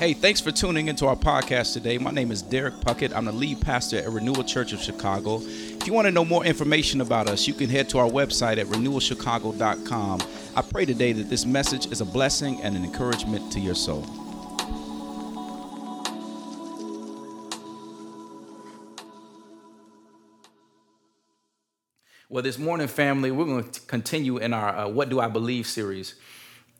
Hey, 0.00 0.14
thanks 0.14 0.40
for 0.40 0.50
tuning 0.50 0.88
into 0.88 1.06
our 1.08 1.14
podcast 1.14 1.74
today. 1.74 1.98
My 1.98 2.10
name 2.10 2.30
is 2.30 2.40
Derek 2.40 2.72
Puckett. 2.76 3.14
I'm 3.14 3.26
the 3.26 3.32
lead 3.32 3.60
pastor 3.60 3.98
at 3.98 4.08
Renewal 4.08 4.42
Church 4.44 4.72
of 4.72 4.80
Chicago. 4.80 5.42
If 5.42 5.86
you 5.86 5.92
want 5.92 6.06
to 6.06 6.10
know 6.10 6.24
more 6.24 6.42
information 6.42 7.02
about 7.02 7.28
us, 7.28 7.46
you 7.46 7.52
can 7.52 7.68
head 7.68 7.90
to 7.90 7.98
our 7.98 8.08
website 8.08 8.56
at 8.56 8.64
renewalchicago.com. 8.68 10.22
I 10.56 10.62
pray 10.62 10.86
today 10.86 11.12
that 11.12 11.28
this 11.28 11.44
message 11.44 11.92
is 11.92 12.00
a 12.00 12.06
blessing 12.06 12.62
and 12.62 12.76
an 12.76 12.82
encouragement 12.82 13.52
to 13.52 13.60
your 13.60 13.74
soul. 13.74 14.06
Well, 22.30 22.42
this 22.42 22.58
morning, 22.58 22.88
family, 22.88 23.30
we're 23.30 23.44
going 23.44 23.68
to 23.68 23.80
continue 23.82 24.38
in 24.38 24.54
our 24.54 24.78
uh, 24.78 24.88
What 24.88 25.10
Do 25.10 25.20
I 25.20 25.28
Believe 25.28 25.66
series. 25.66 26.14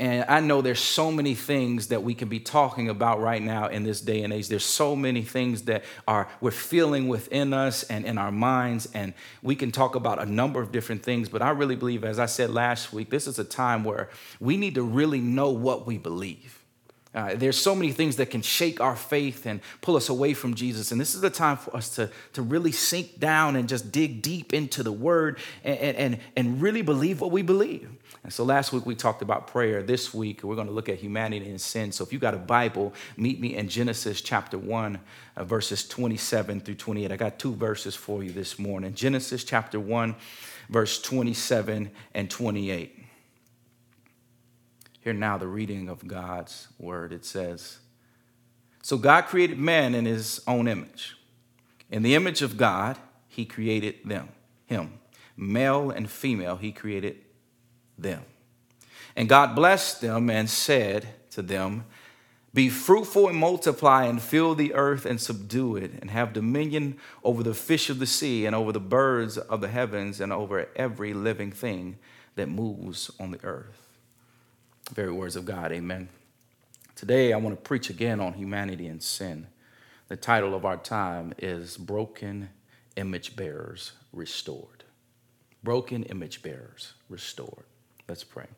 And 0.00 0.24
I 0.28 0.40
know 0.40 0.62
there's 0.62 0.80
so 0.80 1.12
many 1.12 1.34
things 1.34 1.88
that 1.88 2.02
we 2.02 2.14
can 2.14 2.30
be 2.30 2.40
talking 2.40 2.88
about 2.88 3.20
right 3.20 3.42
now 3.42 3.66
in 3.66 3.82
this 3.82 4.00
day 4.00 4.22
and 4.22 4.32
age. 4.32 4.48
There's 4.48 4.64
so 4.64 4.96
many 4.96 5.20
things 5.20 5.62
that 5.64 5.84
are 6.08 6.26
we're 6.40 6.52
feeling 6.52 7.06
within 7.06 7.52
us 7.52 7.82
and 7.82 8.06
in 8.06 8.16
our 8.16 8.32
minds, 8.32 8.88
and 8.94 9.12
we 9.42 9.54
can 9.54 9.70
talk 9.70 9.96
about 9.96 10.18
a 10.18 10.24
number 10.24 10.62
of 10.62 10.72
different 10.72 11.02
things. 11.02 11.28
But 11.28 11.42
I 11.42 11.50
really 11.50 11.76
believe, 11.76 12.02
as 12.02 12.18
I 12.18 12.24
said 12.24 12.48
last 12.48 12.94
week, 12.94 13.10
this 13.10 13.26
is 13.26 13.38
a 13.38 13.44
time 13.44 13.84
where 13.84 14.08
we 14.40 14.56
need 14.56 14.74
to 14.76 14.82
really 14.82 15.20
know 15.20 15.50
what 15.50 15.86
we 15.86 15.98
believe. 15.98 16.64
Uh, 17.14 17.34
there's 17.34 17.58
so 17.58 17.74
many 17.74 17.92
things 17.92 18.16
that 18.16 18.30
can 18.30 18.40
shake 18.40 18.80
our 18.80 18.96
faith 18.96 19.44
and 19.44 19.60
pull 19.82 19.96
us 19.96 20.08
away 20.08 20.32
from 20.32 20.54
Jesus. 20.54 20.92
And 20.92 21.00
this 21.00 21.14
is 21.14 21.20
the 21.20 21.28
time 21.28 21.58
for 21.58 21.76
us 21.76 21.94
to, 21.96 22.08
to 22.32 22.40
really 22.40 22.72
sink 22.72 23.18
down 23.18 23.54
and 23.54 23.68
just 23.68 23.92
dig 23.92 24.22
deep 24.22 24.54
into 24.54 24.82
the 24.82 24.92
word 24.92 25.38
and, 25.62 25.96
and, 25.96 26.18
and 26.36 26.62
really 26.62 26.80
believe 26.80 27.20
what 27.20 27.32
we 27.32 27.42
believe. 27.42 27.90
And 28.22 28.32
so 28.32 28.44
last 28.44 28.72
week 28.72 28.84
we 28.84 28.94
talked 28.94 29.22
about 29.22 29.46
prayer. 29.46 29.82
This 29.82 30.12
week 30.12 30.42
we're 30.42 30.54
going 30.54 30.66
to 30.66 30.72
look 30.72 30.88
at 30.88 30.98
humanity 30.98 31.48
and 31.48 31.60
sin. 31.60 31.90
So 31.90 32.04
if 32.04 32.12
you 32.12 32.18
got 32.18 32.34
a 32.34 32.38
Bible, 32.38 32.92
meet 33.16 33.40
me 33.40 33.56
in 33.56 33.68
Genesis 33.68 34.20
chapter 34.20 34.58
1, 34.58 34.98
uh, 35.36 35.44
verses 35.44 35.88
27 35.88 36.60
through 36.60 36.74
28. 36.74 37.12
I 37.12 37.16
got 37.16 37.38
two 37.38 37.54
verses 37.54 37.94
for 37.94 38.22
you 38.22 38.30
this 38.30 38.58
morning 38.58 38.94
Genesis 38.94 39.42
chapter 39.42 39.80
1, 39.80 40.14
verse 40.68 41.00
27 41.00 41.90
and 42.14 42.30
28. 42.30 43.04
Hear 45.00 45.14
now 45.14 45.38
the 45.38 45.46
reading 45.48 45.88
of 45.88 46.06
God's 46.06 46.68
word. 46.78 47.14
It 47.14 47.24
says, 47.24 47.78
So 48.82 48.98
God 48.98 49.22
created 49.22 49.58
man 49.58 49.94
in 49.94 50.04
his 50.04 50.42
own 50.46 50.68
image. 50.68 51.16
In 51.90 52.02
the 52.02 52.14
image 52.14 52.42
of 52.42 52.58
God, 52.58 52.98
he 53.28 53.46
created 53.46 53.96
them, 54.04 54.28
him. 54.66 54.98
Male 55.38 55.90
and 55.90 56.10
female, 56.10 56.56
he 56.56 56.70
created 56.70 57.16
them. 58.02 58.22
And 59.16 59.28
God 59.28 59.54
blessed 59.54 60.00
them 60.00 60.30
and 60.30 60.48
said 60.48 61.08
to 61.30 61.42
them, 61.42 61.84
Be 62.54 62.68
fruitful 62.68 63.28
and 63.28 63.36
multiply 63.36 64.04
and 64.04 64.20
fill 64.20 64.54
the 64.54 64.74
earth 64.74 65.04
and 65.04 65.20
subdue 65.20 65.76
it, 65.76 65.92
and 66.00 66.10
have 66.10 66.32
dominion 66.32 66.96
over 67.24 67.42
the 67.42 67.54
fish 67.54 67.90
of 67.90 67.98
the 67.98 68.06
sea 68.06 68.46
and 68.46 68.54
over 68.54 68.72
the 68.72 68.80
birds 68.80 69.36
of 69.36 69.60
the 69.60 69.68
heavens 69.68 70.20
and 70.20 70.32
over 70.32 70.68
every 70.76 71.12
living 71.12 71.52
thing 71.52 71.98
that 72.36 72.48
moves 72.48 73.10
on 73.18 73.32
the 73.32 73.44
earth. 73.44 73.86
Very 74.92 75.12
words 75.12 75.36
of 75.36 75.44
God, 75.44 75.72
amen. 75.72 76.08
Today 76.96 77.32
I 77.32 77.36
want 77.36 77.56
to 77.56 77.62
preach 77.62 77.90
again 77.90 78.20
on 78.20 78.34
humanity 78.34 78.86
and 78.86 79.02
sin. 79.02 79.46
The 80.08 80.16
title 80.16 80.54
of 80.54 80.64
our 80.64 80.76
time 80.76 81.32
is 81.38 81.76
Broken 81.76 82.50
Image 82.96 83.36
Bearers 83.36 83.92
Restored. 84.12 84.84
Broken 85.62 86.02
Image 86.04 86.42
Bearers 86.42 86.94
Restored. 87.08 87.69
Let's 88.10 88.24
pray. 88.24 88.48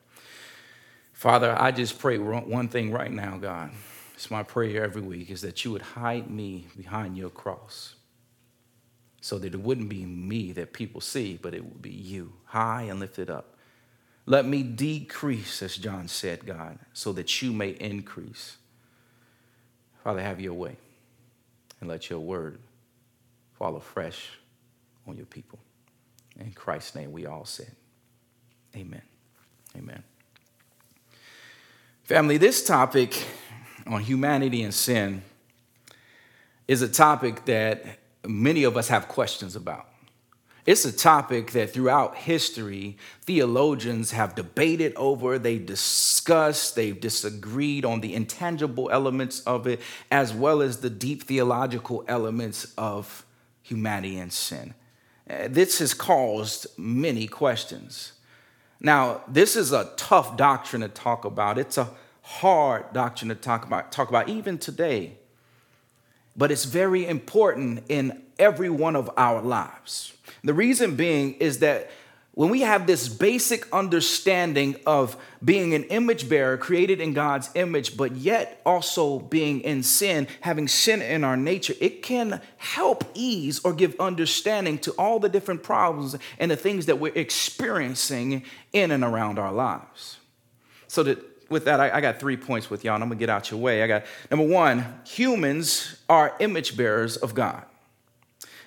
Father, 1.12 1.54
I 1.60 1.72
just 1.72 1.98
pray 1.98 2.16
one 2.16 2.68
thing 2.68 2.90
right 2.90 3.12
now, 3.12 3.36
God. 3.36 3.70
It's 4.14 4.30
my 4.30 4.42
prayer 4.42 4.82
every 4.82 5.02
week 5.02 5.30
is 5.30 5.42
that 5.42 5.62
you 5.62 5.72
would 5.72 5.82
hide 5.82 6.30
me 6.30 6.68
behind 6.74 7.18
your 7.18 7.28
cross 7.28 7.96
so 9.20 9.38
that 9.38 9.52
it 9.52 9.60
wouldn't 9.60 9.90
be 9.90 10.06
me 10.06 10.52
that 10.52 10.72
people 10.72 11.02
see, 11.02 11.38
but 11.40 11.52
it 11.52 11.62
would 11.62 11.82
be 11.82 11.90
you, 11.90 12.32
high 12.46 12.84
and 12.84 12.98
lifted 12.98 13.28
up. 13.28 13.58
Let 14.24 14.46
me 14.46 14.62
decrease, 14.62 15.60
as 15.60 15.76
John 15.76 16.08
said, 16.08 16.46
God, 16.46 16.78
so 16.94 17.12
that 17.12 17.42
you 17.42 17.52
may 17.52 17.72
increase. 17.72 18.56
Father, 20.02 20.22
have 20.22 20.40
your 20.40 20.54
way 20.54 20.78
and 21.78 21.90
let 21.90 22.08
your 22.08 22.20
word 22.20 22.58
fall 23.52 23.76
afresh 23.76 24.30
on 25.06 25.18
your 25.18 25.26
people. 25.26 25.58
In 26.40 26.52
Christ's 26.52 26.94
name, 26.94 27.12
we 27.12 27.26
all 27.26 27.44
said, 27.44 27.76
Amen. 28.74 29.02
Amen. 29.76 30.02
Family, 32.04 32.36
this 32.36 32.64
topic 32.64 33.24
on 33.86 34.02
humanity 34.02 34.62
and 34.62 34.74
sin 34.74 35.22
is 36.68 36.82
a 36.82 36.88
topic 36.88 37.44
that 37.46 37.98
many 38.26 38.64
of 38.64 38.76
us 38.76 38.88
have 38.88 39.08
questions 39.08 39.56
about. 39.56 39.88
It's 40.64 40.84
a 40.84 40.92
topic 40.92 41.50
that 41.52 41.72
throughout 41.72 42.16
history, 42.16 42.96
theologians 43.22 44.12
have 44.12 44.36
debated 44.36 44.92
over, 44.94 45.36
they've 45.38 45.64
discussed, 45.64 46.76
they've 46.76 47.00
disagreed 47.00 47.84
on 47.84 48.00
the 48.00 48.14
intangible 48.14 48.88
elements 48.92 49.40
of 49.40 49.66
it, 49.66 49.80
as 50.10 50.32
well 50.32 50.62
as 50.62 50.78
the 50.78 50.90
deep 50.90 51.24
theological 51.24 52.04
elements 52.06 52.72
of 52.78 53.26
humanity 53.62 54.18
and 54.18 54.32
sin. 54.32 54.74
Uh, 55.28 55.48
this 55.48 55.80
has 55.80 55.94
caused 55.94 56.66
many 56.78 57.26
questions. 57.26 58.12
Now, 58.82 59.20
this 59.28 59.54
is 59.54 59.72
a 59.72 59.90
tough 59.96 60.36
doctrine 60.36 60.82
to 60.82 60.88
talk 60.88 61.24
about. 61.24 61.56
It's 61.56 61.78
a 61.78 61.88
hard 62.22 62.92
doctrine 62.92 63.28
to 63.28 63.36
talk 63.36 63.64
about, 63.64 63.92
talk 63.92 64.08
about 64.08 64.28
even 64.28 64.58
today. 64.58 65.12
But 66.36 66.50
it's 66.50 66.64
very 66.64 67.06
important 67.06 67.84
in 67.88 68.22
every 68.40 68.70
one 68.70 68.96
of 68.96 69.08
our 69.16 69.40
lives. 69.40 70.14
The 70.42 70.52
reason 70.52 70.96
being 70.96 71.34
is 71.34 71.60
that 71.60 71.90
when 72.34 72.48
we 72.48 72.62
have 72.62 72.86
this 72.86 73.08
basic 73.08 73.70
understanding 73.74 74.76
of 74.86 75.16
being 75.44 75.74
an 75.74 75.84
image 75.84 76.30
bearer 76.30 76.56
created 76.56 76.98
in 76.98 77.12
God's 77.12 77.50
image, 77.54 77.94
but 77.94 78.12
yet 78.12 78.62
also 78.64 79.18
being 79.18 79.60
in 79.60 79.82
sin, 79.82 80.26
having 80.40 80.66
sin 80.66 81.02
in 81.02 81.24
our 81.24 81.36
nature, 81.36 81.74
it 81.78 82.02
can 82.02 82.40
help 82.56 83.04
ease 83.12 83.60
or 83.64 83.74
give 83.74 83.94
understanding 84.00 84.78
to 84.78 84.92
all 84.92 85.18
the 85.18 85.28
different 85.28 85.62
problems 85.62 86.16
and 86.38 86.50
the 86.50 86.56
things 86.56 86.86
that 86.86 86.98
we're 86.98 87.12
experiencing 87.14 88.44
in 88.72 88.90
and 88.90 89.04
around 89.04 89.38
our 89.38 89.52
lives. 89.52 90.18
So 90.88 91.02
that 91.02 91.18
with 91.50 91.66
that, 91.66 91.80
I, 91.80 91.98
I 91.98 92.00
got 92.00 92.18
three 92.18 92.38
points 92.38 92.70
with 92.70 92.82
y'all, 92.82 92.94
and 92.94 93.04
I'm 93.04 93.10
gonna 93.10 93.18
get 93.18 93.28
out 93.28 93.50
your 93.50 93.60
way. 93.60 93.82
I 93.82 93.86
got 93.86 94.04
number 94.30 94.46
one, 94.46 95.00
humans 95.06 96.02
are 96.08 96.34
image 96.40 96.78
bearers 96.78 97.18
of 97.18 97.34
God. 97.34 97.66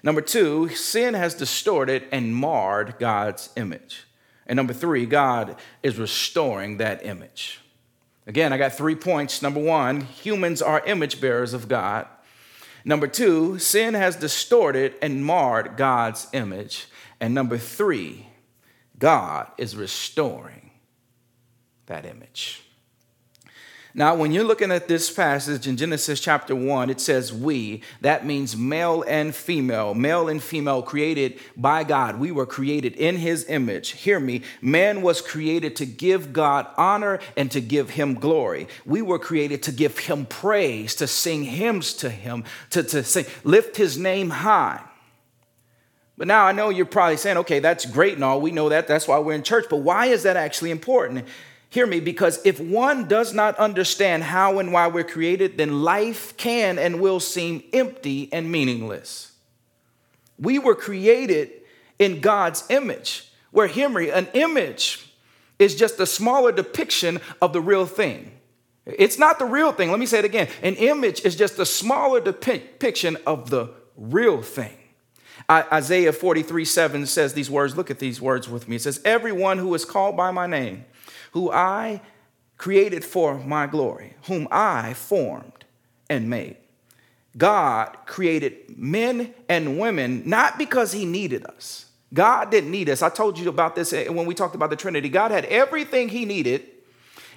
Number 0.05 0.21
two, 0.21 0.69
sin 0.69 1.15
has 1.15 1.33
distorted 1.33 2.03
and 2.11 2.35
marred 2.35 2.99
God's 2.99 3.49
image. 3.57 4.05
And 4.45 4.55
number 4.55 4.71
three, 4.71 5.07
God 5.07 5.55
is 5.81 5.97
restoring 5.97 6.77
that 6.77 7.03
image. 7.03 7.59
Again, 8.27 8.53
I 8.53 8.57
got 8.57 8.73
three 8.73 8.93
points. 8.93 9.41
Number 9.41 9.59
one, 9.59 10.01
humans 10.01 10.61
are 10.61 10.85
image 10.85 11.19
bearers 11.19 11.55
of 11.55 11.67
God. 11.67 12.07
Number 12.85 13.07
two, 13.07 13.57
sin 13.57 13.95
has 13.95 14.15
distorted 14.15 14.93
and 15.01 15.25
marred 15.25 15.75
God's 15.75 16.27
image. 16.33 16.85
And 17.19 17.33
number 17.33 17.57
three, 17.57 18.27
God 18.99 19.47
is 19.57 19.75
restoring 19.75 20.69
that 21.87 22.05
image. 22.05 22.64
Now, 23.97 24.13
when 24.13 24.33
you're 24.33 24.43
looking 24.43 24.73
at 24.73 24.89
this 24.89 25.09
passage 25.09 25.67
in 25.67 25.77
Genesis 25.77 26.19
chapter 26.19 26.53
1, 26.53 26.89
it 26.89 26.99
says 26.99 27.31
we. 27.31 27.81
That 28.01 28.25
means 28.25 28.57
male 28.57 29.05
and 29.07 29.33
female, 29.33 29.93
male 29.93 30.27
and 30.27 30.43
female 30.43 30.81
created 30.81 31.39
by 31.55 31.85
God. 31.85 32.19
We 32.19 32.29
were 32.29 32.45
created 32.45 32.97
in 32.97 33.15
his 33.15 33.45
image. 33.47 33.91
Hear 33.91 34.19
me. 34.19 34.41
Man 34.61 35.01
was 35.01 35.21
created 35.21 35.77
to 35.77 35.85
give 35.85 36.33
God 36.33 36.67
honor 36.75 37.19
and 37.37 37.49
to 37.51 37.61
give 37.61 37.91
him 37.91 38.15
glory. 38.15 38.67
We 38.85 39.01
were 39.01 39.17
created 39.17 39.63
to 39.63 39.71
give 39.71 39.97
him 39.97 40.25
praise, 40.25 40.95
to 40.95 41.07
sing 41.07 41.45
hymns 41.45 41.93
to 41.93 42.09
him, 42.09 42.43
to, 42.71 42.83
to 42.83 43.01
sing, 43.01 43.25
lift 43.45 43.77
his 43.77 43.97
name 43.97 44.29
high. 44.29 44.83
But 46.17 46.27
now 46.27 46.45
I 46.45 46.51
know 46.51 46.67
you're 46.67 46.85
probably 46.85 47.15
saying, 47.15 47.37
okay, 47.37 47.59
that's 47.59 47.85
great 47.85 48.15
and 48.15 48.25
all. 48.25 48.41
We 48.41 48.51
know 48.51 48.67
that. 48.67 48.89
That's 48.89 49.07
why 49.07 49.19
we're 49.19 49.35
in 49.35 49.43
church. 49.43 49.67
But 49.69 49.77
why 49.77 50.07
is 50.07 50.23
that 50.23 50.35
actually 50.35 50.71
important? 50.71 51.25
Hear 51.75 51.85
me, 51.85 51.99
because 51.99 52.39
if 52.45 52.57
one 52.57 53.05
does 53.05 53.33
not 53.33 53.57
understand 53.57 54.23
how 54.23 54.59
and 54.59 54.71
why 54.71 54.87
we're 54.87 55.03
created, 55.03 55.57
then 55.57 55.83
life 55.83 56.37
can 56.37 56.79
and 56.79 57.01
will 57.01 57.19
seem 57.19 57.63
empty 57.73 58.31
and 58.31 58.49
meaningless. 58.49 59.33
We 60.39 60.57
were 60.57 60.73
created 60.73 61.51
in 61.99 62.21
God's 62.21 62.63
image, 62.69 63.29
where, 63.51 63.67
hear 63.67 63.89
me, 63.89 64.09
an 64.09 64.29
image 64.33 65.05
is 65.59 65.75
just 65.75 65.99
a 65.99 66.05
smaller 66.05 66.53
depiction 66.53 67.19
of 67.41 67.51
the 67.51 67.59
real 67.59 67.85
thing. 67.85 68.31
It's 68.85 69.19
not 69.19 69.37
the 69.37 69.43
real 69.43 69.73
thing. 69.73 69.91
Let 69.91 69.99
me 69.99 70.05
say 70.05 70.19
it 70.19 70.23
again. 70.23 70.47
An 70.63 70.75
image 70.75 71.25
is 71.25 71.35
just 71.35 71.59
a 71.59 71.65
smaller 71.65 72.21
depiction 72.21 73.17
of 73.27 73.49
the 73.49 73.67
real 73.97 74.41
thing. 74.41 74.77
Isaiah 75.49 76.13
43 76.13 76.63
7 76.63 77.05
says 77.05 77.33
these 77.33 77.51
words. 77.51 77.75
Look 77.75 77.91
at 77.91 77.99
these 77.99 78.21
words 78.21 78.47
with 78.47 78.69
me. 78.69 78.77
It 78.77 78.83
says, 78.83 79.01
Everyone 79.03 79.57
who 79.57 79.73
is 79.75 79.83
called 79.83 80.15
by 80.15 80.31
my 80.31 80.47
name, 80.47 80.85
who 81.35 81.51
I 81.51 81.99
created 82.57 83.03
for 83.03 83.37
my 83.37 83.67
glory, 83.67 84.15
whom 84.27 84.47
I 84.49 84.93
formed 84.93 85.65
and 86.09 86.29
made. 86.29 86.55
God 87.37 87.97
created 88.05 88.77
men 88.77 89.33
and 89.49 89.77
women 89.77 90.23
not 90.25 90.57
because 90.57 90.93
he 90.93 91.05
needed 91.05 91.45
us. 91.45 91.87
God 92.13 92.51
didn't 92.51 92.71
need 92.71 92.89
us. 92.89 93.01
I 93.01 93.09
told 93.09 93.37
you 93.37 93.49
about 93.49 93.75
this 93.75 93.91
eh, 93.91 94.07
when 94.07 94.25
we 94.25 94.33
talked 94.33 94.55
about 94.55 94.69
the 94.69 94.77
Trinity. 94.77 95.09
God 95.09 95.31
had 95.31 95.43
everything 95.45 96.07
he 96.07 96.23
needed 96.23 96.65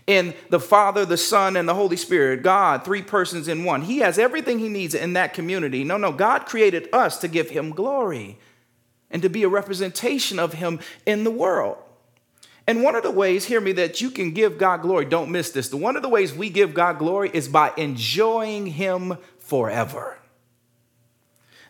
in 0.06 0.32
the 0.48 0.60
Father, 0.60 1.04
the 1.04 1.16
Son, 1.16 1.56
and 1.56 1.68
the 1.68 1.74
Holy 1.74 1.96
Spirit. 1.96 2.44
God, 2.44 2.84
three 2.84 3.02
persons 3.02 3.48
in 3.48 3.64
one. 3.64 3.82
He 3.82 3.98
has 3.98 4.16
everything 4.16 4.60
he 4.60 4.68
needs 4.68 4.94
in 4.94 5.14
that 5.14 5.34
community. 5.34 5.82
No, 5.82 5.96
no, 5.96 6.12
God 6.12 6.46
created 6.46 6.88
us 6.92 7.18
to 7.18 7.26
give 7.26 7.50
him 7.50 7.70
glory 7.70 8.38
and 9.10 9.22
to 9.22 9.28
be 9.28 9.42
a 9.42 9.48
representation 9.48 10.38
of 10.38 10.52
him 10.52 10.78
in 11.04 11.24
the 11.24 11.32
world. 11.32 11.78
And 12.68 12.82
one 12.82 12.94
of 12.94 13.02
the 13.02 13.10
ways, 13.10 13.46
hear 13.46 13.62
me, 13.62 13.72
that 13.72 14.02
you 14.02 14.10
can 14.10 14.32
give 14.32 14.58
God 14.58 14.82
glory, 14.82 15.06
don't 15.06 15.30
miss 15.30 15.52
this. 15.52 15.70
The 15.70 15.78
one 15.78 15.96
of 15.96 16.02
the 16.02 16.08
ways 16.10 16.34
we 16.34 16.50
give 16.50 16.74
God 16.74 16.98
glory 16.98 17.30
is 17.32 17.48
by 17.48 17.72
enjoying 17.78 18.66
him 18.66 19.16
forever. 19.38 20.18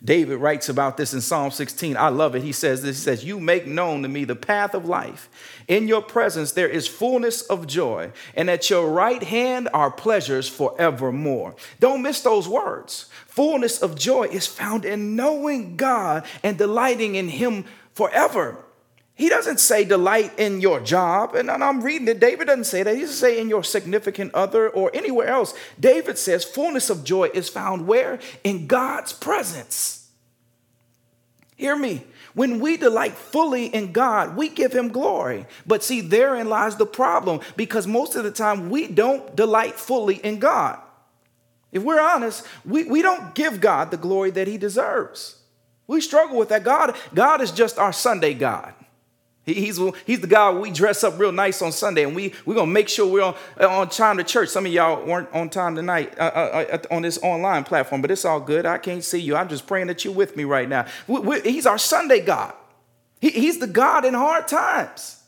David 0.03 0.39
writes 0.39 0.69
about 0.69 0.97
this 0.97 1.15
in 1.15 1.21
Psalm 1.21 1.53
16. 1.53 1.97
I 1.97 2.09
love 2.09 2.35
it. 2.35 2.43
He 2.43 2.51
says 2.51 2.83
this 2.83 2.97
He 2.97 3.03
says, 3.03 3.25
You 3.25 3.39
make 3.39 3.65
known 3.65 4.03
to 4.03 4.09
me 4.09 4.25
the 4.25 4.35
path 4.35 4.75
of 4.75 4.87
life. 4.87 5.31
In 5.69 5.87
your 5.87 6.03
presence 6.03 6.51
there 6.51 6.69
is 6.69 6.89
fullness 6.89 7.43
of 7.43 7.69
joy, 7.69 8.11
and 8.35 8.51
at 8.51 8.69
your 8.69 8.91
right 8.91 9.23
hand 9.23 9.69
are 9.73 9.93
pleasures 9.93 10.49
forevermore. 10.49 11.55
Don't 11.79 12.03
miss 12.03 12.23
those 12.23 12.49
words. 12.49 13.09
Fullness 13.29 13.81
of 13.81 13.97
joy 13.97 14.25
is 14.25 14.49
found 14.49 14.85
in 14.85 15.15
knowing 15.15 15.77
God 15.77 16.27
and 16.43 16.59
delighting 16.59 17.15
in 17.15 17.29
Him 17.29 17.67
forever. 17.95 18.65
He 19.19 19.29
doesn't 19.29 19.59
say 19.59 19.85
delight 19.85 20.39
in 20.39 20.61
your 20.61 20.79
job. 20.79 21.35
And 21.35 21.51
I'm 21.51 21.83
reading 21.83 22.07
it. 22.07 22.21
David 22.21 22.47
doesn't 22.47 22.65
say 22.65 22.85
that. 22.85 22.95
He 22.95 23.01
doesn't 23.01 23.17
say 23.17 23.41
in 23.41 23.49
your 23.49 23.65
significant 23.65 24.33
other 24.33 24.69
or 24.69 24.93
anywhere 24.95 25.27
else. 25.27 25.55
David 25.79 26.17
says 26.19 26.45
fullness 26.45 26.89
of 26.89 27.03
joy 27.03 27.29
is 27.35 27.49
found 27.49 27.89
where? 27.89 28.21
In 28.45 28.69
God's 28.69 29.13
presence. 29.13 30.09
Hear 31.57 31.77
me. 31.77 32.05
When 32.35 32.61
we 32.61 32.77
delight 32.77 33.15
fully 33.15 33.67
in 33.67 33.91
God, 33.91 34.37
we 34.37 34.49
give 34.49 34.73
him 34.73 34.91
glory. 34.91 35.47
But 35.67 35.83
see, 35.83 36.01
therein 36.01 36.49
lies 36.49 36.77
the 36.77 36.87
problem 36.87 37.41
because 37.57 37.89
most 37.89 38.15
of 38.15 38.23
the 38.23 38.31
time 38.31 38.71
we 38.71 38.87
don't 38.87 39.35
delight 39.35 39.75
fully 39.75 40.15
in 40.15 40.39
God. 40.39 40.79
If 41.73 41.83
we're 41.83 42.01
honest, 42.01 42.47
we, 42.65 42.85
we 42.85 43.03
don't 43.03 43.35
give 43.35 43.61
God 43.61 43.91
the 43.91 43.97
glory 43.97 44.31
that 44.31 44.47
he 44.47 44.59
deserves. 44.59 45.43
We 45.89 46.01
struggle 46.01 46.39
with 46.39 46.51
that. 46.51 46.63
God, 46.63 46.95
God 47.13 47.41
is 47.41 47.51
just 47.51 47.81
our 47.81 47.93
Sunday 47.93 48.35
God. 48.35 48.75
He's, 49.55 49.81
he's 50.07 50.21
the 50.21 50.27
guy 50.27 50.51
we 50.51 50.71
dress 50.71 51.03
up 51.05 51.19
real 51.19 51.33
nice 51.33 51.63
on 51.63 51.73
Sunday, 51.73 52.05
and 52.05 52.15
we, 52.15 52.35
we're 52.45 52.55
going 52.55 52.69
to 52.69 52.73
make 52.73 52.89
sure 52.89 53.07
we're 53.07 53.23
on, 53.23 53.35
on 53.61 53.89
time 53.89 54.19
to 54.19 54.25
church. 54.25 54.49
Some 54.49 54.67
of 54.67 54.73
y'all 54.73 55.05
weren't 55.05 55.33
on 55.33 55.51
time 55.51 55.75
tonight 55.75 56.15
uh, 56.19 56.23
uh, 56.23 56.65
uh, 56.73 56.95
on 56.95 57.03
this 57.03 57.19
online 57.23 57.65
platform, 57.65 58.03
but 58.03 58.11
it's 58.11 58.25
all 58.25 58.41
good. 58.41 58.67
I 58.67 58.79
can't 58.79 59.03
see 59.03 59.21
you. 59.21 59.37
I'm 59.37 59.49
just 59.49 59.67
praying 59.67 59.87
that 59.89 60.05
you're 60.05 60.15
with 60.15 60.37
me 60.37 60.45
right 60.45 60.69
now. 60.69 60.87
We, 61.07 61.21
we, 61.21 61.41
he's 61.41 61.67
our 61.67 61.79
Sunday 61.79 62.21
God. 62.21 62.53
He, 63.21 63.31
he's 63.31 63.59
the 63.59 63.67
God 63.67 64.05
in 64.05 64.15
hard 64.15 64.49
times. 64.49 65.23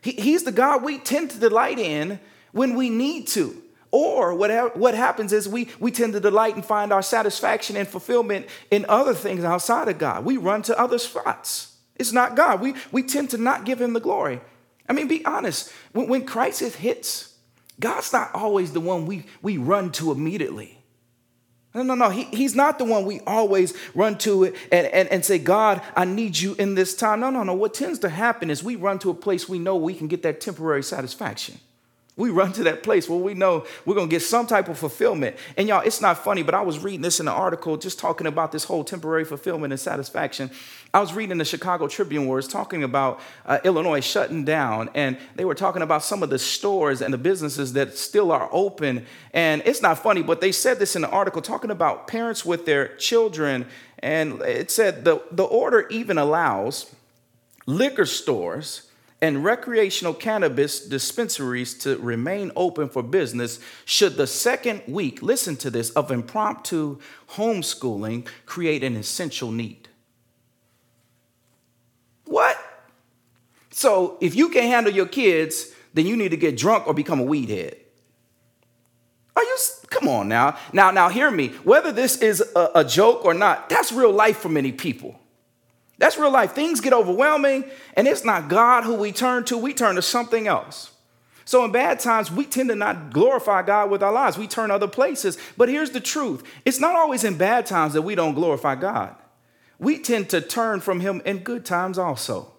He, 0.00 0.12
he's 0.12 0.44
the 0.44 0.52
God 0.52 0.82
we 0.82 0.98
tend 0.98 1.30
to 1.30 1.38
delight 1.38 1.78
in 1.78 2.20
when 2.52 2.74
we 2.74 2.90
need 2.90 3.28
to. 3.28 3.62
Or 3.90 4.34
what, 4.34 4.76
what 4.76 4.94
happens 4.94 5.34
is 5.34 5.46
we, 5.46 5.68
we 5.78 5.90
tend 5.90 6.14
to 6.14 6.20
delight 6.20 6.54
and 6.54 6.64
find 6.64 6.92
our 6.92 7.02
satisfaction 7.02 7.76
and 7.76 7.86
fulfillment 7.86 8.46
in 8.70 8.86
other 8.88 9.12
things 9.12 9.44
outside 9.44 9.88
of 9.88 9.98
God. 9.98 10.24
We 10.24 10.38
run 10.38 10.62
to 10.62 10.78
other 10.78 10.98
spots. 10.98 11.71
It's 11.96 12.12
not 12.12 12.36
God. 12.36 12.60
We, 12.60 12.74
we 12.90 13.02
tend 13.02 13.30
to 13.30 13.38
not 13.38 13.64
give 13.64 13.80
him 13.80 13.92
the 13.92 14.00
glory. 14.00 14.40
I 14.88 14.92
mean, 14.92 15.08
be 15.08 15.24
honest. 15.24 15.72
When, 15.92 16.08
when 16.08 16.26
crisis 16.26 16.74
hits, 16.74 17.34
God's 17.80 18.12
not 18.12 18.34
always 18.34 18.72
the 18.72 18.80
one 18.80 19.06
we, 19.06 19.26
we 19.40 19.56
run 19.56 19.92
to 19.92 20.12
immediately. 20.12 20.78
No, 21.74 21.82
no, 21.82 21.94
no. 21.94 22.10
He, 22.10 22.24
he's 22.24 22.54
not 22.54 22.78
the 22.78 22.84
one 22.84 23.06
we 23.06 23.20
always 23.20 23.74
run 23.94 24.18
to 24.18 24.44
and, 24.44 24.86
and, 24.86 25.08
and 25.08 25.24
say, 25.24 25.38
God, 25.38 25.80
I 25.96 26.04
need 26.04 26.36
you 26.36 26.54
in 26.58 26.74
this 26.74 26.94
time. 26.94 27.20
No, 27.20 27.30
no, 27.30 27.42
no. 27.42 27.54
What 27.54 27.72
tends 27.72 27.98
to 28.00 28.08
happen 28.08 28.50
is 28.50 28.62
we 28.62 28.76
run 28.76 28.98
to 29.00 29.10
a 29.10 29.14
place 29.14 29.48
we 29.48 29.58
know 29.58 29.76
we 29.76 29.94
can 29.94 30.06
get 30.06 30.22
that 30.22 30.40
temporary 30.40 30.82
satisfaction. 30.82 31.58
We 32.14 32.28
run 32.28 32.52
to 32.54 32.64
that 32.64 32.82
place 32.82 33.08
where 33.08 33.18
we 33.18 33.32
know 33.32 33.64
we're 33.86 33.94
going 33.94 34.10
to 34.10 34.14
get 34.14 34.20
some 34.20 34.46
type 34.46 34.68
of 34.68 34.76
fulfillment. 34.76 35.34
And 35.56 35.66
y'all, 35.66 35.80
it's 35.80 36.02
not 36.02 36.22
funny, 36.22 36.42
but 36.42 36.54
I 36.54 36.60
was 36.60 36.78
reading 36.78 37.00
this 37.00 37.20
in 37.20 37.26
an 37.26 37.32
article 37.32 37.78
just 37.78 37.98
talking 37.98 38.26
about 38.26 38.52
this 38.52 38.64
whole 38.64 38.84
temporary 38.84 39.24
fulfillment 39.24 39.72
and 39.72 39.80
satisfaction. 39.80 40.50
I 40.92 41.00
was 41.00 41.14
reading 41.14 41.38
the 41.38 41.46
Chicago 41.46 41.88
Tribune 41.88 42.26
where 42.26 42.38
it's 42.38 42.48
talking 42.48 42.82
about 42.82 43.18
uh, 43.46 43.60
Illinois 43.64 44.04
shutting 44.04 44.44
down, 44.44 44.90
and 44.94 45.16
they 45.36 45.46
were 45.46 45.54
talking 45.54 45.80
about 45.80 46.02
some 46.02 46.22
of 46.22 46.28
the 46.28 46.38
stores 46.38 47.00
and 47.00 47.14
the 47.14 47.18
businesses 47.18 47.72
that 47.72 47.96
still 47.96 48.30
are 48.30 48.50
open. 48.52 49.06
And 49.32 49.62
it's 49.64 49.80
not 49.80 49.98
funny, 49.98 50.22
but 50.22 50.42
they 50.42 50.52
said 50.52 50.78
this 50.78 50.94
in 50.94 51.00
the 51.00 51.08
article 51.08 51.40
talking 51.40 51.70
about 51.70 52.08
parents 52.08 52.44
with 52.44 52.66
their 52.66 52.94
children. 52.96 53.64
And 54.00 54.42
it 54.42 54.70
said 54.70 55.06
the, 55.06 55.22
the 55.30 55.44
order 55.44 55.86
even 55.88 56.18
allows 56.18 56.94
liquor 57.64 58.04
stores 58.04 58.90
and 59.22 59.44
recreational 59.44 60.12
cannabis 60.12 60.80
dispensaries 60.80 61.74
to 61.74 61.96
remain 61.98 62.50
open 62.56 62.88
for 62.88 63.04
business 63.04 63.60
should 63.84 64.16
the 64.16 64.26
second 64.26 64.82
week, 64.88 65.22
listen 65.22 65.56
to 65.56 65.70
this, 65.70 65.90
of 65.90 66.10
impromptu 66.10 66.98
homeschooling 67.30 68.26
create 68.44 68.82
an 68.82 68.96
essential 68.96 69.52
need. 69.52 69.88
What? 72.24 72.58
So 73.70 74.18
if 74.20 74.34
you 74.34 74.48
can 74.48 74.64
handle 74.64 74.92
your 74.92 75.06
kids, 75.06 75.72
then 75.94 76.04
you 76.04 76.16
need 76.16 76.30
to 76.30 76.36
get 76.36 76.56
drunk 76.56 76.88
or 76.88 76.92
become 76.92 77.20
a 77.20 77.24
weed 77.24 77.48
head. 77.48 77.76
Are 79.36 79.42
you 79.44 79.56
come 79.88 80.08
on 80.08 80.28
now? 80.28 80.58
Now, 80.72 80.90
now 80.90 81.08
hear 81.08 81.30
me. 81.30 81.48
Whether 81.62 81.92
this 81.92 82.16
is 82.16 82.42
a, 82.56 82.70
a 82.76 82.84
joke 82.84 83.24
or 83.24 83.34
not, 83.34 83.68
that's 83.68 83.92
real 83.92 84.12
life 84.12 84.38
for 84.38 84.48
many 84.48 84.72
people. 84.72 85.21
That's 86.02 86.18
real 86.18 86.32
life. 86.32 86.50
Things 86.50 86.80
get 86.80 86.92
overwhelming, 86.92 87.64
and 87.94 88.08
it's 88.08 88.24
not 88.24 88.48
God 88.48 88.82
who 88.82 88.94
we 88.94 89.12
turn 89.12 89.44
to, 89.44 89.56
we 89.56 89.72
turn 89.72 89.94
to 89.94 90.02
something 90.02 90.48
else. 90.48 90.90
So, 91.44 91.64
in 91.64 91.70
bad 91.70 92.00
times, 92.00 92.28
we 92.28 92.44
tend 92.44 92.70
to 92.70 92.74
not 92.74 93.12
glorify 93.12 93.62
God 93.62 93.88
with 93.88 94.02
our 94.02 94.12
lives. 94.12 94.36
We 94.36 94.48
turn 94.48 94.72
other 94.72 94.88
places. 94.88 95.38
But 95.56 95.68
here's 95.68 95.92
the 95.92 96.00
truth 96.00 96.42
it's 96.64 96.80
not 96.80 96.96
always 96.96 97.22
in 97.22 97.38
bad 97.38 97.66
times 97.66 97.92
that 97.92 98.02
we 98.02 98.16
don't 98.16 98.34
glorify 98.34 98.74
God. 98.74 99.14
We 99.78 99.96
tend 100.00 100.28
to 100.30 100.40
turn 100.40 100.80
from 100.80 100.98
Him 100.98 101.22
in 101.24 101.38
good 101.38 101.64
times 101.64 101.98
also. 101.98 102.52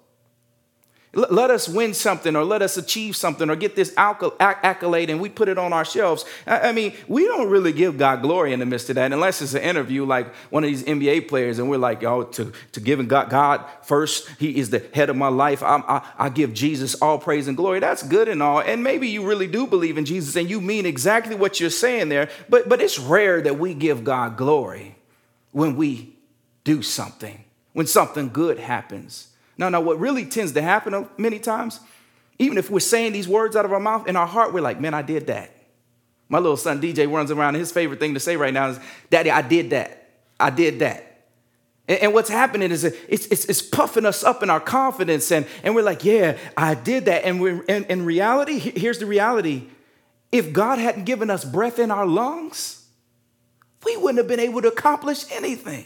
Let 1.16 1.52
us 1.52 1.70
win 1.70 1.94
something 1.94 2.36
or 2.36 2.44
let 2.44 2.64
us 2.64 2.76
achieve 2.76 3.16
something 3.16 3.48
or 3.48 3.56
get 3.56 3.76
this 3.76 3.94
accolade 3.96 5.12
and 5.12 5.22
we 5.22 5.30
put 5.30 5.48
it 5.48 5.60
on 5.60 5.72
our 5.72 5.86
shelves. 5.86 6.26
I 6.48 6.72
mean, 6.72 6.94
we 7.08 7.26
don't 7.26 7.52
really 7.52 7.72
give 7.72 8.00
God 8.00 8.24
glory 8.24 8.52
in 8.52 8.60
the 8.60 8.66
midst 8.66 8.90
of 8.90 8.96
that 8.96 9.14
unless 9.14 9.40
it's 9.40 9.54
an 9.54 9.62
interview 9.62 10.06
like 10.06 10.34
one 10.50 10.64
of 10.64 10.72
these 10.72 10.82
NBA 10.82 11.28
players 11.28 11.60
and 11.60 11.70
we're 11.70 11.78
like, 11.78 12.04
oh, 12.04 12.24
to, 12.24 12.52
to 12.72 12.80
giving 12.80 13.08
God, 13.08 13.30
God 13.30 13.64
first, 13.84 14.28
He 14.40 14.58
is 14.58 14.72
the 14.72 14.84
head 14.96 15.12
of 15.12 15.16
my 15.16 15.28
life. 15.28 15.62
I, 15.62 15.84
I, 15.88 16.10
I 16.18 16.30
give 16.30 16.52
Jesus 16.52 16.96
all 16.96 17.20
praise 17.20 17.48
and 17.48 17.56
glory. 17.56 17.80
That's 17.80 18.02
good 18.02 18.28
and 18.28 18.42
all. 18.42 18.62
And 18.62 18.84
maybe 18.84 19.08
you 19.08 19.24
really 19.24 19.48
do 19.48 19.68
believe 19.68 20.00
in 20.00 20.06
Jesus 20.06 20.36
and 20.36 20.50
you 20.50 20.60
mean 20.60 20.88
exactly 20.88 21.36
what 21.36 21.60
you're 21.60 21.70
saying 21.70 22.10
there, 22.10 22.28
but, 22.50 22.68
but 22.68 22.82
it's 22.82 22.98
rare 22.98 23.40
that 23.40 23.60
we 23.60 23.76
give 23.76 24.04
God 24.04 24.36
glory 24.36 24.96
when 25.52 25.76
we 25.76 26.16
do 26.64 26.82
something, 26.82 27.44
when 27.74 27.86
something 27.86 28.30
good 28.30 28.58
happens. 28.58 29.28
No, 29.58 29.70
no, 29.70 29.80
what 29.82 30.00
really 30.00 30.26
tends 30.26 30.54
to 30.54 30.62
happen 30.62 31.08
many 31.18 31.40
times, 31.40 31.80
even 32.40 32.58
if 32.58 32.70
we're 32.70 32.80
saying 32.80 33.14
these 33.14 33.28
words 33.28 33.56
out 33.56 33.66
of 33.66 33.72
our 33.72 33.80
mouth, 33.80 34.08
in 34.08 34.16
our 34.16 34.28
heart, 34.28 34.54
we're 34.54 34.62
like, 34.62 34.80
man, 34.80 34.94
I 34.94 35.02
did 35.02 35.28
that. 35.28 35.52
My 36.30 36.40
little 36.40 36.58
son 36.58 36.82
DJ 36.82 37.12
runs 37.12 37.32
around, 37.32 37.56
his 37.56 37.72
favorite 37.72 38.00
thing 38.00 38.16
to 38.16 38.20
say 38.20 38.36
right 38.38 38.54
now 38.54 38.70
is, 38.70 38.80
Daddy, 39.10 39.30
I 39.30 39.42
did 39.42 39.70
that. 39.70 40.10
I 40.40 40.50
did 40.50 40.80
that. 40.80 41.28
And, 41.88 42.00
and 42.00 42.14
what's 42.14 42.30
happening 42.30 42.72
is 42.72 42.84
it's, 42.84 43.28
it's, 43.28 43.46
it's, 43.46 43.62
puffing 43.62 44.06
us 44.06 44.24
up 44.24 44.42
in 44.42 44.50
our 44.50 44.60
confidence, 44.60 45.32
and, 45.32 45.46
and 45.64 45.76
we're 45.76 45.84
like, 45.84 46.04
yeah, 46.04 46.38
I 46.58 46.74
did 46.74 47.06
that. 47.06 47.26
And 47.26 47.40
we're, 47.40 47.62
in, 47.64 47.86
in 47.86 48.06
reality, 48.06 48.58
here's 48.58 49.00
the 49.00 49.06
reality 49.06 49.68
if 50.32 50.52
God 50.52 50.80
hadn't 50.80 51.04
given 51.04 51.30
us 51.30 51.46
breath 51.46 51.78
in 51.78 51.92
our 51.92 52.08
lungs, 52.08 52.88
we 53.86 53.96
wouldn't 53.98 54.18
have 54.18 54.28
been 54.28 54.40
able 54.40 54.64
to 54.64 54.70
accomplish 54.70 55.26
anything. 55.32 55.86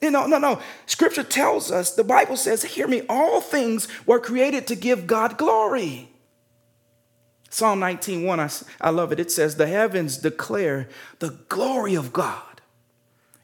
You 0.00 0.10
know, 0.10 0.26
no, 0.26 0.38
no. 0.38 0.60
Scripture 0.86 1.22
tells 1.22 1.70
us, 1.70 1.94
the 1.94 2.04
Bible 2.04 2.36
says, 2.36 2.62
hear 2.62 2.88
me, 2.88 3.02
all 3.08 3.40
things 3.40 3.86
were 4.06 4.18
created 4.18 4.66
to 4.68 4.74
give 4.74 5.06
God 5.06 5.36
glory. 5.36 6.10
Psalm 7.50 7.80
19:1, 7.80 8.38
I, 8.80 8.86
I 8.86 8.90
love 8.90 9.10
it. 9.12 9.20
It 9.20 9.30
says, 9.30 9.56
The 9.56 9.66
heavens 9.66 10.16
declare 10.16 10.88
the 11.18 11.30
glory 11.48 11.96
of 11.96 12.12
God, 12.12 12.60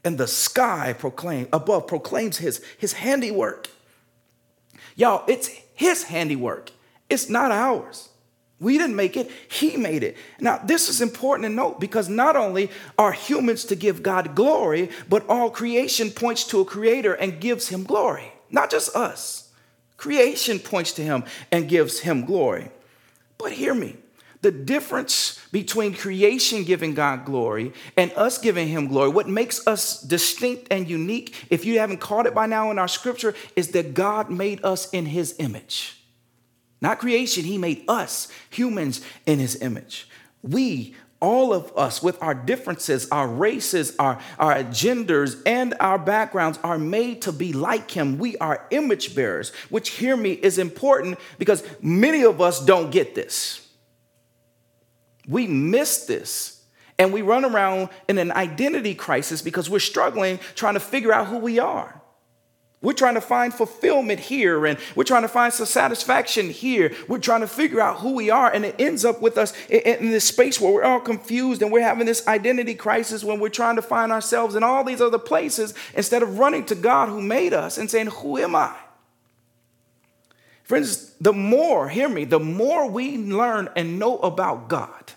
and 0.04 0.16
the 0.16 0.28
sky 0.28 0.94
proclaim 0.96 1.48
above 1.52 1.88
proclaims 1.88 2.38
his, 2.38 2.64
his 2.78 2.94
handiwork. 2.94 3.68
Y'all, 4.94 5.25
it's 5.26 5.48
his 5.75 6.04
handiwork. 6.04 6.70
It's 7.10 7.28
not 7.28 7.50
ours. 7.50 8.10
We 8.58 8.78
didn't 8.78 8.96
make 8.96 9.16
it, 9.16 9.30
He 9.48 9.76
made 9.76 10.02
it. 10.02 10.16
Now, 10.40 10.58
this 10.58 10.88
is 10.88 11.00
important 11.00 11.44
to 11.46 11.54
note 11.54 11.78
because 11.78 12.08
not 12.08 12.36
only 12.36 12.70
are 12.96 13.12
humans 13.12 13.64
to 13.66 13.76
give 13.76 14.02
God 14.02 14.34
glory, 14.34 14.90
but 15.08 15.28
all 15.28 15.50
creation 15.50 16.10
points 16.10 16.44
to 16.44 16.60
a 16.60 16.64
creator 16.64 17.12
and 17.14 17.40
gives 17.40 17.68
Him 17.68 17.84
glory. 17.84 18.32
Not 18.50 18.70
just 18.70 18.94
us. 18.96 19.50
Creation 19.96 20.58
points 20.58 20.92
to 20.92 21.02
Him 21.02 21.25
and 21.52 21.68
gives 21.68 22.00
Him 22.00 22.25
glory. 22.25 22.70
But 23.38 23.52
hear 23.52 23.75
me 23.75 23.96
the 24.46 24.52
difference 24.52 25.44
between 25.50 25.92
creation 25.92 26.62
giving 26.62 26.94
God 26.94 27.25
glory 27.25 27.72
and 27.96 28.12
us 28.12 28.38
giving 28.38 28.68
Him 28.68 28.86
glory, 28.86 29.08
what 29.08 29.28
makes 29.28 29.66
us 29.66 30.00
distinct 30.00 30.68
and 30.70 30.88
unique, 30.88 31.34
if 31.50 31.64
you 31.64 31.80
haven't 31.80 31.98
caught 31.98 32.26
it 32.26 32.34
by 32.34 32.46
now 32.46 32.70
in 32.70 32.78
our 32.78 32.86
scripture, 32.86 33.34
is 33.56 33.72
that 33.72 33.92
God 33.92 34.30
made 34.30 34.64
us 34.64 34.88
in 34.90 35.06
His 35.06 35.34
image. 35.40 35.96
Not 36.80 36.99
creation, 36.99 37.45
He 37.45 37.59
made 37.59 37.85
us, 37.88 38.28
humans, 38.50 39.00
in 39.25 39.38
His 39.38 39.61
image. 39.62 40.09
We 40.42 40.95
all 41.21 41.52
of 41.52 41.73
us 41.76 42.02
with 42.02 42.23
our 42.23 42.35
differences, 42.35 43.09
our 43.11 43.26
races, 43.26 43.97
our, 43.99 44.21
our 44.38 44.62
genders, 44.64 45.42
and 45.45 45.75
our 45.80 45.99
backgrounds 45.99 46.59
are 46.62 46.78
made 46.78 47.23
to 47.23 47.33
be 47.33 47.52
like 47.52 47.90
him. 47.90 48.18
We 48.18 48.37
are 48.37 48.66
image 48.71 49.14
bearers, 49.14 49.50
which, 49.71 49.90
hear 49.90 50.16
me, 50.16 50.33
is 50.33 50.59
important 50.59 51.18
because 51.38 51.64
many 51.80 52.23
of 52.23 52.40
us 52.40 52.64
don't 52.64 52.90
get 52.90 53.14
this. 53.14 53.66
We 55.26 55.47
miss 55.47 56.06
this. 56.06 56.62
And 56.99 57.12
we 57.12 57.23
run 57.23 57.45
around 57.45 57.90
in 58.09 58.18
an 58.18 58.33
identity 58.33 58.95
crisis 58.95 59.42
because 59.42 59.68
we're 59.68 59.80
struggling 59.80 60.38
trying 60.54 60.75
to 60.75 60.80
figure 60.80 61.12
out 61.12 61.26
who 61.26 61.38
we 61.38 61.59
are. 61.59 62.00
We're 62.83 62.92
trying 62.92 63.14
to 63.14 63.23
find 63.23 63.54
fulfillment 63.54 64.21
here 64.21 64.66
and 64.66 64.78
we're 64.95 65.04
trying 65.04 65.23
to 65.23 65.28
find 65.28 65.52
some 65.52 65.66
satisfaction 65.66 66.50
here. 66.50 66.95
We're 67.09 67.18
trying 67.18 67.40
to 67.40 67.47
figure 67.47 67.80
out 67.80 68.00
who 68.00 68.12
we 68.12 68.28
are. 68.28 68.52
And 68.52 68.66
it 68.66 68.76
ends 68.78 69.04
up 69.04 69.23
with 69.23 69.38
us 69.38 69.54
in 69.68 70.11
this 70.11 70.25
space 70.25 70.61
where 70.61 70.73
we're 70.73 70.85
all 70.85 71.00
confused 71.00 71.62
and 71.62 71.73
we're 71.73 71.83
having 71.83 72.06
this 72.06 72.26
identity 72.28 72.75
crisis 72.75 73.25
when 73.25 73.40
we're 73.40 73.49
trying 73.49 73.76
to 73.76 73.83
find 73.83 74.12
ourselves 74.12 74.54
in 74.54 74.62
all 74.62 74.85
these 74.85 75.00
other 75.00 75.18
places 75.18 75.73
instead 75.95 76.23
of 76.23 76.38
running 76.38 76.66
to 76.66 76.75
God 76.75 77.09
who 77.09 77.23
made 77.23 77.54
us 77.54 77.78
and 77.78 77.90
saying, 77.90 78.09
Who 78.09 78.37
am 78.37 78.54
I? 78.54 78.76
Friends, 80.62 81.14
the 81.21 81.33
more, 81.33 81.88
hear 81.88 82.09
me, 82.09 82.25
the 82.25 82.40
more 82.40 82.90
we 82.90 83.16
learn 83.16 83.71
and 83.75 83.99
know 83.99 84.18
about 84.18 84.68
God, 84.68 85.12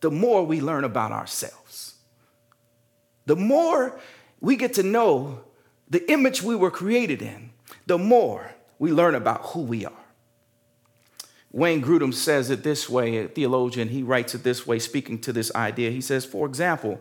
the 0.00 0.10
more 0.10 0.44
we 0.44 0.60
learn 0.60 0.84
about 0.84 1.12
ourselves. 1.12 1.94
The 3.26 3.36
more 3.36 3.98
we 4.40 4.56
get 4.56 4.74
to 4.74 4.82
know 4.82 5.44
the 5.94 6.10
image 6.10 6.42
we 6.42 6.56
were 6.56 6.72
created 6.72 7.22
in, 7.22 7.50
the 7.86 7.96
more 7.96 8.50
we 8.80 8.90
learn 8.90 9.14
about 9.14 9.42
who 9.42 9.60
we 9.60 9.86
are. 9.86 9.92
Wayne 11.52 11.80
Grudem 11.80 12.12
says 12.12 12.50
it 12.50 12.64
this 12.64 12.88
way, 12.88 13.18
a 13.18 13.28
theologian, 13.28 13.90
he 13.90 14.02
writes 14.02 14.34
it 14.34 14.42
this 14.42 14.66
way, 14.66 14.80
speaking 14.80 15.20
to 15.20 15.32
this 15.32 15.54
idea. 15.54 15.92
He 15.92 16.00
says, 16.00 16.24
for 16.24 16.48
example, 16.48 17.00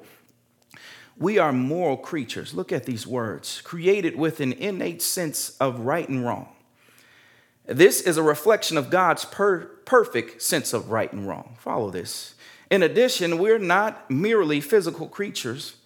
we 1.18 1.40
are 1.40 1.52
moral 1.52 1.98
creatures. 1.98 2.54
Look 2.54 2.72
at 2.72 2.86
these 2.86 3.08
words 3.08 3.62
created 3.62 4.16
with 4.16 4.40
an 4.40 4.54
innate 4.54 5.02
sense 5.02 5.58
of 5.58 5.80
right 5.80 6.08
and 6.08 6.24
wrong. 6.24 6.50
This 7.66 8.00
is 8.00 8.18
a 8.18 8.24
reflection 8.24 8.78
of 8.78 8.92
God's 8.92 9.26
per- 9.26 9.66
perfect 9.86 10.44
sense 10.44 10.72
of 10.72 10.92
right 10.92 11.12
and 11.12 11.28
wrong. 11.28 11.56
Follow 11.58 11.90
this. 11.90 12.36
In 12.70 12.84
addition, 12.84 13.40
we're 13.40 13.58
not 13.58 14.12
merely 14.12 14.62
physical 14.62 15.08
creatures, 15.08 15.78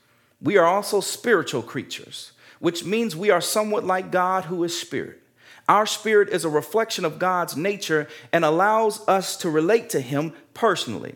we 0.41 0.57
are 0.57 0.65
also 0.65 0.99
spiritual 0.99 1.61
creatures 1.61 2.33
which 2.59 2.83
means 2.83 3.15
we 3.15 3.29
are 3.29 3.41
somewhat 3.41 3.83
like 3.83 4.11
God 4.11 4.45
who 4.45 4.63
is 4.63 4.79
spirit. 4.79 5.21
Our 5.69 5.85
spirit 5.85 6.29
is 6.29 6.45
a 6.45 6.49
reflection 6.49 7.03
of 7.03 7.19
God's 7.19 7.57
nature 7.57 8.07
and 8.31 8.45
allows 8.45 9.05
us 9.07 9.35
to 9.37 9.49
relate 9.49 9.89
to 9.91 9.99
Him 9.99 10.33
personally. 10.53 11.15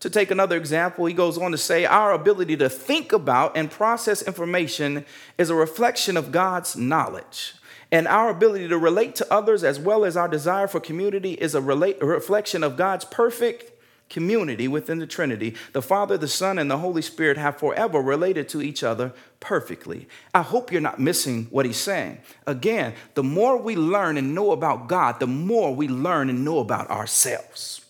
To 0.00 0.10
take 0.10 0.30
another 0.30 0.56
example, 0.56 1.06
he 1.06 1.14
goes 1.14 1.38
on 1.38 1.52
to 1.52 1.58
say, 1.58 1.86
Our 1.86 2.12
ability 2.12 2.56
to 2.58 2.68
think 2.68 3.12
about 3.12 3.56
and 3.56 3.70
process 3.70 4.20
information 4.20 5.04
is 5.38 5.48
a 5.48 5.54
reflection 5.54 6.16
of 6.16 6.32
God's 6.32 6.76
knowledge. 6.76 7.54
And 7.90 8.08
our 8.08 8.28
ability 8.28 8.68
to 8.68 8.78
relate 8.78 9.14
to 9.16 9.32
others, 9.32 9.62
as 9.64 9.78
well 9.78 10.04
as 10.04 10.16
our 10.16 10.28
desire 10.28 10.66
for 10.66 10.80
community, 10.80 11.32
is 11.32 11.54
a, 11.54 11.60
relate, 11.60 11.98
a 12.02 12.06
reflection 12.06 12.62
of 12.62 12.76
God's 12.76 13.04
perfect 13.04 13.73
community 14.08 14.68
within 14.68 14.98
the 14.98 15.06
Trinity, 15.06 15.54
the 15.72 15.82
Father, 15.82 16.16
the 16.16 16.28
Son, 16.28 16.58
and 16.58 16.70
the 16.70 16.78
Holy 16.78 17.02
Spirit 17.02 17.36
have 17.36 17.58
forever 17.58 18.00
related 18.00 18.48
to 18.50 18.62
each 18.62 18.82
other 18.82 19.12
perfectly. 19.40 20.08
I 20.34 20.42
hope 20.42 20.70
you're 20.70 20.80
not 20.80 21.00
missing 21.00 21.46
what 21.50 21.66
he's 21.66 21.78
saying. 21.78 22.18
Again, 22.46 22.94
the 23.14 23.22
more 23.22 23.56
we 23.56 23.76
learn 23.76 24.16
and 24.16 24.34
know 24.34 24.52
about 24.52 24.88
God, 24.88 25.20
the 25.20 25.26
more 25.26 25.74
we 25.74 25.88
learn 25.88 26.30
and 26.30 26.44
know 26.44 26.58
about 26.58 26.90
ourselves. 26.90 27.80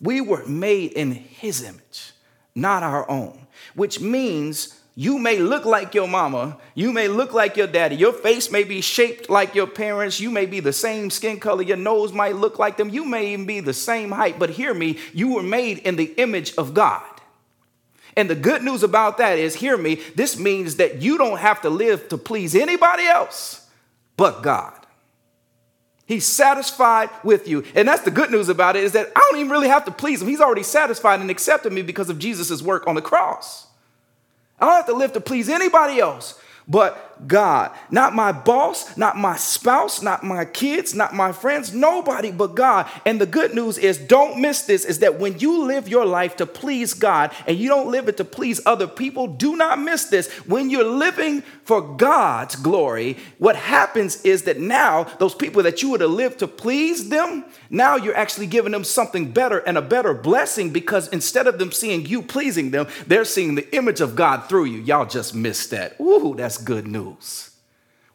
We 0.00 0.20
were 0.20 0.46
made 0.46 0.92
in 0.92 1.12
his 1.12 1.62
image, 1.62 2.12
not 2.54 2.82
our 2.82 3.08
own, 3.10 3.46
which 3.74 4.00
means 4.00 4.77
you 5.00 5.16
may 5.16 5.38
look 5.38 5.64
like 5.64 5.94
your 5.94 6.08
mama. 6.08 6.58
You 6.74 6.92
may 6.92 7.06
look 7.06 7.32
like 7.32 7.56
your 7.56 7.68
daddy. 7.68 7.94
Your 7.94 8.12
face 8.12 8.50
may 8.50 8.64
be 8.64 8.80
shaped 8.80 9.30
like 9.30 9.54
your 9.54 9.68
parents. 9.68 10.18
You 10.18 10.28
may 10.28 10.44
be 10.44 10.58
the 10.58 10.72
same 10.72 11.08
skin 11.10 11.38
color. 11.38 11.62
Your 11.62 11.76
nose 11.76 12.12
might 12.12 12.34
look 12.34 12.58
like 12.58 12.76
them. 12.76 12.88
You 12.88 13.04
may 13.04 13.32
even 13.32 13.46
be 13.46 13.60
the 13.60 13.72
same 13.72 14.10
height. 14.10 14.40
But 14.40 14.50
hear 14.50 14.74
me, 14.74 14.98
you 15.14 15.34
were 15.34 15.42
made 15.44 15.78
in 15.78 15.94
the 15.94 16.12
image 16.16 16.52
of 16.56 16.74
God. 16.74 17.06
And 18.16 18.28
the 18.28 18.34
good 18.34 18.64
news 18.64 18.82
about 18.82 19.18
that 19.18 19.38
is, 19.38 19.54
hear 19.54 19.76
me, 19.76 20.00
this 20.16 20.36
means 20.36 20.74
that 20.78 21.00
you 21.00 21.16
don't 21.16 21.38
have 21.38 21.60
to 21.60 21.70
live 21.70 22.08
to 22.08 22.18
please 22.18 22.56
anybody 22.56 23.04
else 23.04 23.68
but 24.16 24.42
God. 24.42 24.74
He's 26.06 26.26
satisfied 26.26 27.10
with 27.22 27.46
you. 27.46 27.62
And 27.76 27.86
that's 27.86 28.02
the 28.02 28.10
good 28.10 28.32
news 28.32 28.48
about 28.48 28.74
it 28.74 28.82
is 28.82 28.90
that 28.94 29.12
I 29.14 29.28
don't 29.30 29.38
even 29.38 29.52
really 29.52 29.68
have 29.68 29.84
to 29.84 29.92
please 29.92 30.20
him. 30.20 30.26
He's 30.26 30.40
already 30.40 30.64
satisfied 30.64 31.20
and 31.20 31.30
accepted 31.30 31.72
me 31.72 31.82
because 31.82 32.10
of 32.10 32.18
Jesus' 32.18 32.62
work 32.62 32.88
on 32.88 32.96
the 32.96 33.00
cross. 33.00 33.67
I 34.60 34.66
don't 34.66 34.74
have 34.74 34.86
to 34.86 34.94
live 34.94 35.12
to 35.14 35.20
please 35.20 35.48
anybody 35.48 36.00
else 36.00 36.38
but 36.66 37.07
God. 37.26 37.72
Not 37.90 38.14
my 38.14 38.32
boss, 38.32 38.96
not 38.96 39.16
my 39.16 39.36
spouse, 39.36 40.02
not 40.02 40.22
my 40.22 40.44
kids, 40.44 40.94
not 40.94 41.14
my 41.14 41.32
friends, 41.32 41.74
nobody 41.74 42.30
but 42.30 42.54
God. 42.54 42.88
And 43.04 43.20
the 43.20 43.26
good 43.26 43.54
news 43.54 43.78
is 43.78 43.98
don't 43.98 44.40
miss 44.40 44.62
this 44.62 44.84
is 44.84 45.00
that 45.00 45.18
when 45.18 45.38
you 45.38 45.64
live 45.64 45.88
your 45.88 46.06
life 46.06 46.36
to 46.36 46.46
please 46.46 46.94
God 46.94 47.32
and 47.46 47.56
you 47.56 47.68
don't 47.68 47.90
live 47.90 48.08
it 48.08 48.16
to 48.18 48.24
please 48.24 48.60
other 48.66 48.86
people, 48.86 49.26
do 49.26 49.56
not 49.56 49.80
miss 49.80 50.04
this. 50.04 50.28
When 50.46 50.70
you're 50.70 50.84
living 50.84 51.42
for 51.64 51.80
God's 51.80 52.56
glory, 52.56 53.16
what 53.38 53.56
happens 53.56 54.22
is 54.22 54.42
that 54.42 54.58
now 54.58 55.04
those 55.18 55.34
people 55.34 55.62
that 55.64 55.82
you 55.82 55.90
would 55.90 56.00
have 56.00 56.10
lived 56.10 56.38
to 56.40 56.48
please 56.48 57.08
them, 57.08 57.44
now 57.70 57.96
you're 57.96 58.16
actually 58.16 58.46
giving 58.46 58.72
them 58.72 58.84
something 58.84 59.32
better 59.32 59.58
and 59.58 59.76
a 59.76 59.82
better 59.82 60.14
blessing 60.14 60.70
because 60.70 61.08
instead 61.08 61.46
of 61.46 61.58
them 61.58 61.72
seeing 61.72 62.06
you 62.06 62.22
pleasing 62.22 62.70
them, 62.70 62.86
they're 63.06 63.24
seeing 63.24 63.54
the 63.54 63.74
image 63.74 64.00
of 64.00 64.16
God 64.16 64.48
through 64.48 64.64
you. 64.66 64.80
Y'all 64.80 65.06
just 65.06 65.34
missed 65.34 65.70
that. 65.70 65.98
Ooh, 66.00 66.34
that's 66.36 66.58
good 66.58 66.86
news. 66.86 67.07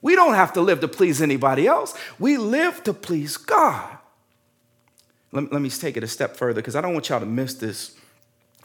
We 0.02 0.16
don't 0.16 0.34
have 0.34 0.54
to 0.54 0.62
live 0.62 0.82
to 0.82 0.88
please 0.88 1.22
anybody 1.22 1.66
else. 1.66 1.98
We 2.20 2.38
live 2.38 2.84
to 2.84 2.94
please 2.94 3.38
God. 3.38 3.98
Let, 5.32 5.52
let 5.52 5.62
me 5.62 5.70
take 5.70 5.98
it 5.98 6.04
a 6.04 6.08
step 6.08 6.36
further 6.36 6.62
because 6.62 6.76
I 6.76 6.82
don't 6.82 6.94
want 6.94 7.10
y'all 7.10 7.22
to 7.22 7.26
miss 7.26 7.54
this, 7.56 7.96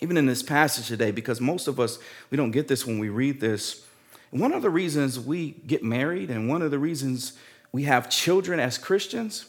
even 0.01 0.17
in 0.17 0.27
this 0.27 0.43
passage 0.43 0.89
today, 0.89 1.13
because 1.13 1.41
most 1.41 1.69
of 1.69 1.79
us, 1.79 1.99
we 2.31 2.37
don't 2.37 2.51
get 2.51 2.67
this 2.67 2.85
when 2.85 2.99
we 2.99 3.09
read 3.09 3.41
this. 3.41 3.87
one 4.31 4.53
of 4.53 4.63
the 4.63 4.71
reasons 4.71 5.19
we 5.19 5.53
get 5.67 5.85
married 5.85 6.31
and 6.31 6.49
one 6.49 6.61
of 6.61 6.73
the 6.73 6.79
reasons 6.79 7.35
we 7.71 7.85
have 7.85 8.11
children 8.11 8.59
as 8.59 8.77
Christians 8.77 9.47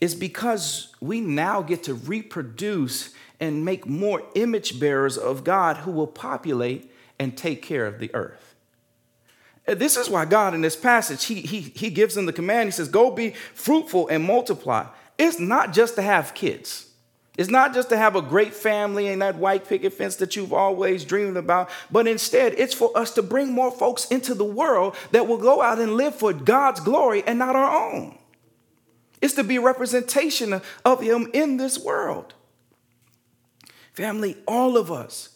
is 0.00 0.14
because 0.14 0.94
we 1.00 1.20
now 1.20 1.60
get 1.62 1.82
to 1.84 1.94
reproduce 1.94 3.10
and 3.40 3.64
make 3.64 3.86
more 3.86 4.22
image 4.34 4.78
bearers 4.78 5.18
of 5.18 5.42
God 5.44 5.78
who 5.78 5.90
will 5.90 6.06
populate 6.06 6.90
and 7.18 7.36
take 7.36 7.62
care 7.62 7.86
of 7.86 7.98
the 7.98 8.14
earth. 8.14 8.45
This 9.66 9.96
is 9.96 10.08
why 10.08 10.24
God 10.24 10.54
in 10.54 10.60
this 10.60 10.76
passage, 10.76 11.24
he, 11.24 11.40
he, 11.40 11.60
he 11.60 11.90
gives 11.90 12.14
them 12.14 12.26
the 12.26 12.32
command. 12.32 12.68
He 12.68 12.70
says, 12.72 12.88
Go 12.88 13.10
be 13.10 13.30
fruitful 13.54 14.08
and 14.08 14.22
multiply. 14.24 14.86
It's 15.18 15.40
not 15.40 15.72
just 15.72 15.96
to 15.96 16.02
have 16.02 16.34
kids. 16.34 16.86
It's 17.36 17.50
not 17.50 17.74
just 17.74 17.90
to 17.90 17.96
have 17.96 18.16
a 18.16 18.22
great 18.22 18.54
family 18.54 19.08
and 19.08 19.20
that 19.20 19.36
white 19.36 19.68
picket 19.68 19.92
fence 19.92 20.16
that 20.16 20.36
you've 20.36 20.54
always 20.54 21.04
dreamed 21.04 21.36
about, 21.36 21.68
but 21.90 22.06
instead 22.06 22.54
it's 22.56 22.72
for 22.72 22.96
us 22.96 23.10
to 23.12 23.22
bring 23.22 23.52
more 23.52 23.70
folks 23.70 24.06
into 24.06 24.34
the 24.34 24.44
world 24.44 24.96
that 25.10 25.26
will 25.26 25.36
go 25.36 25.60
out 25.60 25.78
and 25.78 25.94
live 25.94 26.14
for 26.14 26.32
God's 26.32 26.80
glory 26.80 27.22
and 27.26 27.38
not 27.38 27.54
our 27.54 27.92
own. 27.92 28.16
It's 29.20 29.34
to 29.34 29.44
be 29.44 29.56
a 29.56 29.60
representation 29.60 30.60
of 30.84 31.00
Him 31.00 31.30
in 31.34 31.56
this 31.56 31.78
world. 31.78 32.32
Family, 33.92 34.36
all 34.46 34.76
of 34.76 34.90
us, 34.90 35.30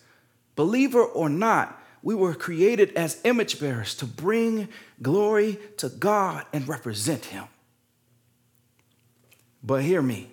believer 0.54 1.02
or 1.02 1.28
not, 1.28 1.79
we 2.02 2.14
were 2.14 2.34
created 2.34 2.92
as 2.94 3.20
image 3.24 3.60
bearers 3.60 3.94
to 3.96 4.06
bring 4.06 4.68
glory 5.02 5.58
to 5.78 5.88
God 5.88 6.46
and 6.52 6.66
represent 6.66 7.26
Him. 7.26 7.44
But 9.62 9.82
hear 9.82 10.00
me, 10.00 10.30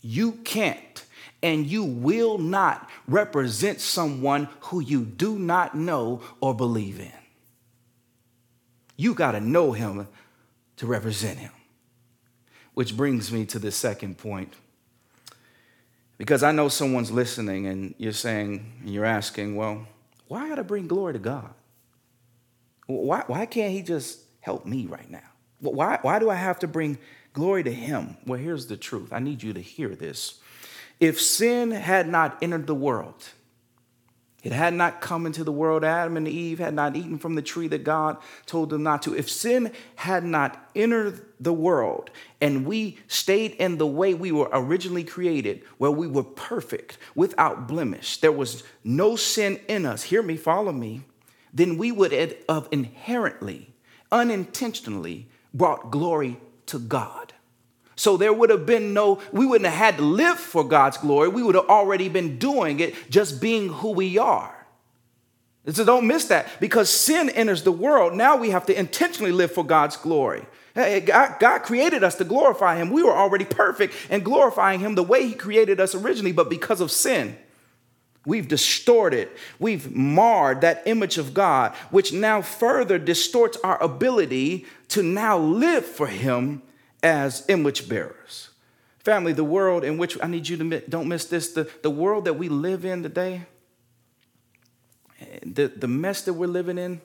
you 0.00 0.32
can't 0.32 1.04
and 1.42 1.66
you 1.66 1.84
will 1.84 2.38
not 2.38 2.90
represent 3.06 3.80
someone 3.80 4.48
who 4.60 4.80
you 4.80 5.04
do 5.04 5.38
not 5.38 5.74
know 5.74 6.22
or 6.40 6.54
believe 6.54 6.98
in. 6.98 7.12
You 8.96 9.14
got 9.14 9.32
to 9.32 9.40
know 9.40 9.72
Him 9.72 10.08
to 10.76 10.86
represent 10.86 11.38
Him. 11.38 11.52
Which 12.74 12.96
brings 12.96 13.32
me 13.32 13.46
to 13.46 13.58
the 13.58 13.70
second 13.70 14.18
point. 14.18 14.52
Because 16.18 16.42
I 16.42 16.52
know 16.52 16.68
someone's 16.68 17.10
listening 17.10 17.66
and 17.66 17.94
you're 17.98 18.12
saying, 18.12 18.72
and 18.80 18.92
you're 18.92 19.04
asking, 19.04 19.56
well, 19.56 19.86
why 20.28 20.48
got 20.48 20.56
to 20.56 20.64
bring 20.64 20.86
glory 20.88 21.12
to 21.14 21.18
God? 21.18 21.54
Why, 22.86 23.24
why 23.26 23.46
can't 23.46 23.72
He 23.72 23.82
just 23.82 24.20
help 24.40 24.66
me 24.66 24.86
right 24.86 25.10
now? 25.10 25.22
Why, 25.60 25.98
why 26.02 26.18
do 26.18 26.30
I 26.30 26.34
have 26.34 26.58
to 26.60 26.68
bring 26.68 26.98
glory 27.32 27.62
to 27.64 27.72
Him? 27.72 28.16
Well, 28.26 28.38
here's 28.38 28.66
the 28.66 28.76
truth. 28.76 29.12
I 29.12 29.18
need 29.18 29.42
you 29.42 29.52
to 29.52 29.60
hear 29.60 29.94
this. 29.94 30.40
if 31.00 31.20
sin 31.20 31.70
had 31.70 32.08
not 32.08 32.38
entered 32.42 32.66
the 32.66 32.74
world, 32.74 33.30
it 34.46 34.52
had 34.52 34.74
not 34.74 35.00
come 35.00 35.26
into 35.26 35.42
the 35.42 35.50
world. 35.50 35.82
Adam 35.82 36.16
and 36.16 36.28
Eve 36.28 36.60
had 36.60 36.72
not 36.72 36.94
eaten 36.94 37.18
from 37.18 37.34
the 37.34 37.42
tree 37.42 37.66
that 37.66 37.82
God 37.82 38.16
told 38.46 38.70
them 38.70 38.84
not 38.84 39.02
to. 39.02 39.12
If 39.12 39.28
sin 39.28 39.72
had 39.96 40.22
not 40.22 40.70
entered 40.76 41.26
the 41.40 41.52
world 41.52 42.10
and 42.40 42.64
we 42.64 42.96
stayed 43.08 43.54
in 43.54 43.78
the 43.78 43.88
way 43.88 44.14
we 44.14 44.30
were 44.30 44.48
originally 44.52 45.02
created, 45.02 45.64
where 45.78 45.90
we 45.90 46.06
were 46.06 46.22
perfect, 46.22 46.96
without 47.16 47.66
blemish, 47.66 48.18
there 48.18 48.30
was 48.30 48.62
no 48.84 49.16
sin 49.16 49.58
in 49.66 49.84
us, 49.84 50.04
hear 50.04 50.22
me, 50.22 50.36
follow 50.36 50.70
me, 50.70 51.02
then 51.52 51.76
we 51.76 51.90
would 51.90 52.12
have 52.12 52.68
inherently, 52.70 53.74
unintentionally 54.12 55.26
brought 55.52 55.90
glory 55.90 56.38
to 56.66 56.78
God. 56.78 57.32
So 57.96 58.16
there 58.16 58.32
would 58.32 58.50
have 58.50 58.66
been 58.66 58.92
no, 58.92 59.20
we 59.32 59.46
wouldn't 59.46 59.70
have 59.70 59.78
had 59.78 59.96
to 59.96 60.02
live 60.02 60.38
for 60.38 60.62
God's 60.62 60.98
glory. 60.98 61.28
We 61.28 61.42
would 61.42 61.54
have 61.54 61.68
already 61.68 62.08
been 62.08 62.38
doing 62.38 62.80
it, 62.80 62.94
just 63.10 63.40
being 63.40 63.70
who 63.70 63.92
we 63.92 64.18
are. 64.18 64.52
So 65.68 65.84
don't 65.84 66.06
miss 66.06 66.26
that 66.26 66.48
because 66.60 66.90
sin 66.90 67.28
enters 67.30 67.64
the 67.64 67.72
world. 67.72 68.14
Now 68.14 68.36
we 68.36 68.50
have 68.50 68.66
to 68.66 68.78
intentionally 68.78 69.32
live 69.32 69.50
for 69.50 69.64
God's 69.64 69.96
glory. 69.96 70.46
God, 70.74 71.36
God 71.40 71.58
created 71.60 72.04
us 72.04 72.16
to 72.16 72.24
glorify 72.24 72.76
Him. 72.76 72.90
We 72.90 73.02
were 73.02 73.16
already 73.16 73.46
perfect 73.46 73.94
and 74.10 74.24
glorifying 74.24 74.80
Him 74.80 74.94
the 74.94 75.02
way 75.02 75.26
He 75.26 75.34
created 75.34 75.80
us 75.80 75.94
originally, 75.94 76.32
but 76.32 76.50
because 76.50 76.80
of 76.80 76.90
sin, 76.90 77.36
We've 78.26 78.48
distorted, 78.48 79.28
we've 79.60 79.94
marred 79.94 80.62
that 80.62 80.82
image 80.84 81.16
of 81.16 81.32
God, 81.32 81.72
which 81.92 82.12
now 82.12 82.42
further 82.42 82.98
distorts 82.98 83.56
our 83.62 83.80
ability 83.80 84.66
to 84.88 85.04
now 85.04 85.38
live 85.38 85.86
for 85.86 86.08
Him 86.08 86.60
as 87.02 87.44
image 87.48 87.88
bearers. 87.88 88.50
Family, 88.98 89.32
the 89.32 89.44
world 89.44 89.84
in 89.84 89.98
which 89.98 90.18
I 90.22 90.26
need 90.26 90.48
you 90.48 90.56
to 90.56 90.80
don't 90.88 91.08
miss 91.08 91.26
this, 91.26 91.52
the, 91.52 91.70
the 91.82 91.90
world 91.90 92.24
that 92.24 92.34
we 92.34 92.48
live 92.48 92.84
in 92.84 93.02
today, 93.02 93.42
eh, 95.20 95.38
the, 95.44 95.68
the 95.68 95.86
mess 95.86 96.22
that 96.22 96.32
we're 96.32 96.48
living 96.48 96.76
in, 96.76 97.00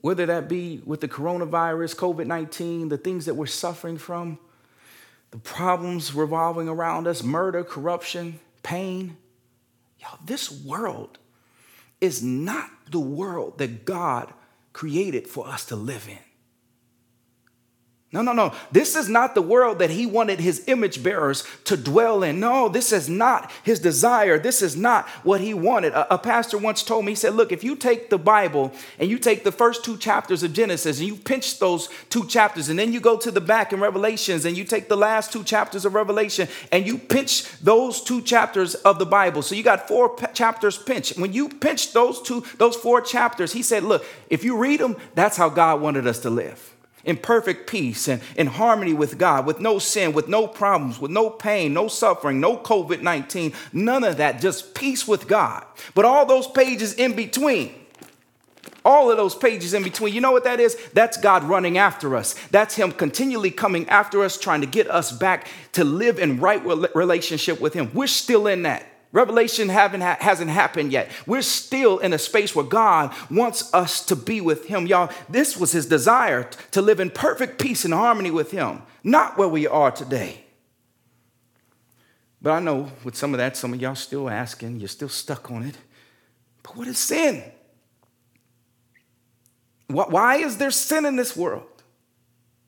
whether 0.00 0.26
that 0.26 0.48
be 0.48 0.82
with 0.84 1.00
the 1.00 1.08
coronavirus, 1.08 1.94
COVID 1.94 2.26
19, 2.26 2.88
the 2.88 2.98
things 2.98 3.26
that 3.26 3.34
we're 3.34 3.46
suffering 3.46 3.96
from, 3.96 4.38
the 5.30 5.38
problems 5.38 6.12
revolving 6.12 6.68
around 6.68 7.06
us, 7.06 7.22
murder, 7.22 7.62
corruption, 7.62 8.40
pain. 8.62 9.16
Y'all, 10.00 10.18
this 10.24 10.50
world 10.50 11.18
is 12.00 12.22
not 12.22 12.68
the 12.90 13.00
world 13.00 13.58
that 13.58 13.84
God 13.84 14.34
created 14.72 15.28
for 15.28 15.46
us 15.46 15.64
to 15.66 15.76
live 15.76 16.08
in. 16.08 16.18
No, 18.14 18.20
no, 18.20 18.34
no. 18.34 18.52
This 18.70 18.94
is 18.94 19.08
not 19.08 19.34
the 19.34 19.40
world 19.40 19.78
that 19.78 19.88
he 19.88 20.04
wanted 20.04 20.38
his 20.38 20.68
image 20.68 21.02
bearers 21.02 21.44
to 21.64 21.78
dwell 21.78 22.22
in. 22.22 22.40
No, 22.40 22.68
this 22.68 22.92
is 22.92 23.08
not 23.08 23.50
his 23.62 23.80
desire. 23.80 24.38
This 24.38 24.60
is 24.60 24.76
not 24.76 25.08
what 25.24 25.40
he 25.40 25.54
wanted. 25.54 25.94
A, 25.94 26.14
a, 26.14 26.18
pastor 26.18 26.58
once 26.58 26.82
told 26.82 27.06
me, 27.06 27.12
he 27.12 27.16
said, 27.16 27.34
Look, 27.34 27.52
if 27.52 27.64
you 27.64 27.74
take 27.74 28.10
the 28.10 28.18
Bible 28.18 28.70
and 28.98 29.08
you 29.08 29.18
take 29.18 29.44
the 29.44 29.52
first 29.52 29.82
two 29.82 29.96
chapters 29.96 30.42
of 30.42 30.52
Genesis 30.52 30.98
and 30.98 31.08
you 31.08 31.16
pinch 31.16 31.58
those 31.58 31.88
two 32.10 32.26
chapters, 32.26 32.68
and 32.68 32.78
then 32.78 32.92
you 32.92 33.00
go 33.00 33.16
to 33.16 33.30
the 33.30 33.40
back 33.40 33.72
in 33.72 33.80
Revelations 33.80 34.44
and 34.44 34.58
you 34.58 34.64
take 34.64 34.90
the 34.90 34.96
last 34.96 35.32
two 35.32 35.42
chapters 35.42 35.86
of 35.86 35.94
Revelation 35.94 36.48
and 36.70 36.86
you 36.86 36.98
pinch 36.98 37.50
those 37.60 38.04
two 38.04 38.20
chapters 38.20 38.74
of 38.74 38.98
the 38.98 39.06
Bible. 39.06 39.40
So 39.40 39.54
you 39.54 39.62
got 39.62 39.88
four 39.88 40.10
p- 40.10 40.26
chapters 40.34 40.76
pinched. 40.76 41.16
When 41.16 41.32
you 41.32 41.48
pinch 41.48 41.94
those 41.94 42.20
two, 42.20 42.44
those 42.58 42.76
four 42.76 43.00
chapters, 43.00 43.54
he 43.54 43.62
said, 43.62 43.84
Look, 43.84 44.04
if 44.28 44.44
you 44.44 44.58
read 44.58 44.80
them, 44.80 44.96
that's 45.14 45.38
how 45.38 45.48
God 45.48 45.80
wanted 45.80 46.06
us 46.06 46.18
to 46.20 46.30
live 46.30 46.71
in 47.04 47.16
perfect 47.16 47.68
peace 47.68 48.08
and 48.08 48.22
in 48.36 48.46
harmony 48.46 48.92
with 48.92 49.18
God, 49.18 49.46
with 49.46 49.60
no 49.60 49.78
sin, 49.78 50.12
with 50.12 50.28
no 50.28 50.46
problems, 50.46 51.00
with 51.00 51.10
no 51.10 51.30
pain, 51.30 51.72
no 51.74 51.88
suffering, 51.88 52.40
no 52.40 52.56
COVID 52.56 53.02
19, 53.02 53.52
none 53.72 54.04
of 54.04 54.16
that, 54.18 54.40
just 54.40 54.74
peace 54.74 55.06
with 55.06 55.26
God. 55.28 55.64
But 55.94 56.04
all 56.04 56.26
those 56.26 56.46
pages 56.46 56.94
in 56.94 57.14
between, 57.14 57.74
all 58.84 59.10
of 59.10 59.16
those 59.16 59.34
pages 59.34 59.74
in 59.74 59.82
between, 59.82 60.14
you 60.14 60.20
know 60.20 60.32
what 60.32 60.44
that 60.44 60.60
is? 60.60 60.76
That's 60.92 61.16
God 61.16 61.44
running 61.44 61.78
after 61.78 62.16
us. 62.16 62.34
That's 62.50 62.74
Him 62.74 62.92
continually 62.92 63.50
coming 63.50 63.88
after 63.88 64.22
us, 64.22 64.38
trying 64.38 64.60
to 64.60 64.66
get 64.66 64.90
us 64.90 65.12
back 65.12 65.48
to 65.72 65.84
live 65.84 66.18
in 66.18 66.40
right 66.40 66.64
relationship 66.94 67.60
with 67.60 67.74
Him. 67.74 67.90
We're 67.94 68.06
still 68.06 68.46
in 68.46 68.62
that. 68.62 68.91
Revelation 69.12 69.68
hasn't 69.68 70.50
happened 70.50 70.90
yet. 70.90 71.10
We're 71.26 71.42
still 71.42 71.98
in 71.98 72.14
a 72.14 72.18
space 72.18 72.56
where 72.56 72.64
God 72.64 73.14
wants 73.30 73.72
us 73.74 74.04
to 74.06 74.16
be 74.16 74.40
with 74.40 74.66
Him. 74.66 74.86
Y'all, 74.86 75.12
this 75.28 75.56
was 75.56 75.72
His 75.72 75.84
desire 75.84 76.48
to 76.70 76.80
live 76.80 76.98
in 76.98 77.10
perfect 77.10 77.60
peace 77.60 77.84
and 77.84 77.92
harmony 77.92 78.30
with 78.30 78.52
Him, 78.52 78.82
not 79.04 79.36
where 79.36 79.48
we 79.48 79.66
are 79.66 79.90
today. 79.90 80.44
But 82.40 82.52
I 82.52 82.60
know 82.60 82.90
with 83.04 83.14
some 83.14 83.34
of 83.34 83.38
that, 83.38 83.56
some 83.56 83.74
of 83.74 83.80
y'all 83.80 83.94
still 83.94 84.30
asking, 84.30 84.80
you're 84.80 84.88
still 84.88 85.10
stuck 85.10 85.50
on 85.50 85.62
it. 85.62 85.76
But 86.62 86.76
what 86.76 86.88
is 86.88 86.98
sin? 86.98 87.44
Why 89.88 90.36
is 90.36 90.56
there 90.56 90.70
sin 90.70 91.04
in 91.04 91.16
this 91.16 91.36
world? 91.36 91.66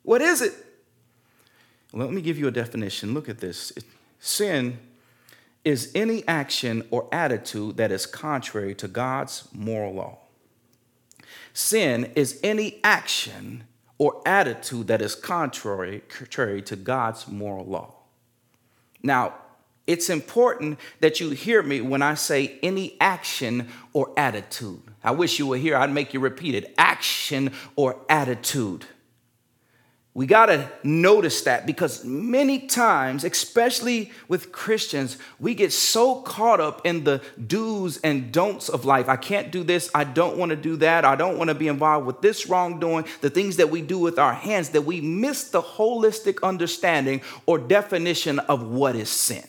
What 0.02 0.20
is 0.20 0.42
it? 0.42 0.52
Well, 1.90 2.04
let 2.06 2.14
me 2.14 2.20
give 2.20 2.38
you 2.38 2.48
a 2.48 2.50
definition. 2.50 3.14
Look 3.14 3.30
at 3.30 3.38
this. 3.38 3.72
Sin 4.20 4.78
is 5.64 5.90
any 5.94 6.26
action 6.28 6.86
or 6.90 7.08
attitude 7.12 7.76
that 7.78 7.90
is 7.90 8.06
contrary 8.06 8.74
to 8.74 8.88
God's 8.88 9.48
moral 9.52 9.94
law. 9.94 10.18
Sin 11.52 12.12
is 12.14 12.38
any 12.42 12.80
action 12.84 13.64
or 13.98 14.20
attitude 14.26 14.88
that 14.88 15.00
is 15.00 15.14
contrary, 15.14 16.02
contrary 16.08 16.60
to 16.62 16.76
God's 16.76 17.28
moral 17.28 17.64
law. 17.64 17.94
Now, 19.02 19.34
it's 19.86 20.08
important 20.08 20.78
that 21.00 21.20
you 21.20 21.30
hear 21.30 21.62
me 21.62 21.80
when 21.80 22.02
I 22.02 22.14
say 22.14 22.58
any 22.62 22.96
action 23.00 23.68
or 23.92 24.12
attitude. 24.16 24.82
I 25.02 25.10
wish 25.10 25.38
you 25.38 25.46
were 25.46 25.58
here, 25.58 25.76
I'd 25.76 25.92
make 25.92 26.14
you 26.14 26.20
repeat 26.20 26.54
it 26.54 26.74
action 26.78 27.52
or 27.76 28.00
attitude. 28.08 28.86
We 30.16 30.26
got 30.26 30.46
to 30.46 30.70
notice 30.84 31.42
that 31.42 31.66
because 31.66 32.04
many 32.04 32.60
times, 32.60 33.24
especially 33.24 34.12
with 34.28 34.52
Christians, 34.52 35.18
we 35.40 35.56
get 35.56 35.72
so 35.72 36.20
caught 36.22 36.60
up 36.60 36.86
in 36.86 37.02
the 37.02 37.20
do's 37.44 37.98
and 37.98 38.30
don'ts 38.30 38.68
of 38.68 38.84
life. 38.84 39.08
I 39.08 39.16
can't 39.16 39.50
do 39.50 39.64
this. 39.64 39.90
I 39.92 40.04
don't 40.04 40.36
want 40.36 40.50
to 40.50 40.56
do 40.56 40.76
that. 40.76 41.04
I 41.04 41.16
don't 41.16 41.36
want 41.36 41.48
to 41.48 41.54
be 41.54 41.66
involved 41.66 42.06
with 42.06 42.20
this 42.20 42.48
wrongdoing, 42.48 43.06
the 43.22 43.30
things 43.30 43.56
that 43.56 43.70
we 43.70 43.82
do 43.82 43.98
with 43.98 44.20
our 44.20 44.34
hands, 44.34 44.68
that 44.68 44.82
we 44.82 45.00
miss 45.00 45.50
the 45.50 45.60
holistic 45.60 46.40
understanding 46.44 47.20
or 47.44 47.58
definition 47.58 48.38
of 48.38 48.62
what 48.62 48.94
is 48.94 49.10
sin. 49.10 49.48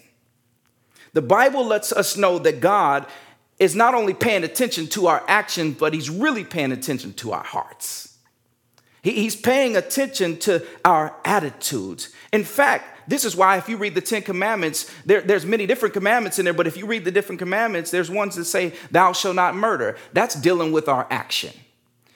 The 1.14 1.22
Bible 1.22 1.64
lets 1.64 1.92
us 1.92 2.18
know 2.18 2.40
that 2.40 2.60
God 2.60 3.06
is 3.60 3.76
not 3.76 3.94
only 3.94 4.16
paying 4.16 4.44
attention 4.44 4.88
to 4.88 5.06
our 5.08 5.24
actions, 5.28 5.78
but 5.78 5.94
He's 5.94 6.10
really 6.10 6.44
paying 6.44 6.72
attention 6.72 7.14
to 7.14 7.34
our 7.34 7.44
hearts. 7.44 8.15
He's 9.12 9.36
paying 9.36 9.78
attention 9.78 10.38
to 10.40 10.66
our 10.84 11.16
attitudes. 11.24 12.10
In 12.34 12.44
fact, 12.44 13.08
this 13.08 13.24
is 13.24 13.36
why 13.36 13.58
if 13.58 13.70
you 13.70 13.78
read 13.78 13.94
the 13.94 14.02
Ten 14.02 14.24
Commandments, 14.24 14.92
there, 15.06 15.22
there's 15.22 15.46
many 15.46 15.68
different 15.68 15.94
commandments 15.94 16.40
in 16.40 16.46
there, 16.46 16.56
but 16.56 16.66
if 16.66 16.76
you 16.76 16.88
read 16.88 17.06
the 17.06 17.12
different 17.12 17.38
commandments, 17.38 17.92
there's 17.92 18.10
ones 18.10 18.36
that 18.36 18.46
say, 18.46 18.74
thou 18.90 19.14
shalt 19.14 19.36
not 19.36 19.56
murder. 19.56 19.96
That's 20.14 20.34
dealing 20.34 20.72
with 20.72 20.90
our 20.90 21.06
action. 21.12 21.54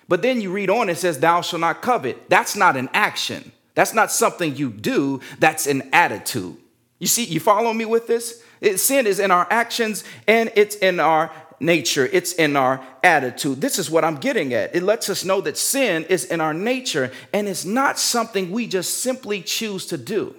But 0.08 0.24
then 0.24 0.42
you 0.42 0.52
read 0.52 0.72
on, 0.72 0.90
it 0.90 0.98
says, 0.98 1.20
thou 1.20 1.42
shalt 1.42 1.60
not 1.60 1.84
covet. 1.84 2.28
That's 2.28 2.56
not 2.56 2.76
an 2.76 2.90
action. 2.92 3.52
That's 3.76 3.94
not 3.94 4.12
something 4.12 4.56
you 4.56 4.72
do, 4.72 5.22
that's 5.38 5.68
an 5.68 5.90
attitude. 5.94 6.58
You 6.98 7.06
see, 7.06 7.24
you 7.24 7.40
follow 7.40 7.72
me 7.72 7.86
with 7.86 8.08
this? 8.08 8.44
It, 8.62 8.80
sin 8.80 9.06
is 9.06 9.20
in 9.20 9.30
our 9.30 9.46
actions 9.52 10.04
and 10.28 10.52
it's 10.56 10.76
in 10.76 11.00
our 11.00 11.32
nature, 11.60 12.08
it's 12.12 12.34
in 12.34 12.56
our 12.56 12.86
attitude. 13.04 13.62
This 13.62 13.80
is 13.80 13.90
what 13.90 14.06
I'm 14.06 14.16
getting 14.16 14.54
at. 14.54 14.76
It 14.76 14.84
lets 14.84 15.10
us 15.10 15.26
know 15.26 15.42
that 15.42 15.58
sin 15.58 16.06
is 16.06 16.26
in 16.26 16.42
our 16.42 16.54
nature 16.54 17.12
and 17.34 17.48
it's 17.48 17.66
not 17.66 18.00
something 18.00 18.52
we 18.52 18.68
just 18.68 19.00
simply 19.00 19.42
choose 19.42 19.86
to 19.88 19.98
do. 19.98 20.36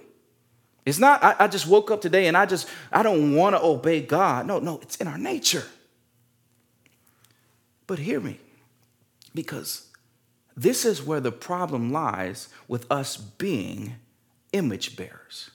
It's 0.85 0.99
not, 0.99 1.23
I, 1.23 1.35
I 1.39 1.47
just 1.47 1.67
woke 1.67 1.91
up 1.91 2.01
today 2.01 2.27
and 2.27 2.35
I 2.35 2.45
just, 2.45 2.67
I 2.91 3.03
don't 3.03 3.35
want 3.35 3.55
to 3.55 3.63
obey 3.63 4.01
God. 4.01 4.47
No, 4.47 4.59
no, 4.59 4.79
it's 4.81 4.97
in 4.97 5.07
our 5.07 5.17
nature. 5.17 5.63
But 7.85 7.99
hear 7.99 8.19
me, 8.19 8.39
because 9.35 9.87
this 10.55 10.85
is 10.85 11.03
where 11.03 11.19
the 11.19 11.31
problem 11.31 11.91
lies 11.91 12.49
with 12.67 12.89
us 12.91 13.17
being 13.17 13.95
image 14.53 14.95
bearers. 14.95 15.51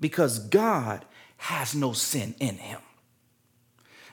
Because 0.00 0.38
God 0.38 1.04
has 1.36 1.74
no 1.74 1.92
sin 1.92 2.34
in 2.40 2.56
him. 2.56 2.80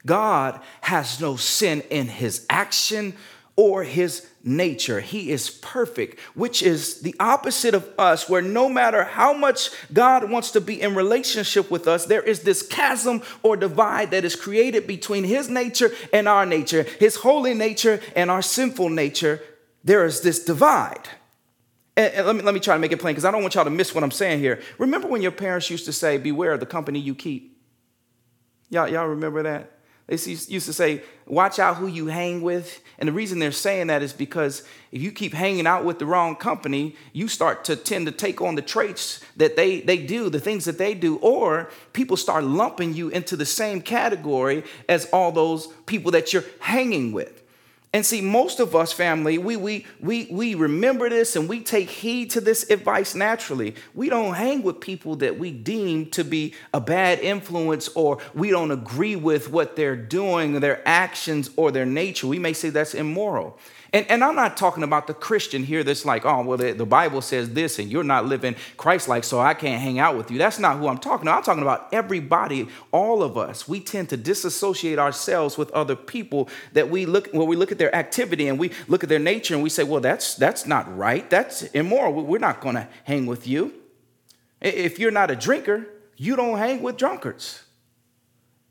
God 0.08 0.60
has 0.82 1.22
no 1.22 1.36
sin 1.36 1.84
in 1.91 2.08
his 2.08 2.48
action 2.50 3.13
or 3.56 3.84
his 3.84 4.28
nature. 4.43 5.02
He 5.02 5.32
is 5.32 5.50
perfect, 5.50 6.20
which 6.36 6.62
is 6.63 7.02
the 7.02 7.15
opposite 7.20 7.74
of 7.74 7.88
us, 7.98 8.30
where 8.30 8.41
no 8.41 8.70
matter 8.70 9.04
how 9.04 9.34
much 9.34 9.72
God 9.91 10.30
wants 10.30 10.52
to 10.52 10.62
be 10.62 10.80
in 10.80 10.96
relationship 10.96 11.70
with 11.70 11.88
us, 11.88 12.06
there 12.06 12.22
is 12.22 12.41
this 12.41 12.65
chasm 12.65 13.22
or 13.43 13.58
divide 13.58 14.12
that 14.12 14.24
is 14.24 14.36
created 14.36 14.88
between 14.88 15.24
his 15.24 15.50
nature 15.50 15.91
and 16.13 16.28
our 16.28 16.46
nature, 16.46 16.84
his 17.00 17.17
holy 17.17 17.54
nature 17.54 18.00
and 18.15 18.32
our 18.32 18.41
sinful 18.41 18.89
nature. 18.89 19.41
There 19.84 20.06
is 20.06 20.22
this 20.22 20.43
divide. 20.43 21.10
And, 21.98 22.28
let, 22.28 22.36
me, 22.36 22.43
let 22.43 22.54
me 22.54 22.60
try 22.60 22.76
to 22.76 22.80
make 22.80 22.91
it 22.91 23.00
plain 23.00 23.13
because 23.13 23.26
I 23.26 23.32
don't 23.32 23.41
want 23.41 23.56
y'all 23.56 23.63
to 23.63 23.72
miss 23.72 23.93
what 23.93 24.04
I'm 24.04 24.12
saying 24.12 24.39
here. 24.39 24.62
Remember 24.78 25.08
when 25.08 25.24
your 25.24 25.32
parents 25.32 25.70
used 25.72 25.86
to 25.86 25.93
say, 25.93 26.20
Beware 26.20 26.54
of 26.54 26.60
the 26.60 26.67
company 26.67 27.00
you 27.00 27.15
keep? 27.15 27.60
Y'all, 28.70 28.88
y'all 28.88 29.08
remember 29.08 29.43
that? 29.43 29.77
They 30.08 30.15
used 30.15 30.65
to 30.67 30.74
say, 30.74 31.04
watch 31.26 31.60
out 31.60 31.76
who 31.76 31.88
you 31.88 32.08
hang 32.08 32.41
with. 32.41 32.82
And 32.98 33.10
the 33.10 33.13
reason 33.13 33.39
they're 33.39 33.52
saying 33.52 33.88
that 33.88 34.02
is 34.02 34.13
because 34.13 34.63
if 34.91 35.02
you 35.02 35.12
keep 35.12 35.34
hanging 35.34 35.67
out 35.67 35.84
with 35.84 36.00
the 36.00 36.06
wrong 36.06 36.38
company, 36.38 36.96
you 37.12 37.28
start 37.28 37.65
to 37.65 37.76
tend 37.76 38.06
to 38.06 38.13
take 38.13 38.41
on 38.41 38.56
the 38.56 38.62
traits 38.62 39.20
that 39.36 39.58
they, 39.58 39.82
they 39.82 39.98
do, 39.98 40.30
the 40.30 40.39
things 40.39 40.63
that 40.63 40.78
they 40.78 40.93
do, 40.93 41.17
or 41.17 41.70
people 41.91 42.15
start 42.15 42.46
lumping 42.46 42.93
you 42.93 43.10
into 43.10 43.36
the 43.36 43.46
same 43.46 43.82
category 43.82 44.63
as 44.88 45.06
all 45.12 45.34
those 45.34 45.67
people 45.86 46.12
that 46.12 46.32
you're 46.32 46.46
hanging 46.62 47.12
with. 47.12 47.43
And 47.93 48.06
see, 48.06 48.19
most 48.19 48.60
of 48.60 48.76
us, 48.76 48.91
family, 48.91 49.38
we, 49.38 49.56
we, 49.56 49.86
we, 50.02 50.28
we 50.30 50.56
remember 50.56 51.10
this 51.10 51.36
and 51.38 51.47
we 51.47 51.62
take 51.62 51.89
heed 51.89 52.32
to 52.32 52.41
this 52.41 52.69
advice 52.69 53.15
naturally. 53.15 53.76
We 53.93 54.10
don't 54.10 54.34
hang 54.34 54.62
with 54.62 54.82
people 54.82 55.15
that 55.17 55.39
we 55.39 55.52
deem 55.52 56.08
to 56.12 56.26
be 56.26 56.54
a 56.73 56.82
bad 56.82 57.19
influence 57.19 57.88
or 57.89 58.19
we 58.34 58.50
don't 58.50 58.71
agree 58.71 59.15
with 59.15 59.50
what 59.50 59.78
they're 59.78 59.95
doing, 59.95 60.60
their 60.60 60.86
actions, 60.88 61.50
or 61.56 61.71
their 61.71 61.86
nature. 61.86 62.28
We 62.28 62.39
may 62.39 62.54
say 62.54 62.69
that's 62.69 62.93
immoral. 62.93 63.58
And, 63.93 64.06
and 64.10 64.23
I'm 64.23 64.36
not 64.36 64.58
talking 64.58 64.84
about 64.84 65.08
the 65.08 65.13
Christian 65.13 65.63
here 65.63 65.84
that's 65.84 66.04
like, 66.04 66.26
oh, 66.26 66.41
well, 66.43 66.58
the, 66.58 66.73
the 66.73 66.86
Bible 66.86 67.21
says 67.21 67.54
this 67.54 67.80
and 67.80 67.89
you're 67.89 68.04
not 68.04 68.26
living 68.26 68.56
Christ 68.76 69.08
like, 69.08 69.23
so 69.23 69.39
I 69.39 69.54
can't 69.54 69.82
hang 69.82 69.97
out 69.97 70.17
with 70.17 70.30
you. 70.30 70.38
That's 70.38 70.60
not 70.60 70.78
who 70.78 70.88
I'm 70.88 70.97
talking 70.97 71.28
about. 71.28 71.38
I'm 71.38 71.43
talking 71.43 71.62
about 71.62 71.88
everybody, 71.93 72.67
all 72.91 73.23
of 73.23 73.38
us. 73.38 73.67
We 73.67 73.80
tend 73.80 74.10
to 74.10 74.17
disassociate 74.17 75.00
ourselves 75.00 75.58
with 75.58 75.71
other 75.71 75.95
people 75.95 76.50
that 76.73 76.89
we 76.89 77.06
look, 77.06 77.30
well, 77.34 77.47
we 77.47 77.56
look 77.56 77.71
at 77.71 77.78
their 77.78 77.95
activity 77.95 78.47
and 78.47 78.60
we 78.60 78.71
look 78.88 79.04
at 79.04 79.10
their 79.10 79.19
nature 79.19 79.54
and 79.54 79.63
we 79.63 79.69
say, 79.69 79.84
well, 79.84 80.02
that's, 80.02 80.36
that's 80.36 80.65
not 80.65 80.95
right. 80.97 81.30
That's 81.30 81.63
immoral. 81.63 82.13
We're 82.13 82.39
not 82.39 82.60
going 82.60 82.76
to 82.76 82.88
hang 83.06 83.26
with 83.26 83.47
you. 83.47 83.73
If 84.60 85.00
you're 85.00 85.12
not 85.12 85.32
a 85.32 85.36
drinker, 85.36 85.88
you 86.17 86.36
don't 86.36 86.58
hang 86.58 86.82
with 86.82 86.97
drunkards. 86.97 87.63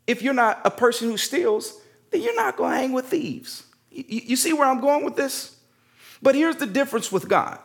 If 0.05 0.21
you're 0.21 0.33
not 0.33 0.61
a 0.63 0.71
person 0.71 1.09
who 1.09 1.17
steals, 1.17 1.79
then 2.11 2.21
you're 2.21 2.35
not 2.35 2.55
going 2.55 2.71
to 2.71 2.77
hang 2.77 2.91
with 2.93 3.07
thieves. 3.07 3.63
You 3.89 4.35
see 4.35 4.53
where 4.53 4.67
I'm 4.67 4.81
going 4.81 5.03
with 5.05 5.15
this? 5.15 5.57
But 6.21 6.35
here's 6.35 6.57
the 6.57 6.65
difference 6.65 7.11
with 7.11 7.27
God 7.27 7.59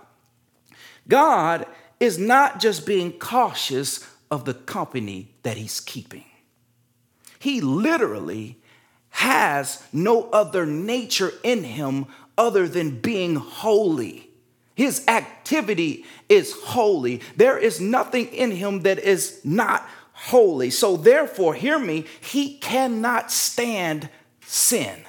God 1.08 1.66
is 2.00 2.18
not 2.18 2.60
just 2.60 2.86
being 2.86 3.12
cautious 3.12 4.06
of 4.30 4.44
the 4.44 4.54
company 4.54 5.34
that 5.42 5.56
he's 5.56 5.80
keeping, 5.80 6.24
he 7.38 7.60
literally 7.60 8.58
has 9.10 9.82
no 9.92 10.30
other 10.30 10.64
nature 10.64 11.32
in 11.42 11.64
him 11.64 12.06
other 12.38 12.66
than 12.66 12.98
being 12.98 13.36
holy. 13.36 14.28
His 14.74 15.06
activity 15.06 16.06
is 16.30 16.52
holy. 16.52 17.20
There 17.36 17.58
is 17.58 17.78
nothing 17.78 18.28
in 18.28 18.52
him 18.52 18.80
that 18.80 18.98
is 18.98 19.38
not 19.44 19.86
holy. 20.12 20.70
So, 20.70 20.96
therefore, 20.96 21.54
hear 21.54 21.78
me, 21.78 22.06
he 22.20 22.56
cannot 22.58 23.30
stand 23.30 24.08
sin. 24.40 25.04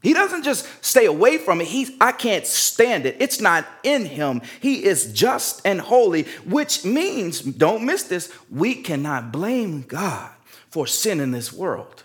He 0.00 0.14
doesn't 0.14 0.44
just 0.44 0.66
stay 0.84 1.06
away 1.06 1.38
from 1.38 1.60
it. 1.60 1.66
He's, 1.66 1.90
I 2.00 2.12
can't 2.12 2.46
stand 2.46 3.04
it. 3.04 3.16
It's 3.18 3.40
not 3.40 3.66
in 3.82 4.06
him. 4.06 4.42
He 4.60 4.84
is 4.84 5.12
just 5.12 5.60
and 5.64 5.80
holy, 5.80 6.22
which 6.44 6.84
means, 6.84 7.40
don't 7.40 7.84
miss 7.84 8.04
this, 8.04 8.32
we 8.50 8.76
cannot 8.76 9.32
blame 9.32 9.82
God 9.82 10.30
for 10.70 10.86
sin 10.86 11.18
in 11.18 11.32
this 11.32 11.52
world. 11.52 12.04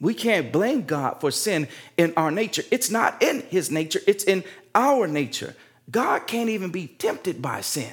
We 0.00 0.14
can't 0.14 0.52
blame 0.52 0.82
God 0.82 1.20
for 1.20 1.30
sin 1.30 1.68
in 1.96 2.12
our 2.16 2.30
nature. 2.30 2.62
It's 2.70 2.90
not 2.90 3.22
in 3.22 3.42
his 3.42 3.70
nature, 3.70 4.00
it's 4.06 4.24
in 4.24 4.44
our 4.74 5.06
nature. 5.06 5.54
God 5.90 6.26
can't 6.26 6.50
even 6.50 6.70
be 6.70 6.86
tempted 6.86 7.40
by 7.40 7.60
sin. 7.60 7.92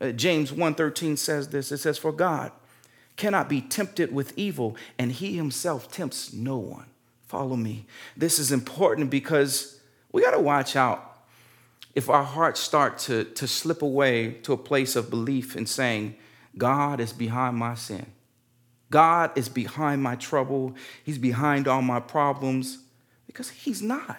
Uh, 0.00 0.10
James 0.10 0.52
1:13 0.52 1.16
says 1.16 1.48
this. 1.48 1.70
It 1.70 1.78
says 1.78 1.96
for 1.96 2.12
God 2.12 2.52
cannot 3.16 3.48
be 3.48 3.60
tempted 3.60 4.12
with 4.12 4.36
evil 4.36 4.76
and 4.98 5.12
he 5.12 5.36
himself 5.36 5.90
tempts 5.90 6.32
no 6.32 6.56
one. 6.56 6.86
Follow 7.32 7.56
me. 7.56 7.86
This 8.14 8.38
is 8.38 8.52
important 8.52 9.08
because 9.08 9.80
we 10.12 10.20
got 10.20 10.32
to 10.32 10.38
watch 10.38 10.76
out 10.76 11.24
if 11.94 12.10
our 12.10 12.24
hearts 12.24 12.60
start 12.60 12.98
to, 12.98 13.24
to 13.24 13.46
slip 13.46 13.80
away 13.80 14.32
to 14.42 14.52
a 14.52 14.58
place 14.58 14.96
of 14.96 15.08
belief 15.08 15.56
in 15.56 15.64
saying, 15.64 16.14
God 16.58 17.00
is 17.00 17.14
behind 17.14 17.56
my 17.56 17.74
sin. 17.74 18.04
God 18.90 19.30
is 19.34 19.48
behind 19.48 20.02
my 20.02 20.14
trouble. 20.14 20.74
He's 21.02 21.16
behind 21.16 21.66
all 21.66 21.80
my 21.80 22.00
problems 22.00 22.80
because 23.26 23.48
He's 23.48 23.80
not. 23.80 24.18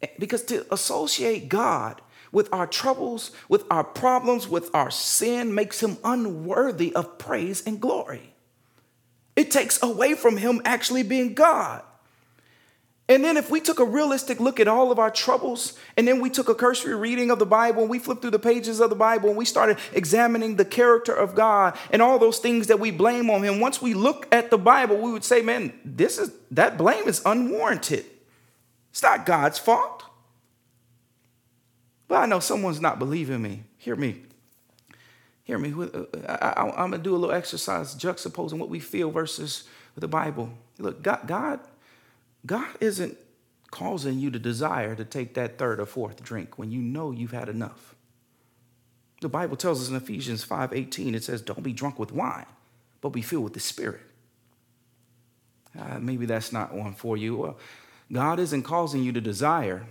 Eh, 0.00 0.06
because 0.20 0.44
to 0.44 0.72
associate 0.72 1.48
God 1.48 2.00
with 2.30 2.48
our 2.52 2.68
troubles, 2.68 3.32
with 3.48 3.64
our 3.68 3.82
problems, 3.82 4.46
with 4.46 4.72
our 4.72 4.92
sin 4.92 5.52
makes 5.52 5.82
Him 5.82 5.96
unworthy 6.04 6.94
of 6.94 7.18
praise 7.18 7.66
and 7.66 7.80
glory. 7.80 8.33
It 9.36 9.50
takes 9.50 9.82
away 9.82 10.14
from 10.14 10.36
him 10.36 10.60
actually 10.64 11.02
being 11.02 11.34
God. 11.34 11.82
And 13.06 13.22
then, 13.22 13.36
if 13.36 13.50
we 13.50 13.60
took 13.60 13.80
a 13.80 13.84
realistic 13.84 14.40
look 14.40 14.58
at 14.58 14.66
all 14.66 14.90
of 14.90 14.98
our 14.98 15.10
troubles, 15.10 15.78
and 15.94 16.08
then 16.08 16.22
we 16.22 16.30
took 16.30 16.48
a 16.48 16.54
cursory 16.54 16.94
reading 16.94 17.30
of 17.30 17.38
the 17.38 17.44
Bible, 17.44 17.82
and 17.82 17.90
we 17.90 17.98
flipped 17.98 18.22
through 18.22 18.30
the 18.30 18.38
pages 18.38 18.80
of 18.80 18.88
the 18.88 18.96
Bible, 18.96 19.28
and 19.28 19.36
we 19.36 19.44
started 19.44 19.76
examining 19.92 20.56
the 20.56 20.64
character 20.64 21.12
of 21.12 21.34
God 21.34 21.76
and 21.90 22.00
all 22.00 22.18
those 22.18 22.38
things 22.38 22.68
that 22.68 22.80
we 22.80 22.90
blame 22.90 23.28
on 23.28 23.42
Him, 23.42 23.60
once 23.60 23.82
we 23.82 23.92
look 23.92 24.26
at 24.32 24.50
the 24.50 24.56
Bible, 24.56 24.96
we 24.96 25.12
would 25.12 25.24
say, 25.24 25.42
man, 25.42 25.78
this 25.84 26.18
is 26.18 26.32
that 26.52 26.78
blame 26.78 27.06
is 27.06 27.20
unwarranted. 27.26 28.06
It's 28.90 29.02
not 29.02 29.26
God's 29.26 29.58
fault. 29.58 30.04
But 32.08 32.22
I 32.22 32.26
know 32.26 32.40
someone's 32.40 32.80
not 32.80 32.98
believing 32.98 33.42
me. 33.42 33.64
Hear 33.76 33.96
me. 33.96 34.22
Hear 35.44 35.58
me. 35.58 35.72
Uh, 35.72 36.04
I, 36.26 36.82
am 36.82 36.92
to 36.92 36.98
do 36.98 37.14
a 37.14 37.18
little 37.18 37.36
exercise 37.36 37.94
juxtaposing 37.94 38.58
what 38.58 38.70
we 38.70 38.80
feel 38.80 39.10
versus 39.10 39.64
the 39.94 40.08
Bible. 40.08 40.50
Look, 40.78 41.02
God, 41.02 41.20
God, 41.26 41.60
God 42.46 42.74
isn't 42.80 43.18
causing 43.70 44.18
you 44.18 44.30
to 44.30 44.38
desire 44.38 44.94
to 44.94 45.04
take 45.04 45.34
that 45.34 45.58
third 45.58 45.80
or 45.80 45.86
fourth 45.86 46.22
drink 46.22 46.58
when 46.58 46.70
you 46.70 46.80
know 46.80 47.10
you've 47.10 47.32
had 47.32 47.50
enough. 47.50 47.94
The 49.20 49.28
Bible 49.28 49.56
tells 49.56 49.82
us 49.82 49.90
in 49.90 49.96
Ephesians 49.96 50.44
5:18, 50.44 51.14
it 51.14 51.24
says, 51.24 51.42
Don't 51.42 51.62
be 51.62 51.72
drunk 51.72 51.98
with 51.98 52.10
wine, 52.10 52.46
but 53.02 53.10
be 53.10 53.22
filled 53.22 53.44
with 53.44 53.54
the 53.54 53.60
Spirit. 53.60 54.00
Uh, 55.78 55.98
maybe 55.98 56.24
that's 56.24 56.52
not 56.52 56.72
one 56.72 56.94
for 56.94 57.16
you. 57.16 57.36
Well, 57.36 57.58
God 58.12 58.38
isn't 58.38 58.62
causing 58.62 59.02
you 59.02 59.12
to 59.12 59.20
desire. 59.20 59.86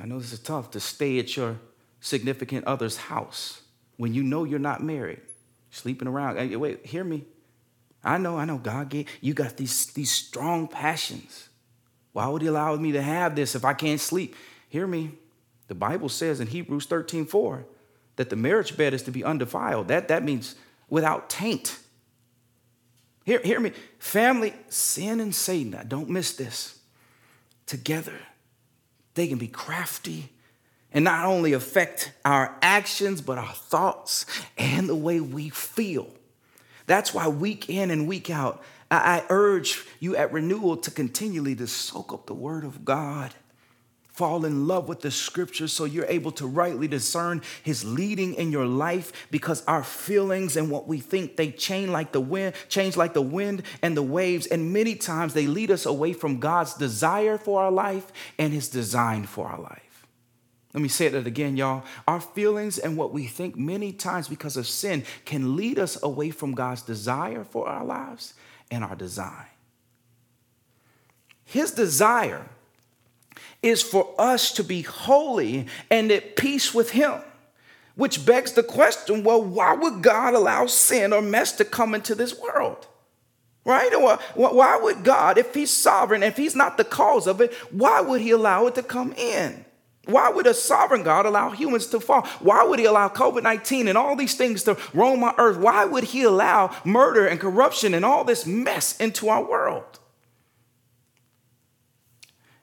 I 0.00 0.06
know 0.06 0.18
this 0.18 0.32
is 0.32 0.40
tough 0.40 0.70
to 0.72 0.80
stay 0.80 1.18
at 1.18 1.36
your 1.36 1.58
significant 2.00 2.66
other's 2.66 2.96
house 2.96 3.62
when 3.98 4.14
you 4.14 4.22
know 4.22 4.44
you're 4.44 4.58
not 4.58 4.82
married, 4.82 5.20
sleeping 5.70 6.08
around. 6.08 6.36
Hey, 6.36 6.56
wait, 6.56 6.86
hear 6.86 7.04
me. 7.04 7.26
I 8.02 8.16
know, 8.16 8.38
I 8.38 8.46
know 8.46 8.56
God 8.56 8.88
gave 8.88 9.08
you 9.20 9.34
got 9.34 9.58
these, 9.58 9.86
these 9.86 10.10
strong 10.10 10.68
passions. 10.68 11.50
Why 12.12 12.26
would 12.28 12.40
he 12.40 12.48
allow 12.48 12.74
me 12.76 12.92
to 12.92 13.02
have 13.02 13.36
this 13.36 13.54
if 13.54 13.64
I 13.64 13.74
can't 13.74 14.00
sleep? 14.00 14.34
Hear 14.68 14.86
me. 14.86 15.12
The 15.66 15.74
Bible 15.74 16.08
says 16.08 16.40
in 16.40 16.46
Hebrews 16.46 16.86
13, 16.86 17.26
4, 17.26 17.66
that 18.16 18.30
the 18.30 18.36
marriage 18.36 18.76
bed 18.76 18.94
is 18.94 19.02
to 19.02 19.10
be 19.10 19.22
undefiled. 19.22 19.88
That, 19.88 20.08
that 20.08 20.24
means 20.24 20.54
without 20.88 21.28
taint. 21.28 21.78
Hear, 23.24 23.40
hear 23.40 23.60
me. 23.60 23.72
Family, 23.98 24.54
sin 24.68 25.20
and 25.20 25.34
Satan, 25.34 25.72
now 25.72 25.82
don't 25.82 26.08
miss 26.08 26.34
this. 26.34 26.78
Together, 27.66 28.14
they 29.14 29.28
can 29.28 29.38
be 29.38 29.48
crafty 29.48 30.30
and 30.92 31.04
not 31.04 31.26
only 31.26 31.52
affect 31.52 32.12
our 32.24 32.56
actions, 32.62 33.20
but 33.20 33.38
our 33.38 33.52
thoughts 33.52 34.26
and 34.56 34.88
the 34.88 34.94
way 34.94 35.20
we 35.20 35.48
feel. 35.48 36.08
That's 36.86 37.12
why 37.12 37.28
week 37.28 37.68
in 37.68 37.90
and 37.90 38.08
week 38.08 38.30
out, 38.30 38.62
I 38.90 39.24
urge 39.28 39.84
you 40.00 40.16
at 40.16 40.32
renewal 40.32 40.78
to 40.78 40.90
continually 40.90 41.54
to 41.56 41.66
soak 41.66 42.12
up 42.12 42.26
the 42.26 42.34
word 42.34 42.64
of 42.64 42.86
God. 42.86 43.34
Fall 44.08 44.44
in 44.46 44.66
love 44.66 44.88
with 44.88 45.02
the 45.02 45.12
scriptures 45.12 45.72
so 45.72 45.84
you're 45.84 46.06
able 46.06 46.32
to 46.32 46.46
rightly 46.46 46.88
discern 46.88 47.42
his 47.62 47.84
leading 47.84 48.34
in 48.34 48.50
your 48.50 48.66
life 48.66 49.12
because 49.30 49.64
our 49.66 49.84
feelings 49.84 50.56
and 50.56 50.70
what 50.70 50.88
we 50.88 50.98
think 50.98 51.36
they 51.36 51.52
change 51.52 51.90
like 51.90 52.10
the 52.10 52.20
wind, 52.20 52.54
change 52.68 52.96
like 52.96 53.12
the 53.12 53.22
wind 53.22 53.62
and 53.80 53.96
the 53.96 54.02
waves. 54.02 54.46
And 54.46 54.72
many 54.72 54.96
times 54.96 55.34
they 55.34 55.46
lead 55.46 55.70
us 55.70 55.86
away 55.86 56.14
from 56.14 56.40
God's 56.40 56.74
desire 56.74 57.38
for 57.38 57.62
our 57.62 57.70
life 57.70 58.10
and 58.38 58.52
his 58.52 58.68
design 58.68 59.24
for 59.24 59.46
our 59.46 59.60
life. 59.60 59.87
Let 60.74 60.82
me 60.82 60.88
say 60.88 61.08
that 61.08 61.26
again, 61.26 61.56
y'all. 61.56 61.84
Our 62.06 62.20
feelings 62.20 62.78
and 62.78 62.96
what 62.96 63.12
we 63.12 63.26
think 63.26 63.56
many 63.56 63.92
times 63.92 64.28
because 64.28 64.56
of 64.56 64.66
sin 64.66 65.04
can 65.24 65.56
lead 65.56 65.78
us 65.78 66.00
away 66.02 66.30
from 66.30 66.52
God's 66.54 66.82
desire 66.82 67.44
for 67.44 67.66
our 67.66 67.84
lives 67.84 68.34
and 68.70 68.84
our 68.84 68.94
design. 68.94 69.46
His 71.44 71.70
desire 71.70 72.46
is 73.62 73.82
for 73.82 74.14
us 74.18 74.52
to 74.52 74.62
be 74.62 74.82
holy 74.82 75.66
and 75.90 76.12
at 76.12 76.36
peace 76.36 76.74
with 76.74 76.90
Him, 76.90 77.14
which 77.94 78.26
begs 78.26 78.52
the 78.52 78.62
question 78.62 79.24
well, 79.24 79.42
why 79.42 79.74
would 79.74 80.02
God 80.02 80.34
allow 80.34 80.66
sin 80.66 81.14
or 81.14 81.22
mess 81.22 81.52
to 81.52 81.64
come 81.64 81.94
into 81.94 82.14
this 82.14 82.38
world? 82.38 82.86
Right? 83.64 83.92
Or 83.94 84.16
Why 84.34 84.78
would 84.78 85.04
God, 85.04 85.38
if 85.38 85.54
He's 85.54 85.70
sovereign, 85.70 86.22
if 86.22 86.36
He's 86.36 86.54
not 86.54 86.76
the 86.76 86.84
cause 86.84 87.26
of 87.26 87.40
it, 87.40 87.54
why 87.70 88.02
would 88.02 88.20
He 88.20 88.30
allow 88.30 88.66
it 88.66 88.74
to 88.74 88.82
come 88.82 89.12
in? 89.14 89.64
Why 90.08 90.30
would 90.30 90.46
a 90.46 90.54
sovereign 90.54 91.02
God 91.02 91.26
allow 91.26 91.50
humans 91.50 91.86
to 91.88 92.00
fall? 92.00 92.22
Why 92.40 92.64
would 92.64 92.78
he 92.78 92.86
allow 92.86 93.08
COVID 93.08 93.42
19 93.42 93.88
and 93.88 93.98
all 93.98 94.16
these 94.16 94.34
things 94.34 94.62
to 94.62 94.78
roam 94.94 95.22
our 95.22 95.34
earth? 95.36 95.58
Why 95.58 95.84
would 95.84 96.04
he 96.04 96.22
allow 96.22 96.74
murder 96.82 97.26
and 97.26 97.38
corruption 97.38 97.92
and 97.92 98.06
all 98.06 98.24
this 98.24 98.46
mess 98.46 98.96
into 98.96 99.28
our 99.28 99.44
world? 99.44 99.98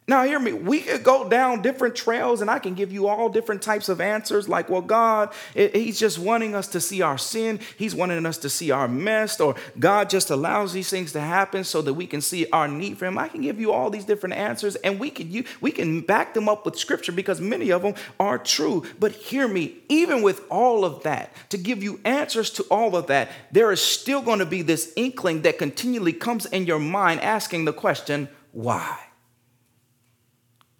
Now, 0.08 0.24
hear 0.24 0.39
me. 0.39 0.54
We 0.54 0.82
could 0.82 1.04
go 1.04 1.28
down 1.28 1.63
different 1.63 1.96
trails, 1.96 2.41
and 2.41 2.50
I 2.50 2.60
can 2.60 2.76
give 2.76 2.94
you 2.94 3.08
all 3.08 3.28
different 3.28 3.63
types 3.63 3.89
of 3.89 4.00
answers. 4.00 4.48
Like, 4.48 4.70
well, 4.70 4.82
God, 4.82 5.34
He's 5.56 6.00
just 6.00 6.20
wanting 6.20 6.54
us 6.54 6.68
to 6.70 6.80
see 6.80 7.02
our 7.02 7.18
sin. 7.18 7.60
He's 7.76 7.96
wanting 7.96 8.24
us 8.24 8.38
to 8.39 8.50
see 8.50 8.70
our 8.70 8.88
mess, 8.88 9.39
or 9.39 9.56
God 9.80 10.12
just 10.12 10.30
allows 10.30 10.74
these 10.74 10.91
things 10.91 11.12
to 11.13 11.22
happen 11.22 11.63
so 11.63 11.82
that 11.82 11.96
we 11.96 12.06
can 12.06 12.22
see 12.22 12.46
our 12.52 12.68
need 12.68 13.00
for 13.00 13.08
Him. 13.08 13.18
I 13.18 13.28
can 13.28 13.41
give 13.41 13.60
you 13.60 13.72
all 13.72 13.89
these 13.89 14.06
different 14.06 14.36
answers, 14.36 14.76
and 14.78 15.00
we 15.00 15.10
can 15.10 15.32
you 15.32 15.44
we 15.60 15.72
can 15.72 16.02
back 16.02 16.36
them 16.36 16.48
up 16.48 16.65
with 16.65 16.78
Scripture 16.78 17.12
because 17.12 17.41
many 17.41 17.72
of 17.72 17.82
them 17.82 17.96
are 18.20 18.38
true. 18.38 18.84
But 19.00 19.13
hear 19.13 19.48
me. 19.48 19.78
Even 19.89 20.22
with 20.22 20.41
all 20.52 20.86
of 20.86 21.02
that, 21.04 21.32
to 21.50 21.58
give 21.58 21.82
you 21.82 22.00
answers 22.06 22.52
to 22.52 22.63
all 22.63 22.96
of 22.96 23.08
that, 23.08 23.32
there 23.52 23.72
is 23.72 23.82
still 23.82 24.22
going 24.22 24.39
to 24.39 24.46
be 24.46 24.62
this 24.62 24.94
inkling 24.96 25.41
that 25.44 25.58
continually 25.58 26.13
comes 26.13 26.46
in 26.46 26.68
your 26.68 26.80
mind, 26.80 27.22
asking 27.22 27.65
the 27.65 27.74
question, 27.74 28.30
why? 28.52 29.00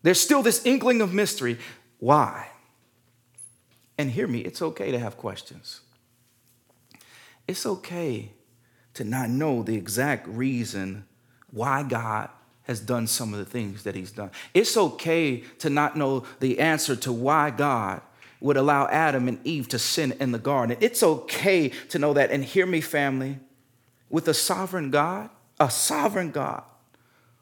There's 0.05 0.21
still 0.21 0.43
this 0.43 0.63
inkling 0.67 1.01
of 1.01 1.15
mystery. 1.15 1.57
Why? 1.97 2.49
And 3.97 4.11
hear 4.11 4.27
me, 4.27 4.41
it's 4.41 4.61
okay 4.61 4.91
to 4.91 4.99
have 4.99 5.17
questions. 5.17 5.81
It's 7.47 7.65
okay 7.65 8.31
to 8.93 9.03
not 9.03 9.31
know 9.31 9.63
the 9.63 9.75
exact 9.75 10.27
reason 10.27 11.05
why 11.49 11.81
God 11.81 12.29
has 12.65 12.79
done 12.79 13.07
some 13.07 13.33
of 13.33 13.39
the 13.39 13.45
things 13.45 13.81
that 13.81 13.95
He's 13.95 14.11
done. 14.11 14.29
It's 14.53 14.77
okay 14.77 15.37
to 15.57 15.71
not 15.71 15.97
know 15.97 16.23
the 16.39 16.59
answer 16.59 16.95
to 16.97 17.11
why 17.11 17.49
God 17.49 17.99
would 18.39 18.57
allow 18.57 18.87
Adam 18.89 19.27
and 19.27 19.39
Eve 19.43 19.67
to 19.69 19.79
sin 19.79 20.13
in 20.19 20.31
the 20.31 20.37
garden. 20.37 20.77
It's 20.81 21.01
okay 21.01 21.69
to 21.89 21.97
know 21.97 22.13
that. 22.13 22.29
And 22.29 22.45
hear 22.45 22.67
me, 22.67 22.79
family, 22.79 23.39
with 24.11 24.27
a 24.27 24.35
sovereign 24.35 24.91
God, 24.91 25.31
a 25.59 25.71
sovereign 25.71 26.29
God 26.29 26.61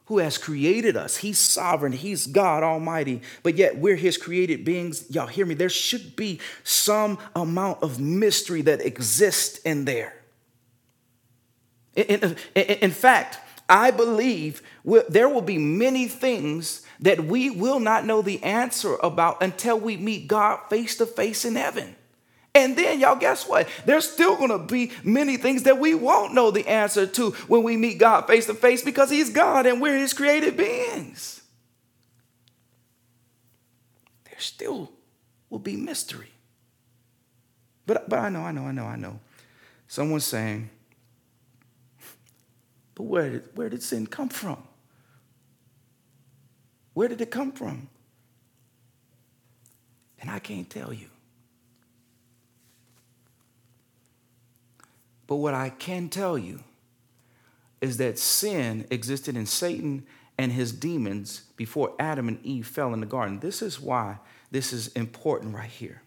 who 0.05 0.17
has 0.17 0.37
created 0.37 0.97
us. 0.97 1.17
He's 1.17 1.39
sovereign, 1.39 1.93
He's 1.93 2.27
God 2.27 2.63
Almighty, 2.63 3.21
but 3.41 3.55
yet 3.55 3.77
we're 3.77 3.95
His 3.95 4.17
created 4.17 4.65
beings. 4.65 5.05
Y'all 5.09 5.27
hear 5.27 5.45
me? 5.45 5.55
There 5.55 5.69
should 5.69 6.15
be 6.15 6.39
some 6.63 7.17
amount 7.35 7.83
of 7.83 7.99
mystery 7.99 8.61
that 8.63 8.81
exists 8.81 9.59
in 9.59 9.85
there. 9.85 10.13
In, 11.95 12.35
in, 12.55 12.61
in 12.63 12.91
fact, 12.91 13.37
I 13.69 13.91
believe 13.91 14.61
there 14.83 15.29
will 15.29 15.41
be 15.41 15.57
many 15.57 16.07
things 16.07 16.85
that 16.99 17.23
we 17.25 17.49
will 17.49 17.79
not 17.79 18.05
know 18.05 18.21
the 18.21 18.43
answer 18.43 18.95
about 19.01 19.41
until 19.41 19.79
we 19.79 19.95
meet 19.95 20.27
God 20.27 20.59
face 20.69 20.97
to 20.97 21.05
face 21.05 21.45
in 21.45 21.55
heaven. 21.55 21.95
And 22.55 22.77
then, 22.77 22.99
y'all, 22.99 23.15
guess 23.15 23.47
what? 23.47 23.67
There's 23.85 24.09
still 24.09 24.35
gonna 24.35 24.59
be 24.59 24.91
many 25.03 25.37
things 25.37 25.63
that 25.63 25.79
we 25.79 25.95
won't 25.95 26.33
know 26.33 26.51
the 26.51 26.67
answer 26.67 27.07
to 27.07 27.31
when 27.47 27.63
we 27.63 27.77
meet 27.77 27.97
God 27.97 28.27
face 28.27 28.45
to 28.45 28.53
face 28.53 28.83
because 28.83 29.09
He's 29.09 29.31
God 29.31 29.65
and 29.65 29.81
we're 29.81 29.97
His 29.97 30.13
created 30.13 30.55
beings. 30.55 31.41
There 34.25 34.39
still 34.39 34.91
will 35.49 35.59
be 35.59 35.75
mystery. 35.75 36.29
But, 37.85 38.07
but 38.07 38.19
I 38.19 38.29
know, 38.29 38.41
I 38.41 38.51
know, 38.51 38.65
I 38.65 38.71
know, 38.71 38.85
I 38.85 38.95
know. 38.95 39.19
Someone's 39.87 40.25
saying, 40.25 40.69
but 42.95 43.03
where 43.03 43.29
did, 43.29 43.49
where 43.55 43.69
did 43.69 43.81
sin 43.81 44.07
come 44.07 44.29
from? 44.29 44.63
Where 46.93 47.07
did 47.07 47.21
it 47.21 47.31
come 47.31 47.51
from? 47.51 47.89
And 50.19 50.29
I 50.29 50.39
can't 50.39 50.69
tell 50.69 50.93
you. 50.93 51.07
But 55.27 55.37
what 55.37 55.53
I 55.53 55.69
can 55.69 56.09
tell 56.09 56.37
you 56.37 56.63
is 57.81 57.97
that 57.97 58.19
sin 58.19 58.85
existed 58.89 59.35
in 59.35 59.45
Satan 59.45 60.05
and 60.37 60.51
his 60.51 60.71
demons 60.71 61.43
before 61.55 61.93
Adam 61.99 62.27
and 62.27 62.43
Eve 62.45 62.67
fell 62.67 62.93
in 62.93 62.99
the 62.99 63.05
garden. 63.05 63.39
This 63.39 63.61
is 63.61 63.79
why 63.79 64.19
this 64.51 64.73
is 64.73 64.87
important 64.89 65.55
right 65.55 65.69
here. 65.69 66.01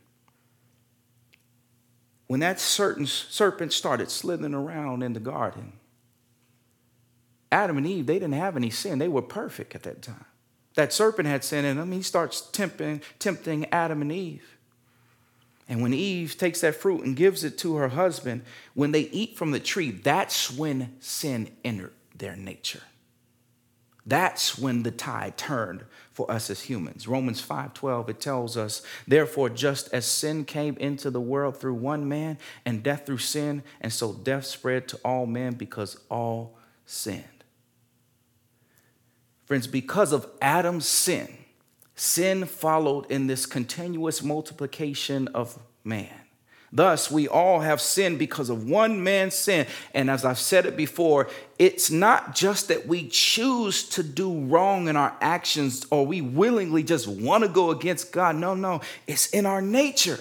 When 2.26 2.40
that 2.40 2.58
certain 2.58 3.06
serpent 3.06 3.72
started 3.72 4.10
slithering 4.10 4.54
around 4.54 5.02
in 5.02 5.12
the 5.12 5.20
garden, 5.20 5.74
Adam 7.52 7.76
and 7.76 7.86
Eve, 7.86 8.06
they 8.06 8.14
didn't 8.14 8.32
have 8.32 8.56
any 8.56 8.70
sin. 8.70 8.98
They 8.98 9.08
were 9.08 9.22
perfect 9.22 9.74
at 9.74 9.84
that 9.84 10.02
time. 10.02 10.24
That 10.74 10.92
serpent 10.92 11.28
had 11.28 11.44
sin 11.44 11.64
in 11.64 11.76
them. 11.76 11.92
He 11.92 12.02
starts 12.02 12.40
tempting, 12.40 13.00
tempting 13.18 13.66
Adam 13.72 14.02
and 14.02 14.12
Eve. 14.12 14.55
And 15.68 15.82
when 15.82 15.92
Eve 15.92 16.38
takes 16.38 16.60
that 16.60 16.76
fruit 16.76 17.04
and 17.04 17.16
gives 17.16 17.42
it 17.42 17.58
to 17.58 17.76
her 17.76 17.88
husband, 17.88 18.42
when 18.74 18.92
they 18.92 19.02
eat 19.02 19.36
from 19.36 19.50
the 19.50 19.60
tree, 19.60 19.90
that's 19.90 20.50
when 20.50 20.94
sin 21.00 21.50
entered 21.64 21.92
their 22.14 22.36
nature. 22.36 22.82
That's 24.08 24.56
when 24.56 24.84
the 24.84 24.92
tide 24.92 25.36
turned 25.36 25.84
for 26.12 26.30
us 26.30 26.48
as 26.48 26.62
humans. 26.62 27.08
Romans 27.08 27.40
5:12 27.40 28.08
it 28.08 28.20
tells 28.20 28.56
us, 28.56 28.80
"Therefore 29.08 29.48
just 29.50 29.88
as 29.92 30.06
sin 30.06 30.44
came 30.44 30.76
into 30.76 31.10
the 31.10 31.20
world 31.20 31.58
through 31.58 31.74
one 31.74 32.08
man 32.08 32.38
and 32.64 32.84
death 32.84 33.04
through 33.04 33.18
sin, 33.18 33.64
and 33.80 33.92
so 33.92 34.12
death 34.12 34.46
spread 34.46 34.86
to 34.88 34.96
all 34.98 35.26
men 35.26 35.54
because 35.54 35.98
all 36.08 36.56
sinned." 36.84 37.24
Friends, 39.44 39.66
because 39.66 40.12
of 40.12 40.28
Adam's 40.40 40.86
sin, 40.86 41.36
sin 41.96 42.44
followed 42.44 43.10
in 43.10 43.26
this 43.26 43.46
continuous 43.46 44.22
multiplication 44.22 45.28
of 45.28 45.58
man. 45.82 46.20
Thus, 46.72 47.10
we 47.10 47.26
all 47.26 47.60
have 47.60 47.80
sinned 47.80 48.18
because 48.18 48.50
of 48.50 48.68
one 48.68 49.02
man's 49.02 49.34
sin. 49.34 49.66
And 49.94 50.10
as 50.10 50.24
I've 50.24 50.38
said 50.38 50.66
it 50.66 50.76
before, 50.76 51.28
it's 51.58 51.90
not 51.90 52.34
just 52.34 52.68
that 52.68 52.86
we 52.86 53.08
choose 53.08 53.88
to 53.90 54.02
do 54.02 54.44
wrong 54.46 54.88
in 54.88 54.96
our 54.96 55.16
actions 55.20 55.86
or 55.90 56.04
we 56.06 56.20
willingly 56.20 56.82
just 56.82 57.08
want 57.08 57.44
to 57.44 57.48
go 57.48 57.70
against 57.70 58.12
God. 58.12 58.36
No, 58.36 58.54
no, 58.54 58.80
it's 59.06 59.28
in 59.28 59.46
our 59.46 59.62
nature. 59.62 60.20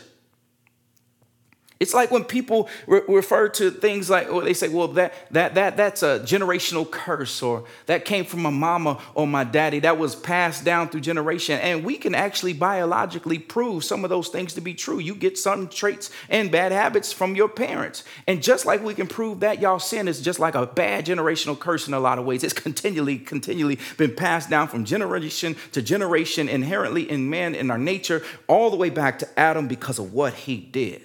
It's 1.77 1.93
like 1.93 2.09
when 2.09 2.23
people 2.23 2.69
re- 2.87 3.01
refer 3.07 3.49
to 3.49 3.69
things 3.69 4.09
like, 4.09 4.31
or 4.31 4.41
they 4.43 4.53
say, 4.53 4.69
well, 4.69 4.87
that, 4.89 5.13
that, 5.31 5.55
that, 5.55 5.75
that's 5.75 6.03
a 6.03 6.21
generational 6.21 6.89
curse, 6.89 7.41
or 7.41 7.65
that 7.87 8.05
came 8.05 8.23
from 8.23 8.41
my 8.41 8.49
mama 8.49 9.01
or 9.13 9.27
my 9.27 9.43
daddy, 9.43 9.79
that 9.79 9.97
was 9.97 10.15
passed 10.15 10.63
down 10.63 10.87
through 10.87 11.01
generation. 11.01 11.59
And 11.59 11.83
we 11.83 11.97
can 11.97 12.15
actually 12.15 12.53
biologically 12.53 13.39
prove 13.39 13.83
some 13.83 14.05
of 14.05 14.09
those 14.09 14.29
things 14.29 14.53
to 14.53 14.61
be 14.61 14.73
true. 14.73 14.99
You 14.99 15.15
get 15.15 15.37
some 15.37 15.67
traits 15.67 16.11
and 16.29 16.49
bad 16.49 16.71
habits 16.71 17.11
from 17.11 17.35
your 17.35 17.49
parents. 17.49 18.05
And 18.25 18.41
just 18.41 18.65
like 18.65 18.81
we 18.81 18.93
can 18.93 19.07
prove 19.07 19.41
that, 19.41 19.59
y'all 19.59 19.79
sin 19.79 20.07
is 20.07 20.21
just 20.21 20.39
like 20.39 20.55
a 20.55 20.65
bad 20.65 21.05
generational 21.05 21.59
curse 21.59 21.89
in 21.89 21.93
a 21.93 21.99
lot 21.99 22.19
of 22.19 22.25
ways. 22.25 22.45
It's 22.45 22.53
continually, 22.53 23.17
continually 23.17 23.79
been 23.97 24.15
passed 24.15 24.49
down 24.49 24.69
from 24.69 24.85
generation 24.85 25.57
to 25.73 25.81
generation, 25.81 26.47
inherently 26.47 27.09
in 27.09 27.29
man, 27.29 27.53
in 27.53 27.69
our 27.69 27.77
nature, 27.77 28.23
all 28.47 28.69
the 28.69 28.77
way 28.77 28.89
back 28.89 29.19
to 29.19 29.39
Adam 29.39 29.67
because 29.67 29.99
of 29.99 30.13
what 30.13 30.33
he 30.33 30.55
did. 30.57 31.04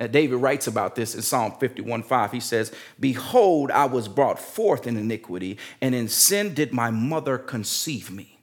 Uh, 0.00 0.06
David 0.06 0.36
writes 0.36 0.66
about 0.66 0.96
this 0.96 1.14
in 1.14 1.20
Psalm 1.20 1.52
51 1.60 2.02
5. 2.02 2.32
He 2.32 2.40
says, 2.40 2.72
Behold, 2.98 3.70
I 3.70 3.84
was 3.84 4.08
brought 4.08 4.38
forth 4.38 4.86
in 4.86 4.96
iniquity, 4.96 5.58
and 5.82 5.94
in 5.94 6.08
sin 6.08 6.54
did 6.54 6.72
my 6.72 6.90
mother 6.90 7.36
conceive 7.36 8.10
me. 8.10 8.40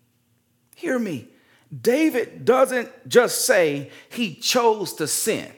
Hear 0.76 1.00
me. 1.00 1.30
David 1.82 2.46
doesn't 2.46 3.10
just 3.10 3.46
say 3.46 3.90
he 4.10 4.36
chose 4.36 4.94
to 4.94 5.08
sin. 5.08 5.52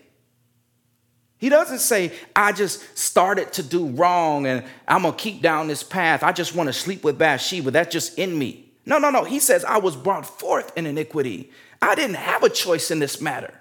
He 1.37 1.49
doesn't 1.49 1.79
say, 1.79 2.11
I 2.35 2.51
just 2.51 2.97
started 2.97 3.53
to 3.53 3.63
do 3.63 3.87
wrong 3.87 4.45
and 4.45 4.65
I'm 4.87 5.03
gonna 5.03 5.15
keep 5.15 5.41
down 5.41 5.67
this 5.67 5.83
path. 5.83 6.23
I 6.23 6.31
just 6.31 6.55
wanna 6.55 6.73
sleep 6.73 7.03
with 7.03 7.17
Bathsheba. 7.17 7.71
That's 7.71 7.93
just 7.93 8.17
in 8.17 8.37
me. 8.37 8.71
No, 8.85 8.97
no, 8.97 9.09
no. 9.09 9.23
He 9.23 9.39
says, 9.39 9.63
I 9.63 9.77
was 9.77 9.95
brought 9.95 10.25
forth 10.25 10.75
in 10.77 10.85
iniquity. 10.85 11.51
I 11.81 11.95
didn't 11.95 12.15
have 12.15 12.43
a 12.43 12.49
choice 12.49 12.91
in 12.91 12.99
this 12.99 13.21
matter. 13.21 13.53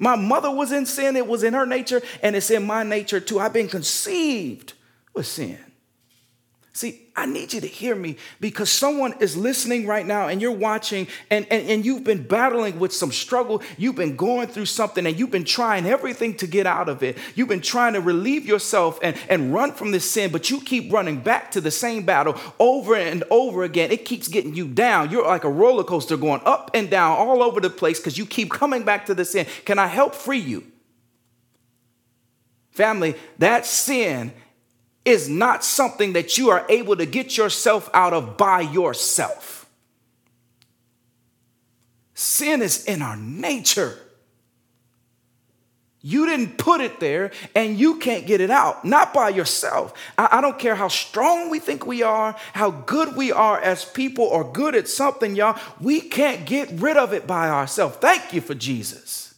My 0.00 0.16
mother 0.16 0.50
was 0.50 0.72
in 0.72 0.86
sin, 0.86 1.14
it 1.14 1.26
was 1.26 1.44
in 1.44 1.52
her 1.52 1.66
nature, 1.66 2.00
and 2.22 2.34
it's 2.34 2.50
in 2.50 2.66
my 2.66 2.82
nature 2.82 3.20
too. 3.20 3.38
I've 3.38 3.52
been 3.52 3.68
conceived 3.68 4.72
with 5.14 5.26
sin. 5.26 5.58
See, 6.72 7.08
I 7.16 7.26
need 7.26 7.52
you 7.52 7.60
to 7.60 7.66
hear 7.66 7.96
me 7.96 8.16
because 8.38 8.70
someone 8.70 9.14
is 9.18 9.36
listening 9.36 9.88
right 9.88 10.06
now 10.06 10.28
and 10.28 10.40
you're 10.40 10.52
watching 10.52 11.08
and, 11.28 11.44
and, 11.50 11.68
and 11.68 11.84
you've 11.84 12.04
been 12.04 12.22
battling 12.22 12.78
with 12.78 12.92
some 12.92 13.10
struggle. 13.10 13.60
You've 13.76 13.96
been 13.96 14.14
going 14.14 14.46
through 14.46 14.66
something 14.66 15.04
and 15.04 15.18
you've 15.18 15.32
been 15.32 15.44
trying 15.44 15.84
everything 15.84 16.36
to 16.36 16.46
get 16.46 16.68
out 16.68 16.88
of 16.88 17.02
it. 17.02 17.18
You've 17.34 17.48
been 17.48 17.60
trying 17.60 17.94
to 17.94 18.00
relieve 18.00 18.46
yourself 18.46 19.00
and, 19.02 19.16
and 19.28 19.52
run 19.52 19.72
from 19.72 19.90
this 19.90 20.08
sin, 20.08 20.30
but 20.30 20.48
you 20.48 20.60
keep 20.60 20.92
running 20.92 21.20
back 21.20 21.50
to 21.52 21.60
the 21.60 21.72
same 21.72 22.04
battle 22.04 22.36
over 22.60 22.94
and 22.94 23.24
over 23.30 23.64
again. 23.64 23.90
It 23.90 24.04
keeps 24.04 24.28
getting 24.28 24.54
you 24.54 24.68
down. 24.68 25.10
You're 25.10 25.26
like 25.26 25.44
a 25.44 25.50
roller 25.50 25.84
coaster 25.84 26.16
going 26.16 26.42
up 26.44 26.70
and 26.72 26.88
down 26.88 27.18
all 27.18 27.42
over 27.42 27.60
the 27.60 27.70
place 27.70 27.98
because 27.98 28.16
you 28.16 28.26
keep 28.26 28.48
coming 28.48 28.84
back 28.84 29.06
to 29.06 29.14
the 29.14 29.24
sin. 29.24 29.46
Can 29.64 29.80
I 29.80 29.88
help 29.88 30.14
free 30.14 30.38
you? 30.38 30.64
Family, 32.70 33.16
that 33.38 33.66
sin 33.66 34.32
is 35.04 35.28
not 35.28 35.64
something 35.64 36.12
that 36.12 36.36
you 36.36 36.50
are 36.50 36.66
able 36.68 36.96
to 36.96 37.06
get 37.06 37.36
yourself 37.36 37.88
out 37.94 38.12
of 38.12 38.36
by 38.36 38.60
yourself. 38.60 39.66
Sin 42.14 42.60
is 42.60 42.84
in 42.84 43.00
our 43.00 43.16
nature. 43.16 43.96
You 46.02 46.26
didn't 46.26 46.56
put 46.56 46.80
it 46.80 46.98
there 46.98 47.30
and 47.54 47.78
you 47.78 47.98
can't 47.98 48.26
get 48.26 48.40
it 48.40 48.50
out, 48.50 48.84
not 48.84 49.12
by 49.12 49.28
yourself. 49.30 49.92
I, 50.16 50.40
don't 50.40 50.58
care 50.58 50.74
how 50.74 50.88
strong 50.88 51.50
we 51.50 51.58
think 51.58 51.86
we 51.86 52.02
are, 52.02 52.34
how 52.54 52.70
good 52.70 53.16
we 53.16 53.32
are 53.32 53.60
as 53.60 53.84
people 53.84 54.24
or 54.24 54.50
good 54.50 54.74
at 54.74 54.88
something, 54.88 55.36
y'all. 55.36 55.58
We 55.80 56.00
can't 56.00 56.46
get 56.46 56.70
rid 56.72 56.96
of 56.96 57.12
it 57.12 57.26
by 57.26 57.50
ourselves. 57.50 57.96
Thank 57.96 58.32
you 58.32 58.40
for 58.40 58.54
Jesus. 58.54 59.29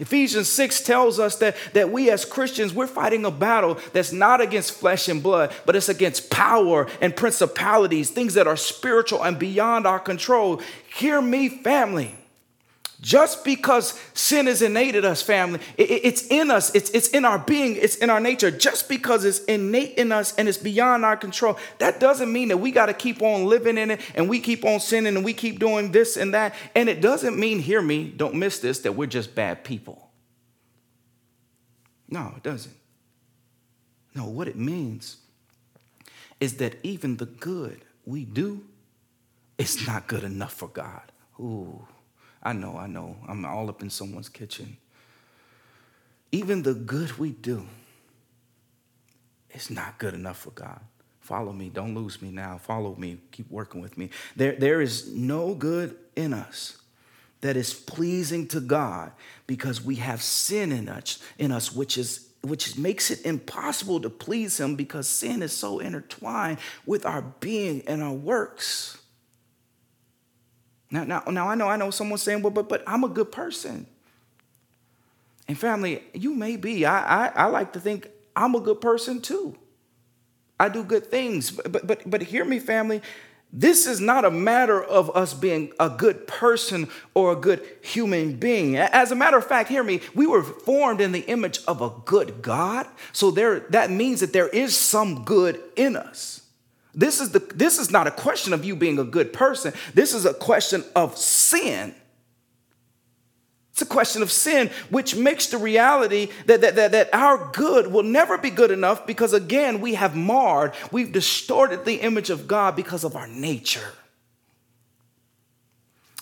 Ephesians 0.00 0.48
6 0.48 0.82
tells 0.82 1.18
us 1.18 1.36
that, 1.36 1.56
that 1.72 1.90
we 1.90 2.08
as 2.10 2.24
Christians, 2.24 2.72
we're 2.72 2.86
fighting 2.86 3.24
a 3.24 3.30
battle 3.30 3.78
that's 3.92 4.12
not 4.12 4.40
against 4.40 4.72
flesh 4.72 5.08
and 5.08 5.22
blood, 5.22 5.52
but 5.66 5.74
it's 5.74 5.88
against 5.88 6.30
power 6.30 6.86
and 7.00 7.16
principalities, 7.16 8.10
things 8.10 8.34
that 8.34 8.46
are 8.46 8.56
spiritual 8.56 9.24
and 9.24 9.38
beyond 9.38 9.86
our 9.86 9.98
control. 9.98 10.60
Hear 10.94 11.20
me, 11.20 11.48
family. 11.48 12.17
Just 13.00 13.44
because 13.44 13.98
sin 14.12 14.48
is 14.48 14.60
innate 14.60 14.96
in 14.96 15.04
us, 15.04 15.22
family, 15.22 15.60
it, 15.76 15.88
it's 15.88 16.26
in 16.26 16.50
us, 16.50 16.74
it's, 16.74 16.90
it's 16.90 17.08
in 17.08 17.24
our 17.24 17.38
being, 17.38 17.76
it's 17.76 17.94
in 17.96 18.10
our 18.10 18.18
nature. 18.18 18.50
Just 18.50 18.88
because 18.88 19.24
it's 19.24 19.38
innate 19.44 19.96
in 19.96 20.10
us 20.10 20.34
and 20.34 20.48
it's 20.48 20.58
beyond 20.58 21.04
our 21.04 21.16
control, 21.16 21.56
that 21.78 22.00
doesn't 22.00 22.32
mean 22.32 22.48
that 22.48 22.56
we 22.56 22.72
got 22.72 22.86
to 22.86 22.94
keep 22.94 23.22
on 23.22 23.44
living 23.44 23.78
in 23.78 23.92
it 23.92 24.00
and 24.16 24.28
we 24.28 24.40
keep 24.40 24.64
on 24.64 24.80
sinning 24.80 25.14
and 25.14 25.24
we 25.24 25.32
keep 25.32 25.60
doing 25.60 25.92
this 25.92 26.16
and 26.16 26.34
that. 26.34 26.56
And 26.74 26.88
it 26.88 27.00
doesn't 27.00 27.38
mean, 27.38 27.60
hear 27.60 27.80
me, 27.80 28.10
don't 28.10 28.34
miss 28.34 28.58
this, 28.58 28.80
that 28.80 28.92
we're 28.92 29.06
just 29.06 29.32
bad 29.32 29.62
people. 29.62 30.10
No, 32.08 32.32
it 32.36 32.42
doesn't. 32.42 32.74
No, 34.16 34.24
what 34.24 34.48
it 34.48 34.56
means 34.56 35.18
is 36.40 36.56
that 36.56 36.76
even 36.82 37.18
the 37.18 37.26
good 37.26 37.82
we 38.04 38.24
do 38.24 38.64
is 39.56 39.86
not 39.86 40.08
good 40.08 40.24
enough 40.24 40.54
for 40.54 40.68
God. 40.68 41.12
Ooh. 41.38 41.86
I 42.48 42.54
know, 42.54 42.78
I 42.78 42.86
know. 42.86 43.14
I'm 43.28 43.44
all 43.44 43.68
up 43.68 43.82
in 43.82 43.90
someone's 43.90 44.30
kitchen. 44.30 44.78
Even 46.32 46.62
the 46.62 46.72
good 46.72 47.18
we 47.18 47.32
do 47.32 47.66
is 49.52 49.70
not 49.70 49.98
good 49.98 50.14
enough 50.14 50.38
for 50.38 50.52
God. 50.52 50.80
Follow 51.20 51.52
me. 51.52 51.68
Don't 51.68 51.94
lose 51.94 52.22
me 52.22 52.30
now. 52.30 52.56
Follow 52.56 52.94
me. 52.96 53.18
Keep 53.32 53.50
working 53.50 53.82
with 53.82 53.98
me. 53.98 54.08
There, 54.34 54.52
there 54.52 54.80
is 54.80 55.12
no 55.12 55.52
good 55.52 55.94
in 56.16 56.32
us 56.32 56.78
that 57.42 57.54
is 57.54 57.74
pleasing 57.74 58.48
to 58.48 58.60
God 58.60 59.12
because 59.46 59.84
we 59.84 59.96
have 59.96 60.22
sin 60.22 60.72
in 60.72 60.88
us, 60.88 61.22
in 61.36 61.52
us 61.52 61.70
which 61.70 61.98
is 61.98 62.30
which 62.40 62.78
makes 62.78 63.10
it 63.10 63.26
impossible 63.26 64.00
to 64.00 64.08
please 64.08 64.58
him 64.58 64.74
because 64.74 65.06
sin 65.06 65.42
is 65.42 65.52
so 65.52 65.80
intertwined 65.80 66.56
with 66.86 67.04
our 67.04 67.20
being 67.40 67.82
and 67.86 68.02
our 68.02 68.14
works. 68.14 68.96
Now, 70.90 71.04
now, 71.04 71.22
now 71.28 71.48
I 71.48 71.54
know 71.54 71.68
I 71.68 71.76
know 71.76 71.90
someone 71.90 72.18
saying, 72.18 72.42
well, 72.42 72.50
but 72.50 72.68
but 72.68 72.82
I'm 72.86 73.04
a 73.04 73.08
good 73.08 73.30
person. 73.30 73.86
And 75.46 75.58
family, 75.58 76.02
you 76.12 76.34
may 76.34 76.56
be. 76.56 76.84
I, 76.84 77.26
I, 77.26 77.32
I 77.34 77.46
like 77.46 77.72
to 77.72 77.80
think 77.80 78.08
I'm 78.36 78.54
a 78.54 78.60
good 78.60 78.80
person 78.80 79.20
too. 79.20 79.56
I 80.60 80.68
do 80.68 80.84
good 80.84 81.06
things. 81.06 81.50
But 81.50 81.86
but 81.86 82.08
but 82.08 82.22
hear 82.22 82.44
me, 82.44 82.58
family. 82.58 83.02
This 83.50 83.86
is 83.86 83.98
not 83.98 84.26
a 84.26 84.30
matter 84.30 84.82
of 84.82 85.14
us 85.16 85.32
being 85.32 85.72
a 85.80 85.88
good 85.88 86.26
person 86.26 86.86
or 87.14 87.32
a 87.32 87.36
good 87.36 87.64
human 87.80 88.36
being. 88.36 88.76
As 88.76 89.10
a 89.10 89.14
matter 89.14 89.38
of 89.38 89.46
fact, 89.46 89.70
hear 89.70 89.82
me, 89.82 90.02
we 90.14 90.26
were 90.26 90.42
formed 90.42 91.00
in 91.00 91.12
the 91.12 91.20
image 91.20 91.60
of 91.66 91.80
a 91.80 91.90
good 92.04 92.42
God. 92.42 92.86
So 93.12 93.30
there 93.30 93.60
that 93.70 93.90
means 93.90 94.20
that 94.20 94.34
there 94.34 94.48
is 94.48 94.76
some 94.76 95.24
good 95.24 95.62
in 95.76 95.96
us. 95.96 96.42
This 96.98 97.20
is, 97.20 97.30
the, 97.30 97.38
this 97.38 97.78
is 97.78 97.92
not 97.92 98.08
a 98.08 98.10
question 98.10 98.52
of 98.52 98.64
you 98.64 98.74
being 98.74 98.98
a 98.98 99.04
good 99.04 99.32
person. 99.32 99.72
This 99.94 100.12
is 100.12 100.26
a 100.26 100.34
question 100.34 100.84
of 100.96 101.16
sin. 101.16 101.94
It's 103.70 103.82
a 103.82 103.86
question 103.86 104.20
of 104.20 104.32
sin, 104.32 104.68
which 104.90 105.14
makes 105.14 105.46
the 105.46 105.58
reality 105.58 106.28
that, 106.46 106.60
that, 106.60 106.74
that, 106.74 106.90
that, 106.90 107.14
our 107.14 107.52
good 107.52 107.92
will 107.92 108.02
never 108.02 108.36
be 108.36 108.50
good 108.50 108.72
enough 108.72 109.06
because, 109.06 109.32
again, 109.32 109.80
we 109.80 109.94
have 109.94 110.16
marred, 110.16 110.72
we've 110.90 111.12
distorted 111.12 111.84
the 111.84 112.00
image 112.00 112.30
of 112.30 112.48
God 112.48 112.74
because 112.74 113.04
of 113.04 113.14
our 113.14 113.28
nature. 113.28 113.92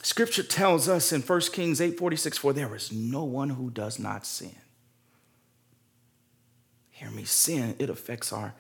Scripture 0.03 0.43
tells 0.43 0.91
us 0.91 1.11
in 1.11 1.23
1 1.23 1.41
Kings 1.53 1.81
8 1.81 1.99
46, 1.99 2.37
for 2.37 2.53
there 2.53 2.75
is 2.77 2.93
no 2.93 3.25
one 3.25 3.49
who 3.49 3.71
does 3.71 3.99
not 3.99 4.27
sin. 4.27 4.55
Hear 6.91 7.11
me, 7.11 7.25
sin, 7.25 7.77
it 7.79 7.89
affects 7.89 8.31
our 8.31 8.53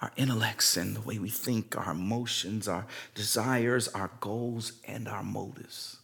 our 0.00 0.12
intellects 0.16 0.76
and 0.76 0.96
the 0.96 1.00
way 1.00 1.18
we 1.18 1.30
think, 1.30 1.76
our 1.76 1.92
emotions, 1.92 2.68
our 2.68 2.86
desires, 3.14 3.88
our 3.88 4.10
goals, 4.20 4.72
and 4.86 5.08
our 5.08 5.22
motives. 5.22 5.98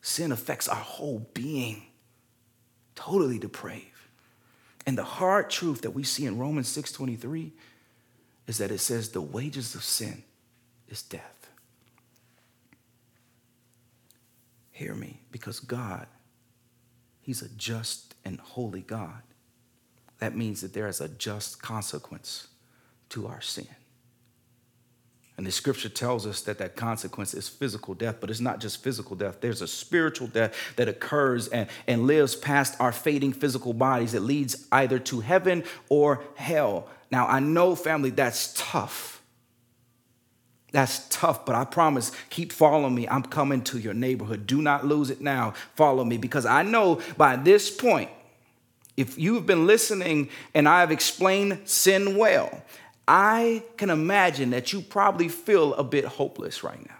Sin 0.00 0.32
affects 0.32 0.68
our 0.68 0.74
whole 0.74 1.30
being, 1.32 1.84
totally 2.94 3.38
depraved. 3.38 3.86
And 4.84 4.98
the 4.98 5.04
hard 5.04 5.48
truth 5.48 5.82
that 5.82 5.92
we 5.92 6.02
see 6.02 6.26
in 6.26 6.38
Romans 6.38 6.68
6:23 6.68 7.52
is 8.46 8.58
that 8.58 8.72
it 8.72 8.78
says 8.78 9.10
the 9.10 9.20
wages 9.20 9.74
of 9.74 9.84
sin 9.84 10.24
is 10.88 11.02
death. 11.02 11.50
Hear 14.72 14.94
me, 14.94 15.20
because 15.30 15.60
God, 15.60 16.08
He's 17.20 17.42
a 17.42 17.48
just 17.48 18.16
and 18.24 18.40
holy 18.40 18.82
God. 18.82 19.22
That 20.18 20.36
means 20.36 20.60
that 20.60 20.72
there 20.72 20.88
is 20.88 21.00
a 21.00 21.08
just 21.08 21.62
consequence 21.62 22.48
to 23.12 23.26
our 23.26 23.40
sin. 23.40 23.66
And 25.36 25.46
the 25.46 25.50
scripture 25.50 25.88
tells 25.88 26.26
us 26.26 26.42
that 26.42 26.58
that 26.58 26.76
consequence 26.76 27.32
is 27.34 27.48
physical 27.48 27.94
death, 27.94 28.16
but 28.20 28.30
it's 28.30 28.40
not 28.40 28.60
just 28.60 28.82
physical 28.82 29.16
death. 29.16 29.40
There's 29.40 29.62
a 29.62 29.66
spiritual 29.66 30.28
death 30.28 30.54
that 30.76 30.88
occurs 30.88 31.48
and, 31.48 31.68
and 31.86 32.06
lives 32.06 32.36
past 32.36 32.78
our 32.80 32.92
fading 32.92 33.32
physical 33.32 33.72
bodies 33.72 34.12
that 34.12 34.20
leads 34.20 34.66
either 34.70 34.98
to 34.98 35.20
heaven 35.20 35.64
or 35.88 36.22
hell. 36.34 36.88
Now, 37.10 37.26
I 37.26 37.40
know, 37.40 37.74
family, 37.74 38.10
that's 38.10 38.52
tough. 38.56 39.22
That's 40.70 41.06
tough, 41.08 41.44
but 41.44 41.54
I 41.54 41.64
promise, 41.64 42.12
keep 42.30 42.52
following 42.52 42.94
me. 42.94 43.08
I'm 43.08 43.22
coming 43.22 43.62
to 43.64 43.78
your 43.78 43.94
neighborhood. 43.94 44.46
Do 44.46 44.62
not 44.62 44.86
lose 44.86 45.10
it 45.10 45.20
now. 45.20 45.54
Follow 45.76 46.04
me 46.04 46.16
because 46.18 46.46
I 46.46 46.62
know 46.62 47.00
by 47.16 47.36
this 47.36 47.70
point, 47.70 48.10
if 48.96 49.18
you've 49.18 49.46
been 49.46 49.66
listening 49.66 50.28
and 50.54 50.68
I 50.68 50.80
have 50.80 50.90
explained 50.90 51.60
sin 51.64 52.16
well, 52.16 52.62
I 53.06 53.64
can 53.76 53.90
imagine 53.90 54.50
that 54.50 54.72
you 54.72 54.80
probably 54.80 55.28
feel 55.28 55.74
a 55.74 55.84
bit 55.84 56.04
hopeless 56.04 56.62
right 56.62 56.84
now. 56.88 56.96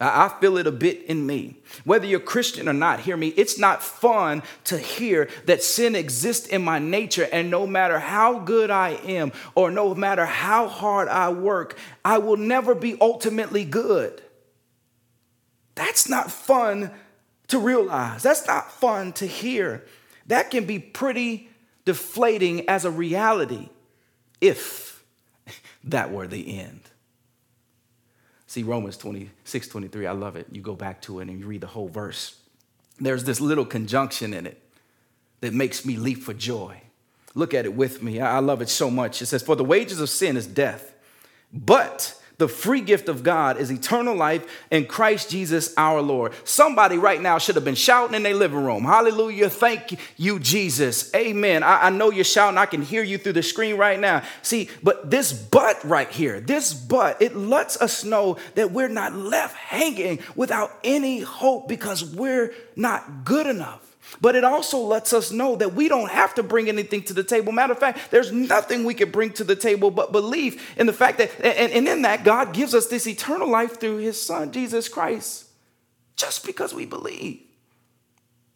I 0.00 0.28
feel 0.40 0.58
it 0.58 0.66
a 0.66 0.72
bit 0.72 1.04
in 1.04 1.24
me. 1.24 1.56
Whether 1.84 2.06
you're 2.06 2.20
Christian 2.20 2.68
or 2.68 2.72
not, 2.72 3.00
hear 3.00 3.16
me, 3.16 3.28
it's 3.28 3.58
not 3.58 3.82
fun 3.82 4.42
to 4.64 4.76
hear 4.76 5.28
that 5.46 5.62
sin 5.62 5.94
exists 5.94 6.48
in 6.48 6.62
my 6.62 6.80
nature, 6.80 7.28
and 7.32 7.48
no 7.50 7.66
matter 7.66 8.00
how 8.00 8.40
good 8.40 8.70
I 8.70 8.90
am 8.90 9.32
or 9.54 9.70
no 9.70 9.94
matter 9.94 10.26
how 10.26 10.66
hard 10.66 11.08
I 11.08 11.30
work, 11.30 11.78
I 12.04 12.18
will 12.18 12.36
never 12.36 12.74
be 12.74 12.98
ultimately 13.00 13.64
good. 13.64 14.20
That's 15.76 16.08
not 16.08 16.30
fun 16.30 16.90
to 17.48 17.58
realize. 17.58 18.24
That's 18.24 18.46
not 18.46 18.72
fun 18.72 19.12
to 19.14 19.26
hear. 19.26 19.84
That 20.26 20.50
can 20.50 20.64
be 20.64 20.80
pretty 20.80 21.48
deflating 21.84 22.68
as 22.68 22.84
a 22.84 22.90
reality 22.90 23.68
if 24.40 25.04
that 25.84 26.12
were 26.12 26.26
the 26.26 26.58
end. 26.58 26.80
See, 28.46 28.62
Romans 28.62 28.96
26, 28.96 29.68
23, 29.68 30.06
I 30.06 30.12
love 30.12 30.36
it. 30.36 30.46
You 30.52 30.60
go 30.60 30.74
back 30.74 31.02
to 31.02 31.20
it 31.20 31.28
and 31.28 31.40
you 31.40 31.46
read 31.46 31.60
the 31.60 31.66
whole 31.66 31.88
verse. 31.88 32.38
There's 33.00 33.24
this 33.24 33.40
little 33.40 33.64
conjunction 33.64 34.32
in 34.32 34.46
it 34.46 34.62
that 35.40 35.52
makes 35.52 35.84
me 35.84 35.96
leap 35.96 36.22
for 36.22 36.34
joy. 36.34 36.80
Look 37.34 37.52
at 37.52 37.64
it 37.64 37.74
with 37.74 38.02
me. 38.02 38.20
I 38.20 38.38
love 38.38 38.62
it 38.62 38.68
so 38.68 38.90
much. 38.90 39.20
It 39.20 39.26
says, 39.26 39.42
For 39.42 39.56
the 39.56 39.64
wages 39.64 40.00
of 40.00 40.08
sin 40.08 40.36
is 40.36 40.46
death, 40.46 40.94
but 41.52 42.20
the 42.38 42.48
free 42.48 42.80
gift 42.80 43.08
of 43.08 43.22
God 43.22 43.58
is 43.58 43.70
eternal 43.70 44.16
life 44.16 44.44
in 44.70 44.86
Christ 44.86 45.30
Jesus 45.30 45.72
our 45.76 46.00
Lord. 46.00 46.32
Somebody 46.44 46.98
right 46.98 47.20
now 47.20 47.38
should 47.38 47.54
have 47.54 47.64
been 47.64 47.74
shouting 47.76 48.16
in 48.16 48.24
their 48.24 48.34
living 48.34 48.64
room. 48.64 48.84
Hallelujah. 48.84 49.48
Thank 49.48 49.98
you, 50.16 50.40
Jesus. 50.40 51.14
Amen. 51.14 51.62
I, 51.62 51.86
I, 51.86 51.90
know 51.90 52.10
you're 52.10 52.24
shouting. 52.24 52.58
I 52.58 52.66
can 52.66 52.82
hear 52.82 53.04
you 53.04 53.18
through 53.18 53.34
the 53.34 53.42
screen 53.42 53.76
right 53.76 54.00
now. 54.00 54.22
See, 54.42 54.68
but 54.82 55.10
this 55.10 55.32
but 55.32 55.82
right 55.84 56.10
here, 56.10 56.40
this 56.40 56.74
but, 56.74 57.22
it 57.22 57.36
lets 57.36 57.80
us 57.80 58.04
know 58.04 58.38
that 58.56 58.72
we're 58.72 58.88
not 58.88 59.14
left 59.14 59.56
hanging 59.56 60.18
without 60.34 60.72
any 60.82 61.20
hope 61.20 61.68
because 61.68 62.04
we're 62.04 62.52
not 62.74 63.24
good 63.24 63.46
enough. 63.46 63.83
But 64.20 64.36
it 64.36 64.44
also 64.44 64.78
lets 64.78 65.12
us 65.12 65.32
know 65.32 65.56
that 65.56 65.74
we 65.74 65.88
don't 65.88 66.10
have 66.10 66.34
to 66.34 66.42
bring 66.42 66.68
anything 66.68 67.02
to 67.04 67.14
the 67.14 67.24
table. 67.24 67.52
Matter 67.52 67.72
of 67.72 67.78
fact, 67.78 68.10
there's 68.10 68.32
nothing 68.32 68.84
we 68.84 68.94
can 68.94 69.10
bring 69.10 69.32
to 69.32 69.44
the 69.44 69.56
table 69.56 69.90
but 69.90 70.12
belief 70.12 70.78
in 70.78 70.86
the 70.86 70.92
fact 70.92 71.18
that, 71.18 71.30
and, 71.44 71.72
and 71.72 71.88
in 71.88 72.02
that, 72.02 72.24
God 72.24 72.52
gives 72.52 72.74
us 72.74 72.86
this 72.86 73.06
eternal 73.06 73.48
life 73.48 73.80
through 73.80 73.98
his 73.98 74.20
son, 74.20 74.52
Jesus 74.52 74.88
Christ, 74.88 75.46
just 76.16 76.46
because 76.46 76.72
we 76.72 76.86
believe. 76.86 77.40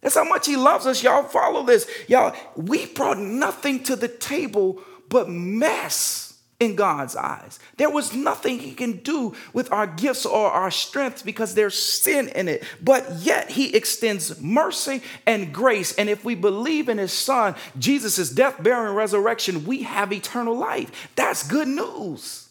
That's 0.01 0.15
how 0.15 0.25
much 0.25 0.47
he 0.47 0.57
loves 0.57 0.87
us. 0.87 1.03
Y'all 1.03 1.25
follow 1.25 1.65
this. 1.65 1.89
Y'all, 2.07 2.35
we 2.55 2.87
brought 2.87 3.19
nothing 3.19 3.83
to 3.85 3.97
the 3.97 4.09
table 4.09 4.81
but 5.09 5.29
mess. 5.29 6.28
In 6.61 6.75
God's 6.75 7.15
eyes. 7.15 7.61
There 7.77 7.91
was 7.91 8.13
nothing 8.13 8.59
he 8.59 8.75
can 8.75 8.97
do 8.99 9.35
with 9.53 9.71
our 9.71 9.87
gifts 9.87 10.27
or 10.27 10.51
our 10.51 10.73
strengths 10.73 11.23
because 11.23 11.55
there's 11.55 11.81
sin 11.81 12.29
in 12.31 12.49
it. 12.49 12.65
But 12.83 13.09
yet 13.21 13.51
he 13.51 13.75
extends 13.77 14.41
mercy 14.41 15.03
and 15.25 15.55
grace. 15.55 15.95
And 15.95 16.09
if 16.09 16.25
we 16.25 16.35
believe 16.35 16.89
in 16.89 16.99
his 16.99 17.13
son, 17.13 17.55
Jesus' 17.79 18.31
death, 18.31 18.61
burial, 18.61 18.89
and 18.89 18.97
resurrection, 18.97 19.67
we 19.67 19.85
have 19.85 20.13
eternal 20.13 20.57
life. 20.57 21.11
That's 21.15 21.47
good 21.47 21.69
news. 21.69 22.49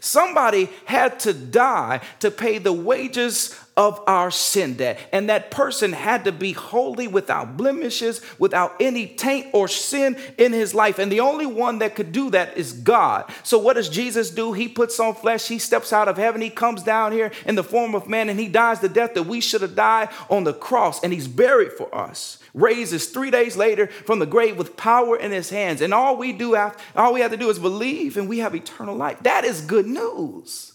Somebody 0.00 0.68
had 0.84 1.20
to 1.20 1.32
die 1.32 2.00
to 2.20 2.30
pay 2.30 2.58
the 2.58 2.72
wages 2.72 3.58
of 3.76 4.02
our 4.06 4.30
sin 4.30 4.74
debt. 4.74 4.98
And 5.12 5.28
that 5.28 5.50
person 5.50 5.92
had 5.92 6.24
to 6.24 6.32
be 6.32 6.52
holy 6.52 7.06
without 7.06 7.56
blemishes, 7.56 8.22
without 8.38 8.74
any 8.80 9.06
taint 9.06 9.48
or 9.52 9.68
sin 9.68 10.16
in 10.38 10.52
his 10.52 10.74
life. 10.74 10.98
And 10.98 11.12
the 11.12 11.20
only 11.20 11.46
one 11.46 11.80
that 11.80 11.94
could 11.94 12.10
do 12.10 12.30
that 12.30 12.56
is 12.56 12.72
God. 12.72 13.30
So, 13.42 13.58
what 13.58 13.74
does 13.74 13.88
Jesus 13.88 14.30
do? 14.30 14.54
He 14.54 14.68
puts 14.68 14.98
on 14.98 15.14
flesh, 15.14 15.48
he 15.48 15.58
steps 15.58 15.92
out 15.92 16.08
of 16.08 16.16
heaven, 16.16 16.40
he 16.40 16.50
comes 16.50 16.82
down 16.82 17.12
here 17.12 17.30
in 17.44 17.54
the 17.54 17.64
form 17.64 17.94
of 17.94 18.08
man, 18.08 18.28
and 18.30 18.40
he 18.40 18.48
dies 18.48 18.80
the 18.80 18.88
death 18.88 19.14
that 19.14 19.24
we 19.24 19.40
should 19.40 19.62
have 19.62 19.76
died 19.76 20.08
on 20.30 20.44
the 20.44 20.54
cross. 20.54 21.02
And 21.02 21.12
he's 21.12 21.28
buried 21.28 21.72
for 21.72 21.94
us, 21.94 22.38
raises 22.54 23.06
three 23.06 23.30
days 23.30 23.56
later 23.56 23.88
from 23.88 24.20
the 24.20 24.26
grave 24.26 24.56
with 24.56 24.76
power 24.76 25.16
in 25.16 25.32
his 25.32 25.50
hands. 25.50 25.82
And 25.82 25.92
all 25.92 26.16
we 26.16 26.32
do, 26.32 26.54
after, 26.54 26.82
all 26.94 27.12
we 27.12 27.20
have 27.20 27.32
to 27.32 27.36
do 27.36 27.50
is 27.50 27.58
believe, 27.58 28.16
and 28.16 28.28
we 28.28 28.38
have 28.38 28.54
eternal 28.54 28.96
life. 28.96 29.18
That 29.20 29.44
is 29.44 29.60
good 29.60 29.86
news. 29.86 30.72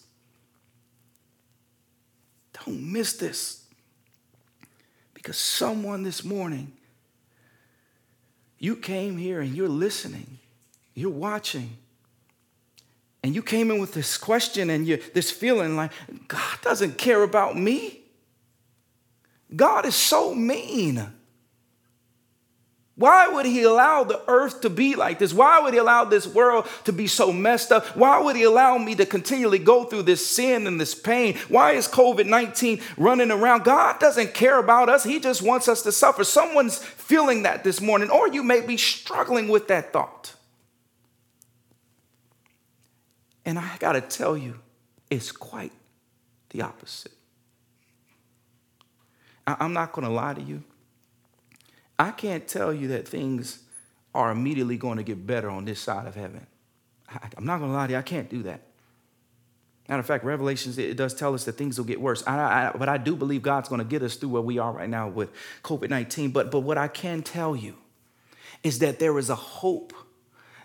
Don't 2.66 2.92
miss 2.92 3.14
this. 3.14 3.66
Because 5.14 5.38
someone 5.38 6.04
this 6.04 6.24
morning, 6.24 6.74
you 8.58 8.76
came 8.76 9.18
here 9.18 9.42
and 9.42 9.56
you're 9.56 9.70
listening, 9.70 10.40
you're 10.94 11.10
watching, 11.10 11.78
and 13.24 13.36
you 13.36 13.44
came 13.44 13.70
in 13.72 13.80
with 13.80 13.94
this 13.94 14.18
question 14.18 14.70
and 14.70 14.88
you 14.88 15.02
this 15.14 15.30
feeling 15.30 15.76
like 15.76 15.92
God 16.28 16.62
doesn't 16.62 16.98
care 16.98 17.22
about 17.22 17.56
me. 17.56 18.02
God 19.56 19.86
is 19.86 19.96
so 19.96 20.34
mean. 20.34 21.08
Why 22.96 23.28
would 23.28 23.46
he 23.46 23.64
allow 23.64 24.04
the 24.04 24.22
earth 24.28 24.62
to 24.62 24.70
be 24.70 24.96
like 24.96 25.18
this? 25.18 25.34
Why 25.34 25.60
would 25.60 25.74
he 25.74 25.80
allow 25.80 26.04
this 26.04 26.28
world 26.28 26.68
to 26.84 26.92
be 26.92 27.08
so 27.08 27.32
messed 27.32 27.72
up? 27.72 27.86
Why 27.96 28.22
would 28.22 28.36
he 28.36 28.44
allow 28.44 28.78
me 28.78 28.96
to 28.96 29.06
continually 29.06 29.60
go 29.60 29.86
through 29.86 30.04
this 30.04 30.26
sin 30.26 30.68
and 30.68 30.80
this 30.80 30.94
pain? 30.94 31.38
Why 31.48 31.72
is 31.72 31.88
COVID 31.88 32.26
19 32.26 32.82
running 32.98 33.32
around? 33.32 33.64
God 33.64 34.00
doesn't 34.00 34.34
care 34.34 34.60
about 34.60 34.90
us. 34.90 35.04
He 35.04 35.20
just 35.20 35.42
wants 35.42 35.68
us 35.68 35.82
to 35.84 35.92
suffer. 35.92 36.24
Someone's 36.24 36.78
feeling 36.78 37.44
that 37.44 37.64
this 37.64 37.80
morning, 37.80 38.10
or 38.10 38.28
you 38.28 38.44
may 38.44 38.62
be 38.62 38.78
struggling 38.78 39.48
with 39.48 39.70
that 39.70 39.94
thought. 39.94 40.36
And 43.46 43.58
I 43.58 43.78
got 43.80 43.94
to 43.94 44.02
tell 44.02 44.38
you, 44.38 44.60
it's 45.10 45.32
quite 45.32 45.74
the 46.52 46.62
opposite. 46.62 47.14
I'm 49.48 49.74
not 49.74 49.92
going 49.94 50.08
to 50.08 50.14
lie 50.14 50.34
to 50.34 50.42
you. 50.42 50.64
I 52.02 52.10
can't 52.10 52.48
tell 52.48 52.74
you 52.74 52.88
that 52.90 53.08
things 53.08 53.60
are 54.16 54.32
immediately 54.32 54.76
going 54.76 54.98
to 54.98 55.04
get 55.04 55.28
better 55.28 55.52
on 55.52 55.66
this 55.66 55.80
side 55.80 56.08
of 56.08 56.16
heaven. 56.16 56.48
I, 57.08 57.30
am 57.38 57.46
not 57.46 57.60
going 57.60 57.70
to 57.70 57.78
lie 57.78 57.86
to 57.86 57.94
you, 57.94 58.00
I 58.00 58.02
can't 58.02 58.28
do 58.28 58.42
that. 58.44 58.62
Matter 59.88 60.00
of 60.00 60.08
fact, 60.08 60.24
Revelations, 60.24 60.80
it 60.80 60.98
does 60.98 61.14
tell 61.14 61.36
us 61.36 61.44
that 61.44 61.60
things 61.60 61.78
will 61.78 61.86
get 61.86 62.02
worse. 62.02 62.24
I, 62.26 62.40
I, 62.40 62.72
but 62.76 62.90
I 62.90 62.98
do 62.98 63.16
believe 63.16 63.44
God's 63.44 63.70
going 63.70 63.80
to 63.80 63.86
get 63.86 64.02
us 64.02 64.16
through 64.16 64.30
where 64.30 64.42
we 64.42 64.58
are 64.58 64.72
right 64.72 64.90
now 64.90 65.10
with 65.10 65.30
COVID 65.64 65.92
19. 65.92 66.32
But, 66.32 66.50
but 66.50 66.62
what 66.62 66.80
I 66.80 66.88
can 66.88 67.22
tell 67.22 67.56
you 67.56 67.76
is 68.64 68.80
that 68.80 68.98
there 68.98 69.20
is 69.20 69.30
a 69.30 69.36
hope 69.36 69.94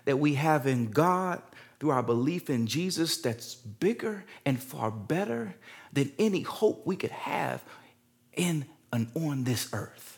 that 0.05 0.17
we 0.17 0.35
have 0.35 0.65
in 0.65 0.89
God 0.89 1.43
through 1.79 1.91
our 1.91 2.01
belief 2.01 2.49
in 2.49 2.65
Jesus 2.65 3.15
that's 3.17 3.53
bigger 3.53 4.25
and 4.43 4.59
far 4.59 4.89
better 4.89 5.53
than 5.93 6.11
any 6.17 6.41
hope 6.41 6.87
we 6.87 6.95
could 6.95 7.11
have 7.11 7.63
in 8.33 8.65
and 8.91 9.11
on 9.13 9.43
this 9.43 9.69
earth. 9.71 10.16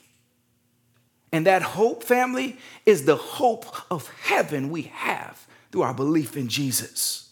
And 1.31 1.45
that 1.45 1.61
hope, 1.61 2.03
family, 2.03 2.57
is 2.85 3.05
the 3.05 3.15
hope 3.15 3.65
of 3.91 4.09
heaven 4.23 4.69
we 4.69 4.83
have 4.83 5.45
through 5.71 5.83
our 5.83 5.93
belief 5.93 6.35
in 6.35 6.47
Jesus. 6.47 7.29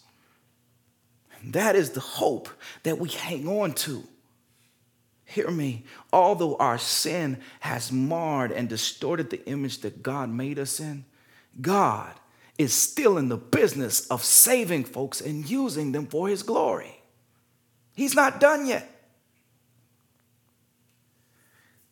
That 1.44 1.76
is 1.76 1.90
the 1.90 2.00
hope 2.00 2.48
that 2.82 2.98
we 2.98 3.08
hang 3.08 3.48
on 3.48 3.72
to. 3.72 4.04
Hear 5.24 5.50
me. 5.50 5.84
Although 6.12 6.56
our 6.56 6.78
sin 6.78 7.38
has 7.60 7.92
marred 7.92 8.50
and 8.50 8.68
distorted 8.68 9.30
the 9.30 9.44
image 9.46 9.78
that 9.80 10.02
God 10.02 10.30
made 10.30 10.58
us 10.58 10.80
in, 10.80 11.04
God 11.60 12.14
is 12.56 12.72
still 12.72 13.18
in 13.18 13.28
the 13.28 13.36
business 13.36 14.06
of 14.08 14.24
saving 14.24 14.84
folks 14.84 15.20
and 15.20 15.48
using 15.48 15.92
them 15.92 16.06
for 16.06 16.28
his 16.28 16.42
glory. 16.42 17.00
He's 17.94 18.14
not 18.14 18.40
done 18.40 18.66
yet. 18.66 18.90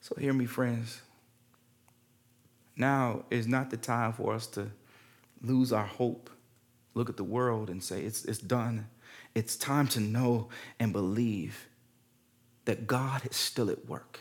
So, 0.00 0.14
hear 0.16 0.32
me, 0.32 0.46
friends. 0.46 1.02
Now 2.76 3.24
is 3.30 3.46
not 3.46 3.70
the 3.70 3.76
time 3.76 4.12
for 4.12 4.34
us 4.34 4.46
to 4.48 4.70
lose 5.42 5.72
our 5.72 5.86
hope, 5.86 6.30
look 6.94 7.08
at 7.08 7.16
the 7.16 7.24
world 7.24 7.70
and 7.70 7.82
say, 7.82 8.02
it's, 8.02 8.24
it's 8.24 8.38
done. 8.38 8.88
It's 9.34 9.56
time 9.56 9.88
to 9.88 10.00
know 10.00 10.48
and 10.78 10.92
believe 10.92 11.66
that 12.64 12.86
God 12.86 13.22
is 13.28 13.36
still 13.36 13.70
at 13.70 13.86
work. 13.86 14.20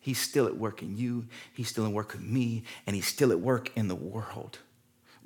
He's 0.00 0.18
still 0.18 0.46
at 0.46 0.56
work 0.56 0.82
in 0.82 0.96
you, 0.96 1.26
He's 1.52 1.68
still 1.68 1.84
at 1.84 1.92
work 1.92 2.14
in 2.14 2.32
me, 2.32 2.64
and 2.86 2.96
He's 2.96 3.06
still 3.06 3.30
at 3.30 3.40
work 3.40 3.70
in 3.76 3.88
the 3.88 3.94
world 3.94 4.58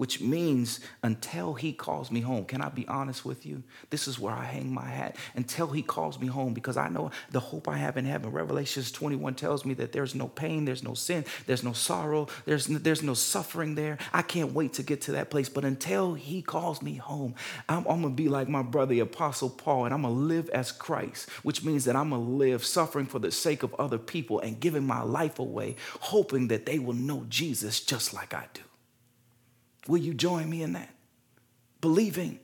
which 0.03 0.21
means 0.21 0.81
until 1.05 1.55
he 1.55 1.73
calls 1.73 2.11
me 2.11 2.21
home. 2.21 2.45
Can 2.45 2.61
I 2.61 2.71
be 2.71 2.89
honest 2.89 3.25
with 3.25 3.47
you? 3.47 3.63
This 3.91 4.09
is 4.09 4.19
where 4.19 4.35
I 4.35 4.43
hang 4.43 4.75
my 4.75 4.89
hat. 4.89 5.15
Until 5.37 5.69
he 5.69 5.81
calls 5.81 6.19
me 6.19 6.27
home, 6.27 6.55
because 6.55 6.77
I 6.77 6.89
know 6.89 7.13
the 7.31 7.39
hope 7.39 7.69
I 7.69 7.77
have 7.77 7.97
in 7.97 8.05
heaven. 8.05 8.33
Revelations 8.33 8.91
21 8.91 9.37
tells 9.37 9.65
me 9.65 9.75
that 9.75 9.93
there's 9.93 10.17
no 10.17 10.27
pain, 10.27 10.65
there's 10.65 10.83
no 10.83 10.95
sin, 10.95 11.25
there's 11.47 11.63
no 11.63 11.73
sorrow, 11.73 12.27
there's 12.47 12.69
no, 12.69 12.79
there's 12.79 13.05
no 13.05 13.15
suffering 13.15 13.77
there. 13.77 13.97
I 14.13 14.23
can't 14.23 14.53
wait 14.53 14.73
to 14.73 14.83
get 14.83 15.03
to 15.03 15.13
that 15.13 15.31
place. 15.31 15.49
But 15.49 15.65
until 15.65 16.15
he 16.15 16.43
calls 16.43 16.83
me 16.83 16.97
home, 16.97 17.37
I'm, 17.69 17.87
I'm 17.87 18.03
going 18.03 18.17
to 18.17 18.23
be 18.23 18.29
like 18.29 18.49
my 18.49 18.63
brother, 18.63 18.95
the 18.95 18.99
Apostle 18.99 19.51
Paul, 19.51 19.85
and 19.85 19.95
I'm 19.95 20.03
going 20.03 20.15
to 20.15 20.21
live 20.21 20.49
as 20.49 20.73
Christ, 20.73 21.31
which 21.45 21.63
means 21.63 21.85
that 21.85 21.95
I'm 21.95 22.11
going 22.11 22.25
to 22.25 22.29
live 22.29 22.65
suffering 22.65 23.07
for 23.07 23.21
the 23.21 23.31
sake 23.31 23.63
of 23.63 23.73
other 23.75 23.99
people 23.99 24.41
and 24.41 24.59
giving 24.59 24.85
my 24.85 25.03
life 25.03 25.39
away, 25.39 25.77
hoping 26.01 26.49
that 26.49 26.67
they 26.67 26.81
will 26.81 26.93
know 26.93 27.25
Jesus 27.29 27.79
just 27.79 28.13
like 28.13 28.35
I 28.35 28.47
do. 28.53 28.63
Will 29.89 29.99
you 29.99 30.15
join 30.15 30.49
me 30.49 30.63
in 30.63 30.75
that? 30.75 30.91
Believing. 31.81 32.39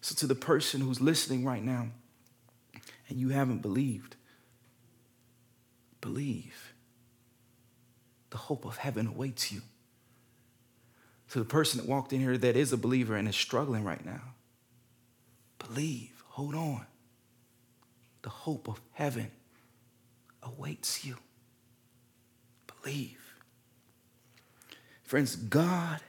So, 0.00 0.14
to 0.16 0.26
the 0.26 0.34
person 0.34 0.80
who's 0.80 1.00
listening 1.00 1.44
right 1.44 1.62
now 1.62 1.88
and 3.08 3.18
you 3.18 3.30
haven't 3.30 3.62
believed, 3.62 4.16
believe. 6.00 6.74
The 8.30 8.36
hope 8.36 8.64
of 8.64 8.76
heaven 8.76 9.06
awaits 9.06 9.52
you. 9.52 9.62
To 11.30 11.38
the 11.38 11.44
person 11.44 11.80
that 11.80 11.88
walked 11.88 12.12
in 12.12 12.20
here 12.20 12.36
that 12.36 12.56
is 12.56 12.72
a 12.72 12.76
believer 12.76 13.16
and 13.16 13.28
is 13.28 13.36
struggling 13.36 13.84
right 13.84 14.04
now, 14.04 14.34
believe. 15.58 16.22
Hold 16.30 16.54
on. 16.54 16.84
The 18.22 18.28
hope 18.28 18.68
of 18.68 18.80
heaven 18.92 19.30
awaits 20.42 21.04
you. 21.04 21.16
Believe. 22.82 23.23
Friends, 25.04 25.36
God 25.36 26.00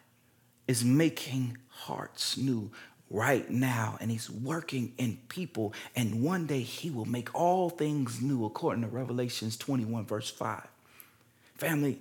is 0.68 0.84
making 0.84 1.58
hearts 1.68 2.38
new 2.38 2.72
right 3.10 3.50
now, 3.50 3.98
and 4.00 4.10
He's 4.10 4.30
working 4.30 4.94
in 4.98 5.20
people, 5.28 5.74
and 5.96 6.24
one 6.24 6.48
day 6.48 6.62
He 6.62 6.90
will 6.90 7.06
make 7.06 7.34
all 7.36 7.70
things 7.70 8.22
new, 8.22 8.46
according 8.46 8.82
to 8.82 8.88
Revelations 8.88 9.58
21, 9.58 10.06
verse 10.06 10.30
5. 10.30 10.68
Family, 11.56 12.00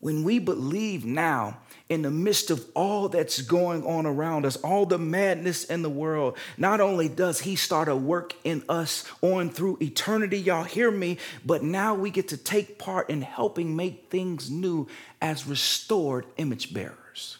when 0.00 0.24
we 0.24 0.38
believe 0.38 1.04
now 1.04 1.58
in 1.88 2.02
the 2.02 2.10
midst 2.10 2.50
of 2.50 2.64
all 2.74 3.08
that's 3.08 3.40
going 3.42 3.84
on 3.86 4.06
around 4.06 4.44
us, 4.44 4.56
all 4.56 4.86
the 4.86 4.98
madness 4.98 5.64
in 5.64 5.82
the 5.82 5.90
world, 5.90 6.36
not 6.58 6.80
only 6.80 7.08
does 7.08 7.40
He 7.40 7.56
start 7.56 7.88
a 7.88 7.96
work 7.96 8.34
in 8.44 8.62
us 8.68 9.04
on 9.22 9.50
through 9.50 9.78
eternity, 9.80 10.38
y'all 10.38 10.64
hear 10.64 10.90
me, 10.90 11.18
but 11.44 11.62
now 11.62 11.94
we 11.94 12.10
get 12.10 12.28
to 12.28 12.36
take 12.36 12.78
part 12.78 13.08
in 13.08 13.22
helping 13.22 13.76
make 13.76 14.10
things 14.10 14.50
new 14.50 14.86
as 15.22 15.46
restored 15.46 16.26
image 16.36 16.74
bearers. 16.74 17.38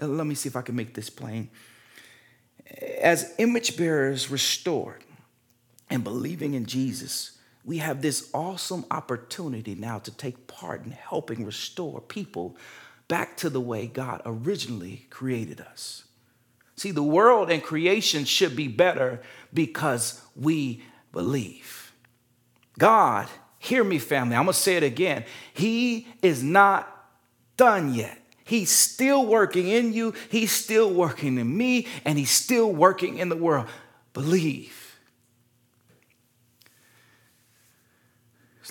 Uh, 0.00 0.06
let 0.06 0.26
me 0.26 0.34
see 0.34 0.48
if 0.48 0.56
I 0.56 0.62
can 0.62 0.76
make 0.76 0.94
this 0.94 1.10
plain. 1.10 1.50
As 3.00 3.34
image 3.38 3.76
bearers 3.76 4.30
restored 4.30 5.04
and 5.90 6.02
believing 6.02 6.54
in 6.54 6.66
Jesus, 6.66 7.38
we 7.64 7.78
have 7.78 8.02
this 8.02 8.28
awesome 8.34 8.84
opportunity 8.90 9.74
now 9.74 9.98
to 10.00 10.10
take 10.10 10.46
part 10.46 10.84
in 10.84 10.90
helping 10.90 11.44
restore 11.44 12.00
people 12.00 12.56
back 13.08 13.36
to 13.38 13.50
the 13.50 13.60
way 13.60 13.86
God 13.86 14.22
originally 14.24 15.06
created 15.10 15.60
us. 15.60 16.04
See, 16.76 16.90
the 16.90 17.02
world 17.02 17.50
and 17.50 17.62
creation 17.62 18.24
should 18.24 18.56
be 18.56 18.66
better 18.66 19.20
because 19.54 20.20
we 20.34 20.82
believe. 21.12 21.92
God, 22.78 23.28
hear 23.58 23.84
me, 23.84 23.98
family, 23.98 24.34
I'm 24.34 24.44
gonna 24.44 24.54
say 24.54 24.76
it 24.76 24.82
again. 24.82 25.24
He 25.52 26.08
is 26.22 26.42
not 26.42 26.88
done 27.56 27.94
yet. 27.94 28.18
He's 28.44 28.70
still 28.70 29.24
working 29.24 29.68
in 29.68 29.92
you, 29.92 30.14
He's 30.28 30.50
still 30.50 30.92
working 30.92 31.38
in 31.38 31.56
me, 31.56 31.86
and 32.04 32.18
He's 32.18 32.30
still 32.30 32.72
working 32.72 33.18
in 33.18 33.28
the 33.28 33.36
world. 33.36 33.68
Believe. 34.14 34.81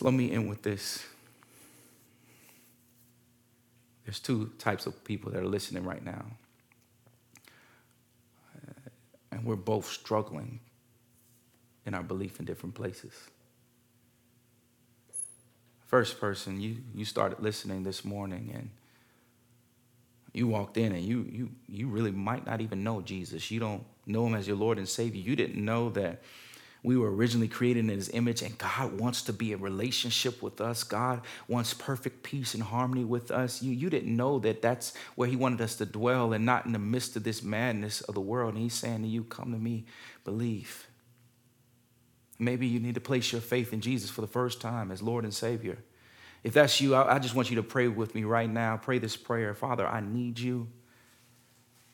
Let 0.01 0.13
me 0.13 0.31
end 0.31 0.49
with 0.49 0.63
this. 0.63 1.05
There's 4.05 4.19
two 4.19 4.51
types 4.57 4.87
of 4.87 5.03
people 5.03 5.31
that 5.31 5.41
are 5.41 5.47
listening 5.47 5.83
right 5.83 6.03
now. 6.03 6.25
Uh, 8.55 8.89
and 9.31 9.45
we're 9.45 9.55
both 9.55 9.85
struggling 9.85 10.59
in 11.85 11.93
our 11.93 12.03
belief 12.03 12.39
in 12.39 12.45
different 12.45 12.75
places. 12.75 13.13
First 15.87 16.19
person, 16.19 16.59
you, 16.59 16.77
you 16.95 17.05
started 17.05 17.39
listening 17.39 17.83
this 17.83 18.03
morning 18.03 18.51
and 18.53 18.69
you 20.33 20.47
walked 20.47 20.77
in 20.77 20.93
and 20.93 21.03
you, 21.03 21.27
you, 21.29 21.49
you 21.67 21.87
really 21.87 22.11
might 22.11 22.45
not 22.45 22.61
even 22.61 22.83
know 22.83 23.01
Jesus. 23.01 23.51
You 23.51 23.59
don't 23.59 23.83
know 24.05 24.25
him 24.25 24.35
as 24.35 24.47
your 24.47 24.57
Lord 24.57 24.77
and 24.77 24.87
Savior. 24.87 25.21
You 25.21 25.35
didn't 25.35 25.63
know 25.63 25.89
that 25.91 26.21
we 26.83 26.97
were 26.97 27.13
originally 27.13 27.47
created 27.47 27.81
in 27.81 27.89
his 27.89 28.09
image, 28.09 28.41
and 28.41 28.57
God 28.57 28.99
wants 28.99 29.21
to 29.23 29.33
be 29.33 29.51
in 29.51 29.61
relationship 29.61 30.41
with 30.41 30.59
us. 30.59 30.83
God 30.83 31.21
wants 31.47 31.75
perfect 31.75 32.23
peace 32.23 32.55
and 32.55 32.63
harmony 32.63 33.05
with 33.05 33.29
us. 33.29 33.61
You, 33.61 33.71
you 33.71 33.89
didn't 33.91 34.15
know 34.15 34.39
that 34.39 34.63
that's 34.63 34.93
where 35.15 35.27
he 35.27 35.35
wanted 35.35 35.61
us 35.61 35.75
to 35.75 35.85
dwell 35.85 36.33
and 36.33 36.43
not 36.43 36.65
in 36.65 36.71
the 36.71 36.79
midst 36.79 37.15
of 37.15 37.23
this 37.23 37.43
madness 37.43 38.01
of 38.01 38.15
the 38.15 38.21
world. 38.21 38.55
And 38.55 38.63
he's 38.63 38.73
saying 38.73 39.03
to 39.03 39.07
you, 39.07 39.23
Come 39.25 39.51
to 39.51 39.59
me, 39.59 39.85
believe. 40.23 40.87
Maybe 42.39 42.65
you 42.65 42.79
need 42.79 42.95
to 42.95 43.01
place 43.01 43.31
your 43.31 43.41
faith 43.41 43.71
in 43.73 43.81
Jesus 43.81 44.09
for 44.09 44.21
the 44.21 44.27
first 44.27 44.59
time 44.59 44.89
as 44.89 45.03
Lord 45.03 45.23
and 45.23 45.33
Savior. 45.33 45.77
If 46.43 46.53
that's 46.53 46.81
you, 46.81 46.95
I, 46.95 47.15
I 47.15 47.19
just 47.19 47.35
want 47.35 47.51
you 47.51 47.57
to 47.57 47.63
pray 47.63 47.89
with 47.89 48.15
me 48.15 48.23
right 48.23 48.49
now. 48.49 48.77
Pray 48.77 48.97
this 48.97 49.15
prayer 49.15 49.53
Father, 49.53 49.85
I 49.85 50.01
need 50.01 50.39
you. 50.39 50.67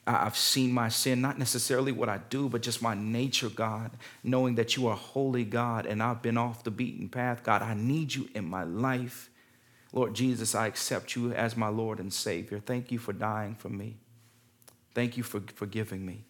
I've 0.08 0.38
seen 0.38 0.72
my 0.72 0.88
sin, 0.88 1.20
not 1.20 1.38
necessarily 1.38 1.91
what 1.91 2.08
I 2.08 2.20
do, 2.30 2.47
but 2.47 2.62
just 2.62 2.82
my 2.82 2.95
nature, 2.95 3.49
God, 3.49 3.91
knowing 4.24 4.55
that 4.55 4.78
you 4.78 4.88
are 4.88 4.95
holy, 4.95 5.43
God, 5.43 5.86
and 5.86 6.01
I've 6.01 6.22
been 6.22 6.38
off 6.38 6.64
the 6.64 6.72
beaten 6.72 7.10
path. 7.10 7.43
God, 7.43 7.62
I 7.62 7.74
need 7.74 8.16
you 8.16 8.30
in 8.34 8.45
my 8.45 8.64
life. 8.64 9.30
Lord 9.91 10.14
Jesus, 10.14 10.55
I 10.55 10.68
accept 10.68 11.16
you 11.16 11.34
as 11.34 11.58
my 11.58 11.68
Lord 11.68 11.99
and 11.99 12.14
Savior. 12.14 12.60
Thank 12.60 12.89
you 12.89 12.97
for 12.99 13.12
dying 13.12 13.55
for 13.55 13.68
me. 13.68 13.97
Thank 14.95 15.18
you 15.18 15.24
for 15.24 15.41
forgiving 15.55 16.05
me. 16.05 16.24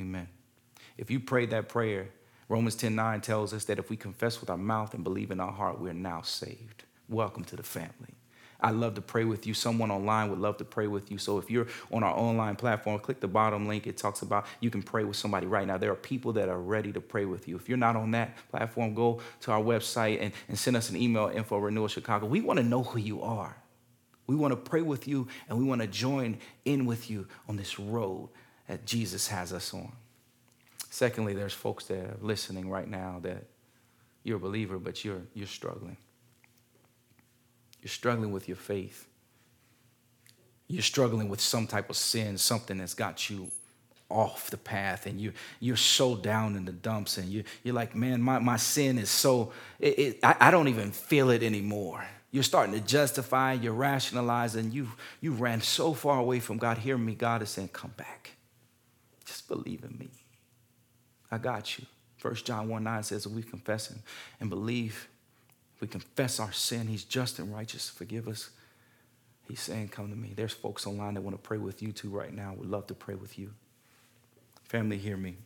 Amen. 0.00 0.28
If 0.96 1.10
you 1.10 1.20
prayed 1.20 1.50
that 1.50 1.68
prayer, 1.68 2.08
Romans 2.48 2.74
10 2.74 2.94
9 2.94 3.20
tells 3.20 3.52
us 3.52 3.64
that 3.66 3.78
if 3.78 3.90
we 3.90 3.96
confess 3.96 4.40
with 4.40 4.48
our 4.48 4.56
mouth 4.56 4.94
and 4.94 5.04
believe 5.04 5.30
in 5.30 5.40
our 5.40 5.52
heart, 5.52 5.78
we're 5.78 5.92
now 5.92 6.22
saved. 6.22 6.84
Welcome 7.08 7.44
to 7.44 7.56
the 7.56 7.62
family. 7.62 8.14
I 8.62 8.70
love 8.70 8.94
to 8.94 9.00
pray 9.00 9.24
with 9.24 9.46
you. 9.46 9.54
Someone 9.54 9.90
online 9.90 10.30
would 10.30 10.38
love 10.38 10.56
to 10.58 10.64
pray 10.64 10.86
with 10.86 11.10
you. 11.10 11.18
So 11.18 11.38
if 11.38 11.50
you're 11.50 11.66
on 11.90 12.04
our 12.04 12.16
online 12.16 12.54
platform, 12.54 13.00
click 13.00 13.18
the 13.18 13.28
bottom 13.28 13.66
link. 13.66 13.88
It 13.88 13.96
talks 13.96 14.22
about 14.22 14.46
you 14.60 14.70
can 14.70 14.82
pray 14.82 15.02
with 15.02 15.16
somebody 15.16 15.46
right 15.46 15.66
now. 15.66 15.78
There 15.78 15.90
are 15.90 15.96
people 15.96 16.32
that 16.34 16.48
are 16.48 16.60
ready 16.60 16.92
to 16.92 17.00
pray 17.00 17.24
with 17.24 17.48
you. 17.48 17.56
If 17.56 17.68
you're 17.68 17.76
not 17.76 17.96
on 17.96 18.12
that 18.12 18.36
platform, 18.50 18.94
go 18.94 19.20
to 19.40 19.52
our 19.52 19.60
website 19.60 20.18
and, 20.20 20.32
and 20.48 20.56
send 20.56 20.76
us 20.76 20.90
an 20.90 20.96
email 20.96 21.26
info 21.28 21.58
renewal 21.58 21.88
chicago. 21.88 22.26
We 22.26 22.40
want 22.40 22.58
to 22.58 22.64
know 22.64 22.84
who 22.84 23.00
you 23.00 23.22
are. 23.22 23.56
We 24.28 24.36
want 24.36 24.52
to 24.52 24.56
pray 24.56 24.82
with 24.82 25.08
you 25.08 25.26
and 25.48 25.58
we 25.58 25.64
want 25.64 25.80
to 25.80 25.88
join 25.88 26.38
in 26.64 26.86
with 26.86 27.10
you 27.10 27.26
on 27.48 27.56
this 27.56 27.80
road 27.80 28.30
that 28.68 28.86
Jesus 28.86 29.26
has 29.28 29.52
us 29.52 29.74
on. 29.74 29.90
Secondly, 30.88 31.34
there's 31.34 31.52
folks 31.52 31.86
that 31.86 31.98
are 31.98 32.16
listening 32.20 32.70
right 32.70 32.88
now 32.88 33.18
that 33.22 33.44
you're 34.22 34.36
a 34.36 34.40
believer, 34.40 34.78
but 34.78 35.04
you're, 35.04 35.22
you're 35.34 35.46
struggling. 35.48 35.96
You're 37.82 37.90
struggling 37.90 38.32
with 38.32 38.48
your 38.48 38.56
faith. 38.56 39.08
You're 40.68 40.82
struggling 40.82 41.28
with 41.28 41.40
some 41.40 41.66
type 41.66 41.90
of 41.90 41.96
sin, 41.96 42.38
something 42.38 42.78
that's 42.78 42.94
got 42.94 43.28
you 43.28 43.50
off 44.08 44.50
the 44.50 44.58
path 44.58 45.06
and 45.06 45.20
you, 45.20 45.32
you're 45.58 45.76
so 45.76 46.14
down 46.14 46.54
in 46.54 46.64
the 46.64 46.72
dumps 46.72 47.18
and 47.18 47.28
you, 47.28 47.44
you're 47.62 47.74
like, 47.74 47.94
man, 47.94 48.20
my, 48.20 48.38
my 48.38 48.56
sin 48.56 48.98
is 48.98 49.10
so, 49.10 49.52
it, 49.80 49.98
it, 49.98 50.18
I, 50.22 50.36
I 50.38 50.50
don't 50.50 50.68
even 50.68 50.92
feel 50.92 51.30
it 51.30 51.42
anymore. 51.42 52.04
You're 52.30 52.42
starting 52.42 52.74
to 52.74 52.80
justify, 52.80 53.54
you're 53.54 53.72
rationalizing, 53.72 54.70
you, 54.70 54.88
you 55.20 55.32
ran 55.32 55.60
so 55.60 55.92
far 55.92 56.18
away 56.18 56.40
from 56.40 56.58
God. 56.58 56.78
Hear 56.78 56.96
me, 56.96 57.14
God 57.14 57.42
is 57.42 57.50
saying, 57.50 57.68
come 57.68 57.92
back. 57.96 58.32
Just 59.24 59.48
believe 59.48 59.84
in 59.84 59.96
me. 59.98 60.10
I 61.30 61.38
got 61.38 61.78
you. 61.78 61.86
First 62.18 62.46
John 62.46 62.68
1 62.68 62.84
9 62.84 63.02
says, 63.02 63.26
if 63.26 63.32
we 63.32 63.42
confess 63.42 63.92
and 64.40 64.48
believe 64.48 65.08
we 65.82 65.88
confess 65.88 66.38
our 66.38 66.52
sin, 66.52 66.86
He's 66.86 67.02
just 67.02 67.40
and 67.40 67.52
righteous 67.52 67.88
to 67.88 67.92
forgive 67.92 68.28
us. 68.28 68.50
He's 69.48 69.60
saying, 69.60 69.88
Come 69.88 70.10
to 70.10 70.16
me. 70.16 70.32
There's 70.34 70.52
folks 70.52 70.86
online 70.86 71.14
that 71.14 71.22
want 71.22 71.34
to 71.34 71.42
pray 71.42 71.58
with 71.58 71.82
you 71.82 71.90
too 71.90 72.08
right 72.08 72.32
now. 72.32 72.54
Would 72.56 72.70
love 72.70 72.86
to 72.86 72.94
pray 72.94 73.16
with 73.16 73.36
you. 73.36 73.52
Family, 74.62 74.96
hear 74.96 75.16
me. 75.16 75.36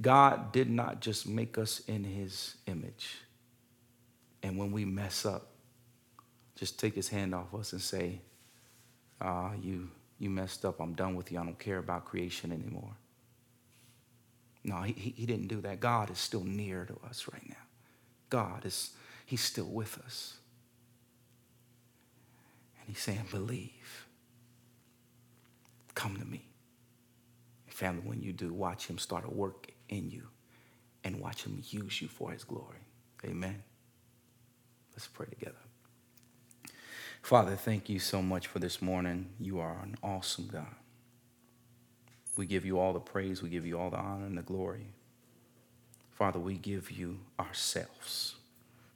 God 0.00 0.52
did 0.52 0.70
not 0.70 1.00
just 1.00 1.28
make 1.28 1.58
us 1.58 1.82
in 1.86 2.02
His 2.02 2.56
image. 2.66 3.18
And 4.42 4.56
when 4.56 4.72
we 4.72 4.86
mess 4.86 5.26
up, 5.26 5.48
just 6.56 6.80
take 6.80 6.94
His 6.94 7.08
hand 7.08 7.34
off 7.34 7.54
us 7.54 7.74
and 7.74 7.82
say, 7.82 8.22
Ah, 9.20 9.52
you, 9.60 9.90
you 10.18 10.30
messed 10.30 10.64
up. 10.64 10.80
I'm 10.80 10.94
done 10.94 11.14
with 11.14 11.30
you. 11.30 11.38
I 11.38 11.44
don't 11.44 11.58
care 11.58 11.78
about 11.78 12.06
creation 12.06 12.52
anymore. 12.52 12.96
No, 14.64 14.80
he, 14.80 15.12
he 15.14 15.26
didn't 15.26 15.48
do 15.48 15.60
that. 15.60 15.78
God 15.80 16.10
is 16.10 16.16
still 16.16 16.42
near 16.42 16.86
to 16.86 16.96
us 17.06 17.28
right 17.30 17.46
now. 17.46 17.56
God 18.34 18.66
is 18.66 18.90
He's 19.24 19.40
still 19.40 19.66
with 19.66 19.96
us. 20.04 20.38
And 22.80 22.88
He's 22.88 22.98
saying, 22.98 23.26
believe. 23.30 24.08
Come 25.94 26.16
to 26.16 26.24
me. 26.24 26.48
family, 27.68 28.02
when 28.04 28.20
you 28.20 28.32
do, 28.32 28.52
watch 28.52 28.86
Him 28.86 28.98
start 28.98 29.24
a 29.24 29.30
work 29.30 29.70
in 29.88 30.10
you 30.10 30.24
and 31.04 31.20
watch 31.20 31.44
Him 31.44 31.62
use 31.70 32.02
you 32.02 32.08
for 32.08 32.32
His 32.32 32.42
glory. 32.42 32.82
Amen. 33.24 33.62
Let's 34.92 35.06
pray 35.06 35.26
together. 35.26 35.62
Father, 37.22 37.54
thank 37.54 37.88
you 37.88 38.00
so 38.00 38.20
much 38.20 38.48
for 38.48 38.58
this 38.58 38.82
morning. 38.82 39.28
You 39.38 39.60
are 39.60 39.78
an 39.80 39.94
awesome 40.02 40.48
God. 40.48 40.74
We 42.36 42.46
give 42.46 42.66
you 42.66 42.80
all 42.80 42.92
the 42.92 43.00
praise, 43.00 43.42
we 43.42 43.48
give 43.48 43.64
you 43.64 43.78
all 43.78 43.90
the 43.90 43.96
honor 43.96 44.26
and 44.26 44.36
the 44.36 44.42
glory. 44.42 44.88
Father, 46.14 46.38
we 46.38 46.56
give 46.56 46.90
you 46.90 47.18
ourselves. 47.38 48.36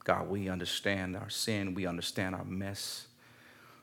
God, 0.05 0.29
we 0.29 0.49
understand 0.49 1.17
our 1.17 1.29
sin. 1.29 1.75
We 1.75 1.87
understand 1.87 2.35
our 2.35 2.45
mess. 2.45 3.09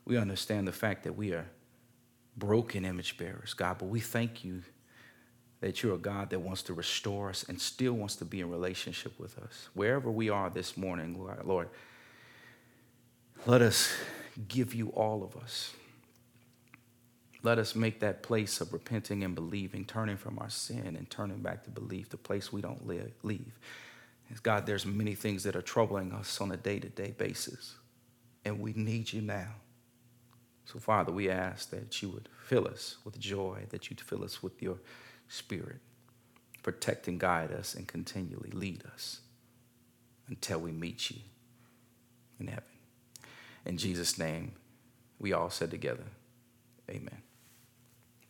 We 0.06 0.18
understand 0.18 0.68
the 0.68 0.72
fact 0.72 1.04
that 1.04 1.14
we 1.14 1.34
are 1.34 1.46
broken 2.38 2.86
image 2.86 3.18
bearers, 3.18 3.54
God. 3.54 3.78
But 3.78 3.90
we 3.90 4.00
thank 4.00 4.44
you 4.44 4.64
that 5.62 5.84
you're 5.84 5.96
a 5.96 6.00
God 6.00 6.30
that 6.30 6.40
wants 6.40 6.64
to 6.64 6.74
restore 6.74 7.30
us 7.30 7.44
and 7.48 7.60
still 7.60 7.94
wants 7.94 8.16
to 8.18 8.26
be 8.26 8.40
in 8.40 8.50
relationship 8.50 9.20
with 9.20 9.38
us. 9.40 9.70
Wherever 9.74 10.10
we 10.10 10.30
are 10.30 10.50
this 10.50 10.78
morning, 10.78 11.20
Lord, 11.44 11.70
let 13.46 13.62
us 13.62 13.92
give 14.48 14.74
you 14.74 14.90
all 14.90 15.24
of 15.24 15.36
us. 15.42 15.74
Let 17.46 17.60
us 17.60 17.76
make 17.76 18.00
that 18.00 18.24
place 18.24 18.60
of 18.60 18.74
repenting 18.74 19.24
and 19.24 19.36
believing, 19.36 19.86
turning 19.86 20.18
from 20.18 20.40
our 20.40 20.50
sin 20.50 20.96
and 20.98 21.08
turning 21.12 21.44
back 21.44 21.64
to 21.66 21.70
belief, 21.70 22.10
the 22.10 22.18
place 22.18 22.52
we 22.52 22.60
don't 22.60 22.88
live, 22.88 23.12
leave. 23.22 23.60
God, 24.42 24.66
there's 24.66 24.84
many 24.84 25.14
things 25.14 25.44
that 25.44 25.56
are 25.56 25.62
troubling 25.62 26.12
us 26.12 26.42
on 26.42 26.52
a 26.52 26.58
day 26.58 26.80
to 26.80 26.90
day 26.90 27.14
basis, 27.16 27.76
and 28.44 28.60
we 28.60 28.74
need 28.74 29.14
you 29.14 29.22
now. 29.22 29.50
So, 30.66 30.80
Father, 30.80 31.12
we 31.12 31.30
ask 31.30 31.70
that 31.70 32.02
you 32.02 32.10
would 32.10 32.30
fill 32.48 32.68
us 32.68 32.98
with 33.06 33.20
joy, 33.20 33.68
that 33.70 33.92
you'd 33.92 34.02
fill 34.02 34.24
us 34.24 34.42
with 34.42 34.60
your 34.64 34.80
spirit, 35.28 35.82
protect 36.64 37.08
and 37.08 37.20
guide 37.20 37.52
us, 37.52 37.76
and 37.76 37.88
continually 37.88 38.50
lead 38.54 38.82
us 38.92 39.20
until 40.30 40.58
we 40.58 40.72
meet 40.72 41.12
you 41.12 41.18
in 42.40 42.48
heaven. 42.48 42.64
In 43.66 43.78
Jesus' 43.78 44.18
name, 44.18 44.54
we 45.20 45.32
all 45.32 45.52
said 45.52 45.70
together, 45.70 46.06
Amen. 46.90 47.25